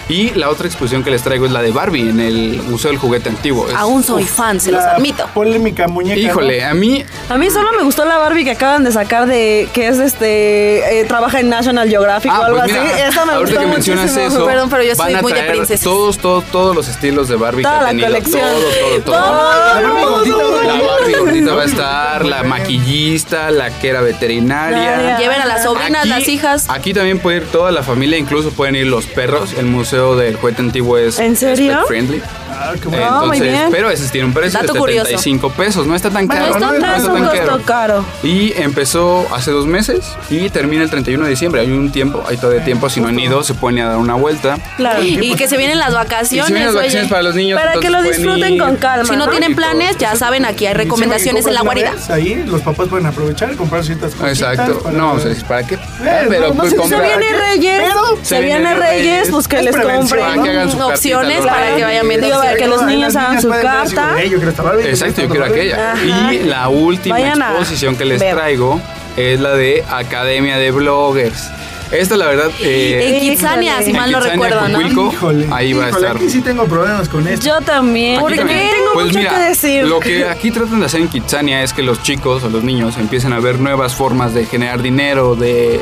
Y 0.08 0.30
la 0.34 0.50
otra 0.50 0.66
exposición 0.66 1.02
que 1.02 1.10
les 1.10 1.22
traigo 1.22 1.46
es 1.46 1.52
la 1.52 1.62
de 1.62 1.70
Barbie 1.70 2.10
en 2.10 2.20
el 2.20 2.62
Museo 2.64 2.90
del 2.90 2.98
Juguete 2.98 3.30
Antiguo. 3.30 3.66
Es- 3.68 3.74
Aún 3.74 4.02
soy 4.04 4.24
fan, 4.24 4.60
se 4.60 4.70
los 4.70 4.82
La 4.82 4.92
admito. 4.96 5.26
Polémica 5.32 5.88
muñeca. 5.88 6.20
¿no? 6.20 6.28
Híjole, 6.28 6.62
a 6.64 6.74
mí 6.74 7.04
A 7.30 7.38
mí 7.38 7.48
solo 7.50 7.70
me 7.72 7.82
gustó 7.84 8.04
la 8.04 8.18
Barbie 8.18 8.44
que 8.44 8.50
acaban 8.50 8.84
de 8.84 8.92
sacar 8.92 9.26
de 9.26 9.66
que 9.72 9.88
es 9.88 9.98
este 9.98 11.00
eh, 11.00 11.04
trabaja 11.06 11.40
en 11.40 11.48
National 11.48 11.88
Geographic 11.88 12.30
o 12.30 12.34
Ah, 12.34 12.46
algo 12.46 12.58
pues 12.58 12.70
mira, 12.72 12.82
así. 12.84 13.00
Esa 13.08 13.24
me 13.24 13.32
ahorita 13.32 13.40
gustó 13.54 13.60
que 13.60 13.66
mencionas 13.76 14.04
muchísimo. 14.10 14.26
eso, 14.36 14.46
Perdón, 14.46 14.68
pero 14.70 14.82
yo 14.82 14.94
soy 14.94 15.06
van 15.06 15.16
a 15.16 15.22
muy 15.22 15.32
de 15.32 15.38
traer 15.38 15.52
princesas. 15.54 15.84
Todos, 15.84 16.18
todos, 16.18 16.44
todos 16.52 16.76
los 16.76 16.86
estilos 16.88 17.28
de 17.28 17.36
Barbie 17.36 17.62
Toda 17.62 17.78
que 17.78 17.82
la 17.82 17.86
ha 17.86 17.90
tenido. 17.90 18.08
colección. 18.08 18.40
Todo, 18.42 18.60
todo, 18.60 19.00
todo. 19.00 19.14
Todo, 19.14 19.42
La 19.74 19.80
Barbie 19.80 20.02
gordita, 20.04 20.64
La 20.66 20.82
Barbie 20.86 21.14
gordita 21.18 21.54
va 21.54 21.62
a 21.62 21.64
estar, 21.64 22.24
la 22.26 22.42
maquillista, 22.42 23.50
la 23.50 23.70
que 23.78 23.88
era 23.88 24.00
veterinaria. 24.02 25.18
Lleven 25.18 25.40
a 25.40 25.46
las 25.46 25.62
sobrinas, 25.62 26.00
Aquí- 26.02 26.08
las 26.10 26.28
hijas. 26.28 26.66
Aquí 26.68 26.92
también 26.92 27.18
puede 27.20 27.38
ir 27.38 27.46
toda 27.46 27.70
la 27.72 27.82
familia, 27.82 28.18
incluso 28.18 28.50
pueden 28.50 28.76
ir 28.76 28.86
los 28.86 29.06
perros. 29.06 29.54
El 29.54 29.66
museo 29.66 29.93
del 29.94 30.36
juguete 30.36 30.62
antiguo 30.62 30.98
es 30.98 31.18
¿En 31.18 31.36
serio? 31.36 31.78
pet 31.80 31.86
friendly. 31.88 32.22
Ah, 32.56 32.72
qué 32.80 32.86
bueno. 32.88 33.04
Ah, 33.04 33.10
muy 33.26 33.36
Entonces, 33.38 33.48
bien. 33.58 33.68
pero 33.72 33.90
ese 33.90 34.08
tiene 34.10 34.28
un 34.28 34.32
precio 34.32 34.60
Dato 34.60 34.74
de 34.74 34.78
curioso. 34.78 35.06
75 35.06 35.50
pesos, 35.50 35.86
no 35.88 35.96
está 35.96 36.08
tan 36.10 36.26
Bueno, 36.28 36.40
caro. 36.52 36.54
está 36.54 36.66
no 36.66 36.80
tan, 36.80 36.94
está 36.96 37.12
un 37.12 37.18
tan 37.18 37.24
costo 37.28 37.44
caro. 37.46 37.64
caro. 37.64 38.04
Y 38.22 38.52
empezó 38.60 39.26
hace 39.34 39.50
dos 39.50 39.66
meses 39.66 40.04
y 40.30 40.48
termina 40.50 40.84
el 40.84 40.88
31 40.90 41.24
de 41.24 41.30
diciembre. 41.30 41.60
Hay 41.62 41.72
un 41.72 41.90
tiempo, 41.90 42.22
hay 42.28 42.36
todavía 42.36 42.64
tiempo. 42.64 42.88
Si 42.88 43.00
no 43.00 43.08
han 43.08 43.18
ido, 43.18 43.42
se 43.42 43.54
pueden 43.54 43.78
ir 43.78 43.84
a 43.84 43.88
dar 43.88 43.96
una 43.98 44.14
vuelta. 44.14 44.56
Claro. 44.76 45.02
Y 45.02 45.34
que 45.34 45.48
se 45.48 45.56
vienen 45.56 45.78
las 45.78 45.90
Y 45.90 45.94
vacaciones, 45.94 46.46
si 46.46 46.52
vienen 46.52 46.66
las 46.68 46.74
vacaciones 46.76 47.04
oye. 47.06 47.10
para 47.10 47.22
los 47.24 47.34
niños, 47.34 47.60
Para 47.60 47.80
que 47.80 47.90
lo 47.90 48.02
disfruten 48.02 48.58
con 48.58 48.76
calma. 48.76 49.04
Si 49.04 49.16
no 49.16 49.26
¿no? 49.26 49.30
tienen 49.32 49.54
planes, 49.56 49.98
ya 49.98 50.14
saben, 50.14 50.44
aquí 50.44 50.66
hay 50.66 50.74
recomendaciones 50.74 51.46
en 51.46 51.54
la 51.54 51.62
guarida. 51.62 51.92
Ahí 52.08 52.44
los 52.46 52.62
papás 52.62 52.88
pueden 52.88 53.06
aprovechar 53.06 53.52
y 53.52 53.56
comprar 53.56 53.84
ciertas 53.84 54.14
cosas. 54.14 54.28
Exacto. 54.40 54.90
No, 54.92 55.14
o 55.14 55.18
sea, 55.18 55.34
¿para 55.48 55.66
qué? 55.66 55.74
Eh, 55.74 56.26
pero 56.28 56.48
no, 56.48 56.54
no 56.54 56.60
pues 56.60 56.70
Se 56.70 56.76
compra- 56.76 57.02
viene 57.02 57.26
Reyes, 57.36 57.82
Pero- 57.84 58.18
se 58.22 58.40
viene 58.40 58.74
Reyes, 58.74 59.28
pues 59.30 59.48
que 59.48 59.58
Es 59.58 59.64
les 59.64 59.74
compren. 59.88 60.24
Para 60.24 60.42
que 60.42 60.50
hagan 60.50 60.70
su 60.70 60.78
cartita, 60.78 60.86
opciones 60.94 61.36
los 61.38 61.46
para 61.46 61.76
que 61.76 61.82
vayan 61.84 62.08
viendo 62.08 62.26
Digo, 62.26 62.38
para 62.40 62.54
que 62.56 62.66
los 62.66 62.82
niños 62.82 63.16
hagan 63.16 63.40
su 63.42 63.48
carta. 63.48 64.22
"Eh, 64.22 64.28
yo 64.30 64.36
quiero 64.38 64.50
esta 64.50 64.62
Exacto, 64.88 65.22
yo 65.22 65.28
quiero 65.28 65.46
quiero 65.46 65.62
esta 65.64 65.76
Barbie". 65.86 66.00
aquella. 66.02 66.22
Ajá. 66.22 66.34
Y 66.34 66.38
la 66.44 66.68
última 66.68 67.14
Vayan 67.18 67.42
exposición 67.42 67.96
que 67.96 68.04
les 68.04 68.20
ver. 68.20 68.34
traigo 68.34 68.80
es 69.16 69.40
la 69.40 69.54
de 69.54 69.84
Academia 69.90 70.56
de 70.58 70.70
Bloggers. 70.70 71.50
Esta, 71.92 72.16
la 72.16 72.26
verdad. 72.26 72.50
eh, 72.60 73.12
En 73.14 73.20
Kitsania, 73.20 73.80
si 73.82 73.92
mal 73.92 74.10
no 74.10 74.18
recuerdo, 74.18 74.66
¿no? 74.68 74.80
Híjole, 74.80 75.46
ahí 75.52 75.74
va 75.74 75.84
a 75.84 75.88
estar. 75.90 76.16
Aquí 76.16 76.28
sí 76.28 76.40
tengo 76.40 76.64
problemas 76.64 77.08
con 77.08 77.28
esto. 77.28 77.46
Yo 77.46 77.60
también. 77.60 78.18
Porque 78.18 78.38
tengo 78.38 78.92
Pues 78.94 79.06
mucho 79.06 79.18
mira, 79.18 79.30
que 79.30 79.38
decir. 79.40 79.84
Lo 79.86 80.00
que 80.00 80.24
aquí 80.26 80.50
tratan 80.50 80.80
de 80.80 80.86
hacer 80.86 81.02
en 81.02 81.08
Kitsania 81.08 81.62
es 81.62 81.72
que 81.72 81.82
los 81.82 82.02
chicos 82.02 82.42
o 82.42 82.48
los 82.48 82.64
niños 82.64 82.96
empiecen 82.96 83.32
a 83.32 83.38
ver 83.38 83.60
nuevas 83.60 83.94
formas 83.94 84.34
de 84.34 84.46
generar 84.46 84.82
dinero, 84.82 85.36
de, 85.36 85.78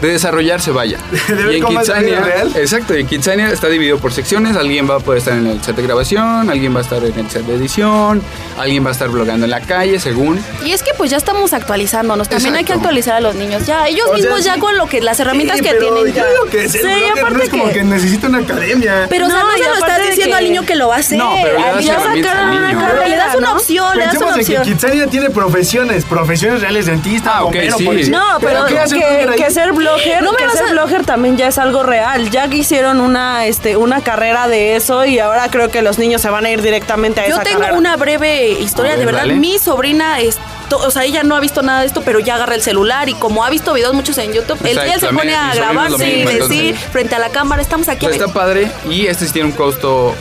de 0.00 0.08
desarrollarse, 0.12 0.70
vaya. 0.70 0.98
Y 1.50 1.56
en 1.56 1.64
es 1.64 1.64
Kitsania, 1.64 2.20
real. 2.20 2.52
exacto, 2.56 2.96
y 2.96 3.00
en 3.00 3.06
Kitsania 3.06 3.48
está 3.50 3.68
dividido 3.68 3.98
por 3.98 4.12
secciones. 4.12 4.56
Alguien 4.56 4.88
va 4.88 4.96
a 4.96 5.00
poder 5.00 5.18
estar 5.18 5.34
en 5.36 5.46
el 5.46 5.62
set 5.62 5.76
de 5.76 5.82
grabación, 5.82 6.50
alguien 6.50 6.74
va 6.74 6.78
a 6.80 6.82
estar 6.82 7.02
en 7.04 7.18
el 7.18 7.30
set 7.30 7.42
de 7.44 7.54
edición, 7.54 8.22
alguien 8.58 8.84
va 8.84 8.90
a 8.90 8.92
estar 8.92 9.08
blogueando 9.08 9.44
en 9.46 9.50
la 9.50 9.60
calle, 9.60 9.98
según. 9.98 10.42
Y 10.64 10.72
es 10.72 10.82
que 10.82 10.92
pues 10.96 11.10
ya 11.10 11.16
estamos 11.16 11.52
actualizándonos. 11.52 12.28
También 12.28 12.54
hay 12.56 12.64
que 12.64 12.72
actualizar 12.72 13.14
a 13.16 13.20
los 13.20 13.34
niños. 13.34 13.66
Ya, 13.66 13.86
ellos 13.88 14.04
O 14.06 14.08
sea, 14.08 14.16
mismos 14.16 14.44
ya 14.44 14.54
sí. 14.54 14.60
con 14.60 14.76
lo 14.76 14.86
que 14.86 15.00
las 15.00 15.18
herramientas 15.20 15.58
Sí, 15.58 15.64
que 15.64 15.70
pero 15.70 15.94
tienen. 15.94 16.14
yo 16.14 16.22
ya. 16.22 16.26
digo 16.30 16.44
que 16.50 16.68
ser 16.68 16.80
Sí, 16.82 16.88
aparte 17.18 17.36
no 17.38 17.42
es 17.44 17.50
como 17.50 17.64
que- 17.66 17.72
que 17.72 17.84
necesita 17.84 18.28
una 18.28 18.38
academia. 18.38 19.06
Pero 19.08 19.26
o 19.26 19.30
sea, 19.30 19.42
No, 19.42 19.52
se 19.52 19.58
lo 19.64 19.74
estás 19.74 19.98
diciendo 20.08 20.36
que- 20.36 20.38
al 20.38 20.44
niño 20.44 20.62
que 20.64 20.74
lo 20.76 20.88
va 20.88 20.96
a 20.96 20.98
hacer. 20.98 21.18
No, 21.18 21.32
pero 21.42 21.58
le 21.58 21.64
das 21.64 21.84
ya 21.84 21.94
herramientas 21.94 22.32
sacaron 22.32 22.50
al 22.52 22.58
una 22.58 22.68
niño. 22.68 22.80
carrera, 22.80 23.08
le 23.08 23.16
das 23.16 23.34
una 23.36 23.52
opción, 23.52 23.96
le 23.98 24.04
das 24.04 24.10
Pensemos 24.12 24.32
una 24.34 24.42
en 24.42 24.46
que 24.46 24.58
opción. 24.58 24.74
Kitsania 24.74 25.06
tiene 25.08 25.30
profesiones, 25.30 26.04
profesiones 26.04 26.60
reales, 26.60 26.86
dentista, 26.86 27.30
Ah, 27.38 27.44
ok, 27.44 27.52
bombero, 27.52 27.78
sí. 27.78 27.84
policía. 27.84 28.18
No, 28.18 28.38
pero, 28.40 28.66
¿qué 28.66 28.78
hace 28.78 28.94
un 28.96 29.34
que, 29.34 29.50
ser 29.50 29.72
blogger, 29.94 30.22
No 30.22 30.32
me 30.32 30.36
que 30.38 30.44
vas 30.44 30.52
ser 30.54 30.66
a- 30.68 30.70
blogger 30.72 31.04
también 31.04 31.36
ya 31.36 31.48
es 31.48 31.58
algo 31.58 31.82
real. 31.82 32.30
Ya 32.30 32.48
que 32.48 32.56
hicieron 32.58 33.00
una, 33.00 33.46
este, 33.46 33.76
una 33.76 34.00
carrera 34.02 34.48
de 34.48 34.76
eso 34.76 35.04
y 35.04 35.18
ahora 35.18 35.48
creo 35.50 35.70
que 35.70 35.82
los 35.82 35.98
niños 35.98 36.20
se 36.22 36.30
van 36.30 36.44
a 36.46 36.50
ir 36.50 36.62
directamente 36.62 37.20
a 37.20 37.28
Yo 37.28 37.34
esa 37.34 37.42
tengo 37.44 37.58
carrera. 37.60 37.78
una 37.78 37.96
breve 37.96 38.50
historia, 38.50 38.92
ver, 38.92 39.00
de 39.00 39.06
verdad. 39.06 39.20
dale. 39.20 39.34
Mi 39.34 39.58
sobrina 39.58 40.20
es. 40.20 40.38
O 40.70 40.90
sea, 40.90 41.04
ella 41.04 41.22
no 41.22 41.34
ha 41.34 41.40
visto 41.40 41.62
nada 41.62 41.80
de 41.80 41.86
esto, 41.86 42.02
pero 42.02 42.18
ya 42.20 42.34
agarra 42.34 42.54
el 42.54 42.60
celular 42.62 43.08
y 43.08 43.14
como 43.14 43.42
ha 43.42 43.48
visto 43.48 43.72
videos 43.72 43.94
muchos 43.94 44.18
en 44.18 44.34
YouTube, 44.34 44.58
Exacto, 44.66 44.92
él 44.92 45.00
se 45.00 45.06
pone 45.08 45.34
a 45.34 45.44
mi 45.46 45.48
sobrino 45.48 45.52
es 45.52 45.56
grabar 45.58 45.90
lo 45.90 45.96
y 46.04 46.24
decir 46.24 46.76
frente 46.76 47.14
a 47.14 47.18
la 47.18 47.30
cámara, 47.30 47.62
estamos 47.62 47.88
aquí. 47.88 48.04
O 48.04 48.10
sea, 48.10 48.18
está 48.26 48.32
padre 48.34 48.70
y 48.90 49.06
este 49.06 49.24
sí 49.26 49.32
tiene 49.32 49.48
un 49.48 49.54
costo 49.54 50.14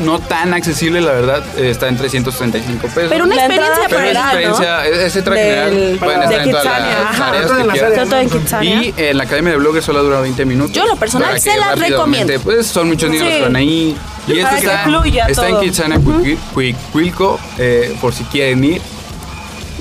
no 0.00 0.18
tan 0.18 0.54
accesible, 0.54 1.00
la 1.00 1.12
verdad. 1.12 1.42
eh, 1.56 1.70
Está 1.70 1.88
en 1.88 1.96
335 1.96 2.88
pesos. 2.88 3.04
Pero 3.10 3.24
una 3.24 3.34
La 3.36 3.46
experiencia 3.46 3.82
entrada 3.84 3.88
Pero 3.88 4.00
es 4.00 4.06
general, 4.08 4.24
¿no? 4.24 4.38
experiencia, 4.40 4.86
es, 4.86 4.98
es 4.98 5.16
entrada 5.16 5.40
Del- 5.40 5.48
general. 5.48 5.98
Pueden 5.98 6.18
de 6.20 6.24
estar 6.26 6.40
en 6.42 6.50
todas 6.50 6.64
Kitsania, 6.64 6.98
las 6.98 7.10
ajá. 7.10 7.28
áreas 7.28 7.46
que 7.46 8.38
quieran. 8.38 8.64
Y 8.64 8.94
en 8.96 9.16
la 9.18 9.24
Academia 9.24 9.50
de 9.52 9.58
Bloggers 9.58 9.84
solo 9.84 10.02
dura 10.02 10.20
20 10.20 10.44
minutos. 10.44 10.72
Yo, 10.72 10.82
en 10.82 10.88
lo 10.88 10.96
personal, 10.96 11.40
se 11.40 11.56
las 11.56 11.78
recomiendo. 11.78 12.32
Pues 12.40 12.66
son 12.66 12.88
muchos 12.88 13.10
niños 13.10 13.26
Sí. 13.28 13.34
que 13.34 13.42
van 13.42 13.56
ahí. 13.56 13.96
Y 14.26 14.32
este 14.40 14.50
que 14.60 14.66
está, 14.66 15.28
está 15.28 15.48
en. 15.48 15.60
Kitsania, 15.60 15.98
Cuiqui- 15.98 16.36
Cuicuilco, 16.52 17.40
eh, 17.58 17.96
por 18.00 18.12
si 18.14 18.24
quieren 18.24 18.62
ir. 18.64 18.82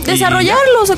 Desarrollar 0.06 0.58
los 0.80 0.94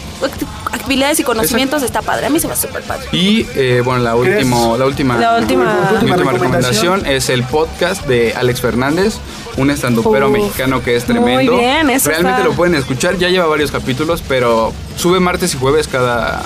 actividades 0.72 1.20
y 1.20 1.24
conocimientos 1.24 1.84
está 1.84 2.02
padre. 2.02 2.26
A 2.28 2.30
mí 2.30 2.40
se 2.40 2.48
me 2.48 2.54
hace 2.54 2.68
súper 2.68 2.84
padre. 2.84 3.08
Y 3.12 3.48
eh, 3.56 3.82
bueno, 3.84 4.02
la, 4.04 4.16
último, 4.16 4.78
la 4.78 4.86
última, 4.86 5.18
La 5.18 5.38
última- 5.38 5.90
última 5.94 6.14
Última 6.16 6.32
recomendación 6.32 7.06
es 7.06 7.30
el 7.30 7.44
podcast 7.44 8.06
de 8.06 8.34
Alex 8.36 8.62
Fernández, 8.62 9.16
un 9.58 9.70
estandupero 9.72 10.28
Uf, 10.28 10.34
mexicano 10.34 10.84
que 10.84 10.96
es 10.96 11.08
muy 11.08 11.18
tremendo. 11.18 11.58
bien, 11.58 11.90
eso 11.90 12.10
Realmente 12.10 12.38
está- 12.42 12.50
lo 12.50 12.56
pueden 12.56 12.76
escuchar, 12.76 13.18
ya 13.18 13.30
lleva 13.30 13.46
varios 13.48 13.72
capítulos, 13.72 14.24
pero 14.28 14.74
sube 14.96 15.20
martes 15.20 15.54
y 15.54 15.58
jueves 15.58 15.88
cada 15.88 16.42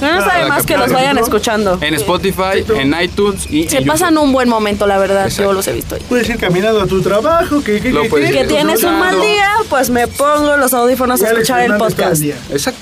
No 0.00 0.12
nos 0.14 0.24
sabe 0.24 0.46
más 0.46 0.64
que 0.66 0.76
los 0.76 0.92
vayan 0.92 1.16
escuchando. 1.18 1.78
en 1.80 1.94
Spotify, 1.94 2.64
en 2.76 2.94
iTunes 3.00 3.46
y 3.50 3.66
Se 3.68 3.78
en 3.78 3.86
pasan 3.86 4.18
un 4.18 4.30
buen 4.30 4.46
momento, 4.48 4.86
la 4.86 4.98
verdad. 4.98 5.24
Exacto. 5.24 5.44
Yo 5.44 5.52
los 5.54 5.66
he 5.68 5.72
visto 5.72 5.94
ahí. 5.94 6.02
Puedes 6.08 6.28
ir 6.28 6.36
caminando 6.36 6.82
a 6.82 6.86
tu 6.86 7.00
trabajo, 7.00 7.62
que, 7.64 7.80
que, 7.80 7.90
Lo 7.92 8.02
que, 8.02 8.08
puedes 8.10 8.30
que- 8.30 8.40
Que 8.40 8.44
tienes 8.44 8.84
un 8.84 8.98
mal 8.98 9.18
día, 9.20 9.50
pues 9.70 9.88
me 9.88 10.06
pongo 10.06 10.56
los 10.58 10.74
audífonos 10.74 11.22
a 11.22 11.28
escuchar 11.30 11.62
el 11.62 11.76
podcast. 11.78 12.22
Exacto. 12.22 12.75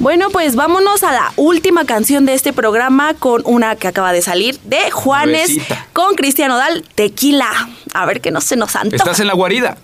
Bueno, 0.00 0.28
pues 0.30 0.56
vámonos 0.56 1.02
a 1.04 1.12
la 1.12 1.32
última 1.36 1.84
canción 1.86 2.26
de 2.26 2.34
este 2.34 2.52
programa 2.52 3.14
con 3.14 3.42
una 3.44 3.76
que 3.76 3.88
acaba 3.88 4.12
de 4.12 4.22
salir 4.22 4.58
de 4.64 4.90
Juanes 4.90 5.50
Nuevecita. 5.50 5.86
con 5.92 6.14
Cristian 6.16 6.50
Odal, 6.50 6.84
Tequila. 6.94 7.50
A 7.94 8.04
ver 8.04 8.20
que 8.20 8.30
no 8.30 8.40
se 8.40 8.56
nos 8.56 8.74
antoja 8.76 8.96
Estás 8.96 9.20
en 9.20 9.28
la 9.28 9.34
guarida. 9.34 9.76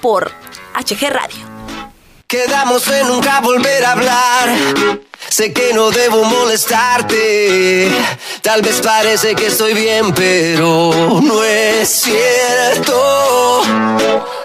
por 0.00 0.30
HG 0.74 1.10
Radio. 1.10 1.36
Quedamos 2.28 2.86
en 2.88 3.08
nunca 3.08 3.40
volver 3.40 3.84
a 3.84 3.92
hablar. 3.92 4.48
Sé 5.28 5.52
que 5.52 5.72
no 5.74 5.90
debo 5.90 6.24
molestarte. 6.24 7.90
Tal 8.42 8.62
vez 8.62 8.80
parece 8.80 9.34
que 9.34 9.46
estoy 9.48 9.74
bien, 9.74 10.12
pero 10.14 11.20
no 11.22 11.42
es 11.42 11.88
cierto. 11.88 13.62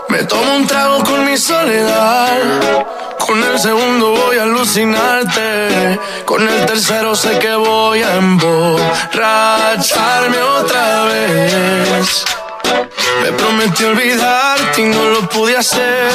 Me 0.09 0.23
tomo 0.23 0.55
un 0.55 0.65
trago 0.67 1.03
con 1.03 1.25
mi 1.25 1.37
soledad. 1.37 2.85
Con 3.25 3.41
el 3.41 3.57
segundo 3.57 4.11
voy 4.11 4.37
a 4.37 4.43
alucinarte. 4.43 5.97
Con 6.25 6.45
el 6.47 6.65
tercero 6.65 7.15
sé 7.15 7.39
que 7.39 7.55
voy 7.55 8.03
a 8.03 8.15
emborracharme 8.15 10.41
otra 10.41 11.05
vez. 11.05 12.25
Me 13.21 13.31
prometí 13.31 13.85
olvidarte 13.85 14.81
y 14.81 14.85
no 14.85 15.09
lo 15.09 15.27
pude 15.29 15.57
hacer. 15.57 16.11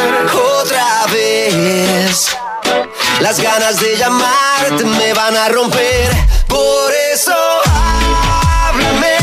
Otra 0.60 1.06
vez. 1.10 2.36
Las 3.20 3.40
ganas 3.40 3.80
de 3.80 3.96
llamarte 3.96 4.84
me 4.84 5.14
van 5.14 5.36
a 5.36 5.48
romper. 5.48 6.10
Por 6.46 6.92
eso 7.12 7.34
háblame 8.68 9.17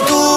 nadie. 0.00 0.14
Solo 0.14 0.33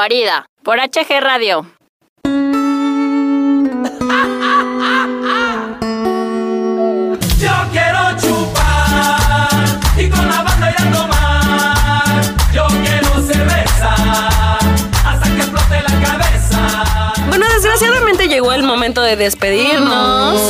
guarida. 0.00 0.46
Por 0.62 0.78
HG 0.78 1.20
Radio. 1.20 1.66
momento 18.70 19.02
de 19.02 19.16
despedirnos. 19.16 20.40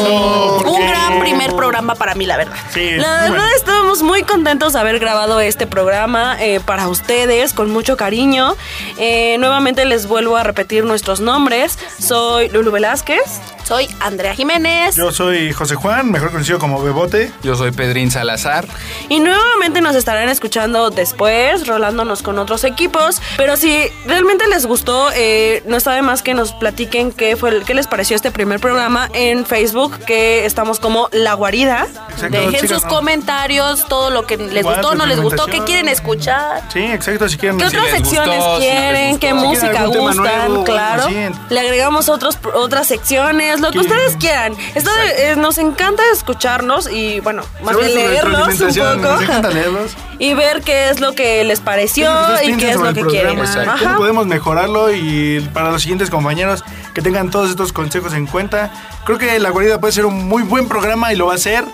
Un 0.65 0.87
gran 0.87 1.21
primer 1.21 1.55
programa 1.55 1.95
para 1.95 2.15
mí, 2.15 2.27
la 2.27 2.37
verdad. 2.37 2.57
Sí, 2.73 2.91
La 2.97 3.23
verdad 3.23 3.47
estábamos 3.57 4.03
muy 4.03 4.23
contentos 4.23 4.75
de 4.75 4.79
haber 4.81 4.99
grabado 4.99 5.41
este 5.41 5.67
programa 5.67 6.37
eh, 6.41 6.61
para 6.61 6.89
ustedes 6.89 7.53
con 7.55 7.71
mucho 7.71 7.97
cariño. 7.97 8.57
Eh, 8.99 9.37
nuevamente 9.39 9.85
les 9.85 10.07
vuelvo 10.07 10.37
a 10.37 10.43
repetir 10.43 10.85
nuestros 10.85 11.21
nombres. 11.21 11.79
Soy 11.99 12.49
Lulu 12.51 12.71
Velázquez. 12.73 13.41
Soy 13.65 13.89
Andrea 14.01 14.35
Jiménez. 14.35 14.97
Yo 14.97 15.13
soy 15.13 15.53
José 15.53 15.77
Juan, 15.77 16.11
mejor 16.11 16.33
conocido 16.33 16.59
como 16.59 16.83
Bebote. 16.83 17.31
Yo 17.45 17.55
soy 17.55 17.71
Pedrín 17.71 18.11
Salazar. 18.11 18.67
Y 19.09 19.21
nuevamente 19.21 19.81
nos 19.81 19.95
estarán 19.95 20.29
escuchando 20.29 20.91
después, 20.91 21.69
rolándonos 21.69 22.23
con 22.23 22.39
otros 22.41 22.65
equipos. 22.65 23.23
Pero 23.37 23.57
si 23.57 23.85
realmente 24.07 24.49
les 24.49 24.67
gustó, 24.67 25.11
eh, 25.15 25.63
no 25.67 25.77
está 25.77 25.93
de 25.93 26.03
más 26.03 26.23
que 26.23 26.35
nos 26.35 26.53
platiquen 26.53 27.13
qué 27.13 27.37
fue 27.37 27.51
el- 27.51 27.65
qué 27.65 27.75
les 27.75 27.87
pareció 27.87 28.17
este 28.17 28.33
primer 28.33 28.59
programa 28.59 29.09
en 29.13 29.47
Facebook, 29.47 29.99
que 30.05 30.47
estamos 30.47 30.81
como 30.81 31.09
La 31.13 31.35
Guarida. 31.35 31.87
Exacto, 32.11 32.39
Dejen 32.51 32.69
sus 32.69 32.85
comentarios, 32.85 33.87
todo 33.87 34.11
lo 34.11 34.27
que 34.27 34.37
les 34.37 34.63
Igual, 34.63 34.77
gustó, 34.81 34.95
no 34.97 35.07
les 35.07 35.21
gustó, 35.21 35.47
qué 35.47 35.61
quieren 35.63 35.89
escuchar. 35.89 36.63
Sí, 36.73 36.81
exacto, 36.81 37.29
si 37.29 37.37
quieren 37.37 37.57
¿Qué 37.59 37.65
decir- 37.67 37.79
otras 37.79 38.01
gustó, 38.01 38.09
secciones 38.17 38.45
si 38.57 38.61
quieren? 38.61 39.19
¿Qué 39.21 39.29
Si 39.29 39.35
música 39.35 39.85
gustan? 39.87 40.17
nuevo, 40.49 40.65
claro. 40.65 41.07
Le 41.51 41.61
agregamos 41.61 42.09
otros, 42.09 42.37
otras 42.55 42.89
secciones, 42.89 43.60
lo 43.61 43.71
que 43.71 43.79
ustedes 43.81 44.17
quieran. 44.17 44.55
Esto 44.75 44.91
de- 44.95 45.31
eh, 45.33 45.37
nos 45.37 45.59
encanta 45.59 46.03
escucharnos 46.13 46.91
y, 46.91 47.21
bueno, 47.21 47.43
más 47.63 47.77
bien 47.77 47.95
leerlos 47.95 48.49
un 48.61 48.69
poco. 48.69 49.11
Nos 49.13 49.23
encanta 49.23 49.51
leerlos. 49.51 49.91
y 50.19 50.35
ver 50.35 50.63
qué 50.63 50.91
es 50.91 51.01
lo 51.01 51.15
que 51.15 51.45
les 51.45 51.61
pareció 51.61 52.11
y 52.45 52.57
qué 52.57 52.71
es 52.71 52.77
lo 52.77 52.93
que 52.95 53.05
quieren. 53.05 53.39
¿Cómo 53.83 53.97
podemos 53.97 54.27
mejorarlo? 54.27 54.93
Y 54.93 55.41
para 55.55 55.71
los 55.71 55.83
siguientes 55.83 56.11
compañeros 56.11 56.65
que 56.95 57.03
tengan 57.03 57.31
todos 57.31 57.51
estos 57.51 57.73
consejos 57.73 58.13
en 58.15 58.27
cuenta. 58.27 58.71
Creo 59.05 59.19
que 59.19 59.39
La 59.39 59.51
Guarida 59.51 59.81
puede 59.81 59.93
ser 59.93 60.07
un 60.07 60.29
muy 60.29 60.43
buen 60.43 60.69
programa 60.69 61.13
y 61.13 61.17
lo 61.17 61.27
va 61.27 61.35
a 61.35 61.39
ser. 61.39 61.65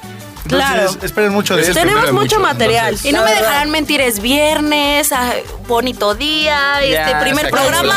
Entonces, 0.47 0.69
Claro. 0.71 0.91
esperen 1.03 1.33
mucho 1.33 1.55
de 1.57 1.63
esto. 1.63 1.73
es 1.73 1.79
Tenemos 1.79 2.13
mucho 2.13 2.41
material. 2.41 2.87
entonces. 2.95 3.11
Y 3.11 3.13
no 3.13 3.21
me 3.23 3.31
verdad. 3.31 3.41
dejarán 3.43 3.71
mentir, 3.71 4.01
es 4.01 4.21
viernes, 4.21 5.13
ah, 5.13 5.33
bonito 5.67 6.15
día, 6.15 6.81
Ya, 6.89 7.07
este 7.09 7.21
primer 7.21 7.51
programa. 7.51 7.95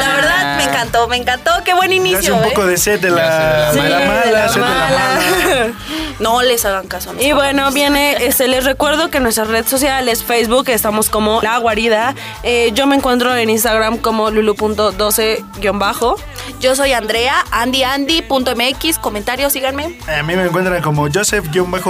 la 0.00 0.14
verdad 0.16 0.56
me 0.56 0.64
encantó, 0.64 1.08
me 1.08 1.16
encantó, 1.16 1.50
qué 1.64 1.74
buen 1.74 1.92
inicio. 1.92 2.34
un 2.36 2.44
¿eh? 2.44 2.48
poco 2.48 2.66
de 2.66 2.76
set 2.76 3.00
de 3.00 3.10
la, 3.10 3.72
de 3.72 3.80
mala, 3.80 3.98
de 4.24 4.32
la 4.32 4.48
set 4.48 4.54
de 4.56 4.60
la 4.60 4.68
mala. 4.68 4.98
mala. 4.98 5.72
No 6.18 6.40
les 6.42 6.64
hagan 6.64 6.86
caso. 6.86 7.10
a 7.10 7.12
mis 7.14 7.24
Y 7.26 7.32
bueno, 7.32 7.72
viene, 7.72 8.12
este, 8.26 8.46
les 8.46 8.64
recuerdo 8.64 9.10
que 9.10 9.16
en 9.16 9.24
nuestras 9.24 9.48
redes 9.48 9.66
sociales, 9.68 10.22
Facebook, 10.22 10.68
estamos 10.68 11.08
como 11.10 11.40
La 11.42 11.58
Guarida. 11.58 12.14
Eh, 12.44 12.70
yo 12.74 12.86
me 12.86 12.94
encuentro 12.94 13.34
en 13.34 13.50
Instagram 13.50 13.96
como 13.98 14.30
lulu.12-bajo. 14.30 16.16
Yo 16.60 16.76
soy 16.76 16.92
Andrea, 16.92 17.44
andyandy.mx, 17.50 18.98
comentarios, 19.00 19.52
síganme. 19.52 19.98
A 20.06 20.22
mí 20.22 20.36
me 20.36 20.44
encuentran 20.44 20.80
como 20.82 21.08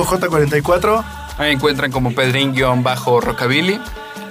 Joseph-J44. 0.04 1.04
Ahí 1.38 1.52
encuentran 1.52 1.90
como 1.90 2.10
Pedrín-Rockabilly. 2.12 3.80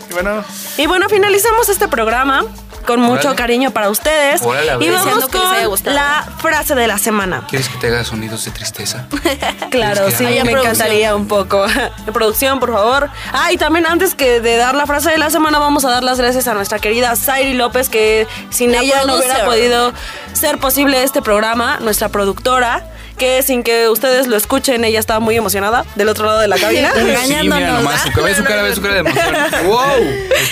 Y 0.09 0.13
bueno, 0.13 0.43
Y 0.77 0.87
bueno, 0.87 1.07
finalizamos 1.09 1.69
este 1.69 1.87
programa 1.87 2.43
con 2.85 2.99
mucho 2.99 3.33
cariño 3.35 3.71
para 3.71 3.89
ustedes. 3.89 4.45
Ver. 4.45 4.65
y 4.81 4.89
vamos 4.89 5.05
Deseando 5.05 5.27
que 5.29 5.37
les 5.37 5.47
haya 5.47 5.61
con 5.61 5.69
gustado. 5.69 5.95
la 5.95 6.27
frase 6.39 6.75
de 6.75 6.87
la 6.87 6.97
semana. 6.97 7.45
¿Quieres 7.47 7.69
que 7.69 7.77
te 7.77 7.87
haga 7.87 8.03
sonidos 8.03 8.43
de 8.45 8.51
tristeza? 8.51 9.07
Claro, 9.71 10.01
¿Quieres 10.07 10.15
que 10.15 10.17
sí, 10.17 10.23
me 10.25 10.51
producción. 10.51 10.59
encantaría 10.59 11.15
un 11.15 11.27
poco. 11.29 11.65
De 12.05 12.11
producción, 12.11 12.59
por 12.59 12.73
favor. 12.73 13.09
Ah, 13.31 13.53
y 13.53 13.57
también 13.57 13.85
antes 13.85 14.15
que 14.15 14.41
de 14.41 14.57
dar 14.57 14.75
la 14.75 14.85
frase 14.85 15.09
de 15.11 15.17
la 15.17 15.29
semana, 15.29 15.59
vamos 15.59 15.85
a 15.85 15.89
dar 15.91 16.03
las 16.03 16.17
gracias 16.17 16.47
a 16.49 16.53
nuestra 16.53 16.79
querida 16.79 17.15
Zairi 17.15 17.53
López, 17.53 17.87
que 17.87 18.27
sin 18.49 18.73
La 18.73 18.79
ella 18.81 19.05
no 19.05 19.15
hubiera 19.15 19.35
producer. 19.45 19.45
podido 19.45 19.93
ser 20.33 20.57
posible 20.59 21.03
este 21.03 21.21
programa, 21.21 21.77
nuestra 21.79 22.09
productora. 22.09 22.85
Que 23.21 23.43
sin 23.43 23.61
que 23.61 23.87
ustedes 23.87 24.25
lo 24.25 24.35
escuchen, 24.35 24.83
ella 24.83 24.99
estaba 24.99 25.19
muy 25.19 25.37
emocionada 25.37 25.85
del 25.93 26.09
otro 26.09 26.25
lado 26.25 26.39
de 26.39 26.47
la 26.47 26.57
cabina. 26.57 26.91
Sí, 26.91 27.35
nomás, 27.47 28.01
su 28.01 28.11
cabeza, 28.13 28.37
su 28.37 28.43
cara, 28.43 28.63
ve 28.63 28.73
su 28.73 28.81
cara 28.81 28.95
de 28.95 28.99
emoción. 29.01 29.35
¡Wow! 29.67 29.79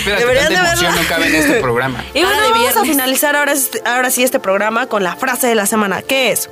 Tanta 0.04 0.48
de 0.48 0.54
emoción 0.56 0.94
no 0.94 1.02
cabe 1.08 1.26
en 1.26 1.34
este 1.34 1.54
programa. 1.60 2.04
Y 2.14 2.22
bueno, 2.22 2.40
de 2.40 2.50
vamos 2.50 2.76
a 2.76 2.84
finalizar 2.84 3.34
ahora, 3.34 3.54
este- 3.54 3.82
ahora 3.84 4.12
sí 4.12 4.22
este 4.22 4.38
programa 4.38 4.86
con 4.86 5.02
la 5.02 5.16
frase 5.16 5.48
de 5.48 5.56
la 5.56 5.66
semana, 5.66 6.00
que 6.02 6.30
es, 6.30 6.48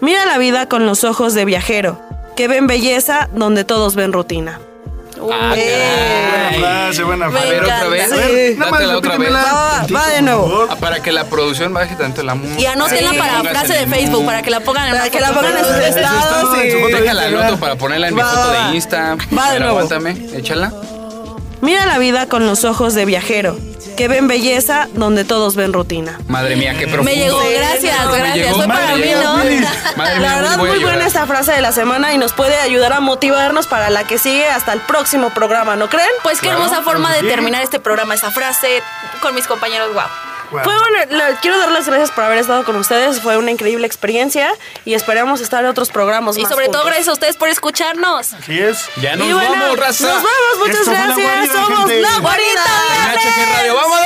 mira 0.00 0.26
la 0.26 0.38
vida 0.38 0.68
con 0.68 0.86
los 0.86 1.02
ojos 1.02 1.34
de 1.34 1.44
viajero, 1.44 2.00
que 2.36 2.46
ven 2.46 2.68
belleza 2.68 3.28
donde 3.32 3.64
todos 3.64 3.96
ven 3.96 4.12
rutina. 4.12 4.60
Ah, 5.32 5.54
Buena 5.54 6.58
frase, 6.58 7.02
buena 7.04 7.26
A 7.26 7.30
frase. 7.30 7.48
ver, 7.50 7.62
otra 7.62 7.88
vez. 7.88 8.08
Sí. 8.08 8.12
A 8.12 8.16
ver, 8.16 8.58
nada 8.58 8.70
más 8.70 8.80
Dátela 8.80 8.98
otra 8.98 9.16
vez. 9.18 9.32
Va, 9.32 9.86
va, 9.94 10.06
de 10.08 10.22
nuevo. 10.22 10.66
Ah, 10.70 10.76
Para 10.76 11.02
que 11.02 11.12
la 11.12 11.24
producción 11.24 11.72
baje 11.74 11.94
tanto 11.96 12.22
la 12.22 12.34
música. 12.34 12.60
Y 12.60 12.66
anótenla 12.66 13.10
Sí. 13.10 13.18
para 13.18 13.42
frase 13.42 13.72
de 13.74 13.86
Facebook, 13.86 14.24
para 14.26 14.42
que 14.42 14.50
la 14.50 14.60
pongan 14.60 14.86
en 14.88 14.92
Para 14.96 15.10
que 15.10 15.20
la 15.20 15.32
pongan 15.32 15.56
en 15.58 15.64
sus 15.64 15.76
estados 15.76 16.56
Déjala 16.92 17.22
anoto 17.26 17.58
para 17.58 17.76
ponerla 17.76 18.08
en 18.08 18.14
mi 18.14 18.20
foto 18.22 18.48
va. 18.52 18.68
de 18.68 18.74
Insta. 18.76 19.16
Va 19.36 19.52
de 19.52 19.58
nuevo. 19.60 19.78
aguántame, 19.78 20.16
échala. 20.34 20.72
Mira 21.60 21.86
la 21.86 21.98
vida 21.98 22.26
con 22.28 22.46
los 22.46 22.64
ojos 22.64 22.94
de 22.94 23.04
viajero, 23.06 23.56
que 23.94 24.08
ven 24.08 24.28
belleza 24.28 24.88
donde 24.94 25.24
todos 25.24 25.56
ven 25.56 25.72
rutina. 25.72 26.18
Madre 26.28 26.56
mía, 26.56 26.74
qué 26.78 26.86
profundo. 26.86 27.04
Me 27.04 27.16
llegó, 27.16 27.38
gracias, 27.38 28.04
no, 28.04 28.12
gracias. 28.12 28.34
llegó, 28.36 28.54
Fue 28.56 28.66
madre, 28.66 28.84
para 28.84 28.96
mí. 28.96 29.10
¿no? 29.22 29.34
Madre 29.36 29.50
mía, 29.60 29.72
La 30.20 30.34
verdad, 30.36 30.58
muy 30.58 30.78
buena 30.80 31.06
esta 31.06 31.26
frase 31.26 31.52
de 31.52 31.60
la 31.60 31.72
semana 31.72 32.12
y 32.12 32.18
nos 32.18 32.32
puede 32.32 32.56
ayudar 32.56 32.92
a 32.92 33.00
motivarnos 33.00 33.66
para 33.66 33.90
la 33.90 34.04
que 34.04 34.18
sigue 34.18 34.46
hasta 34.48 34.72
el 34.72 34.80
próximo 34.80 35.30
programa, 35.30 35.76
¿no 35.76 35.88
creen? 35.88 36.08
Pues 36.22 36.40
qué 36.40 36.46
Claro, 36.48 36.62
hermosa 36.64 36.82
forma 36.82 37.12
de 37.14 37.20
sí. 37.20 37.26
terminar 37.28 37.62
este 37.62 37.80
programa, 37.80 38.14
esa 38.14 38.30
frase 38.30 38.82
con 39.20 39.34
mis 39.34 39.46
compañeros, 39.46 39.92
wow. 39.94 40.02
Wow. 40.54 40.62
Fue 40.62 40.72
una- 40.76 41.04
la- 41.06 41.40
quiero 41.40 41.58
dar 41.58 41.72
las 41.72 41.86
gracias 41.86 42.12
por 42.12 42.22
haber 42.22 42.38
estado 42.38 42.64
con 42.64 42.76
ustedes, 42.76 43.20
fue 43.20 43.36
una 43.36 43.50
increíble 43.50 43.86
experiencia 43.88 44.50
y 44.84 44.94
esperamos 44.94 45.40
estar 45.40 45.64
en 45.64 45.70
otros 45.70 45.90
programas 45.90 46.36
Y 46.36 46.42
más 46.42 46.50
sobre 46.52 46.68
todo 46.68 46.84
gracias 46.84 47.08
a 47.08 47.12
ustedes 47.12 47.36
por 47.36 47.48
escucharnos. 47.48 48.32
Así 48.34 48.60
es. 48.60 48.88
Ya 49.02 49.16
nos 49.16 49.26
Y 49.26 49.32
bueno, 49.32 49.50
vamos, 49.50 49.76
raza. 49.78 50.04
Nos 50.06 50.14
vamos, 50.14 50.58
muchas 50.60 50.76
Esto 50.78 50.90
gracias. 50.92 51.16
Guarida, 51.16 51.52
Somos 51.52 51.78
gente. 51.80 52.00
La 52.00 52.10
HG 53.14 53.56
Radio, 53.56 53.74
¡vámonos! 53.74 54.04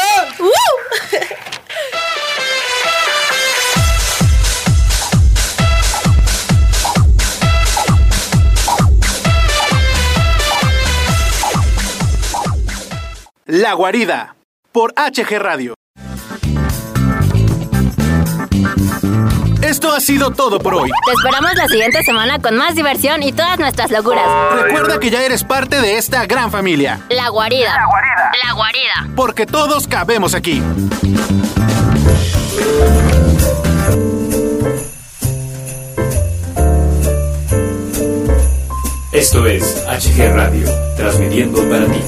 La 13.46 13.72
Guarida 13.72 14.36
por 14.72 14.92
HG 14.94 15.38
Radio. 15.38 15.74
Esto 19.62 19.92
ha 19.92 20.00
sido 20.00 20.30
todo 20.30 20.58
por 20.58 20.74
hoy. 20.74 20.90
Te 21.06 21.12
esperamos 21.12 21.54
la 21.54 21.66
siguiente 21.68 22.02
semana 22.04 22.38
con 22.38 22.56
más 22.56 22.74
diversión 22.74 23.22
y 23.22 23.32
todas 23.32 23.58
nuestras 23.58 23.90
locuras. 23.90 24.24
Recuerda 24.62 24.98
que 25.00 25.10
ya 25.10 25.22
eres 25.22 25.44
parte 25.44 25.80
de 25.80 25.98
esta 25.98 26.26
gran 26.26 26.50
familia, 26.50 27.00
La 27.10 27.28
guarida. 27.28 27.74
La 28.44 28.52
guarida. 28.54 29.08
porque 29.16 29.46
todos 29.46 29.86
cabemos 29.88 30.34
aquí. 30.34 30.62
Esto 39.12 39.46
es 39.46 39.84
HG 39.86 40.32
Radio, 40.34 40.66
transmitiendo 40.96 41.62
para 41.68 41.86
ti. 41.86 42.00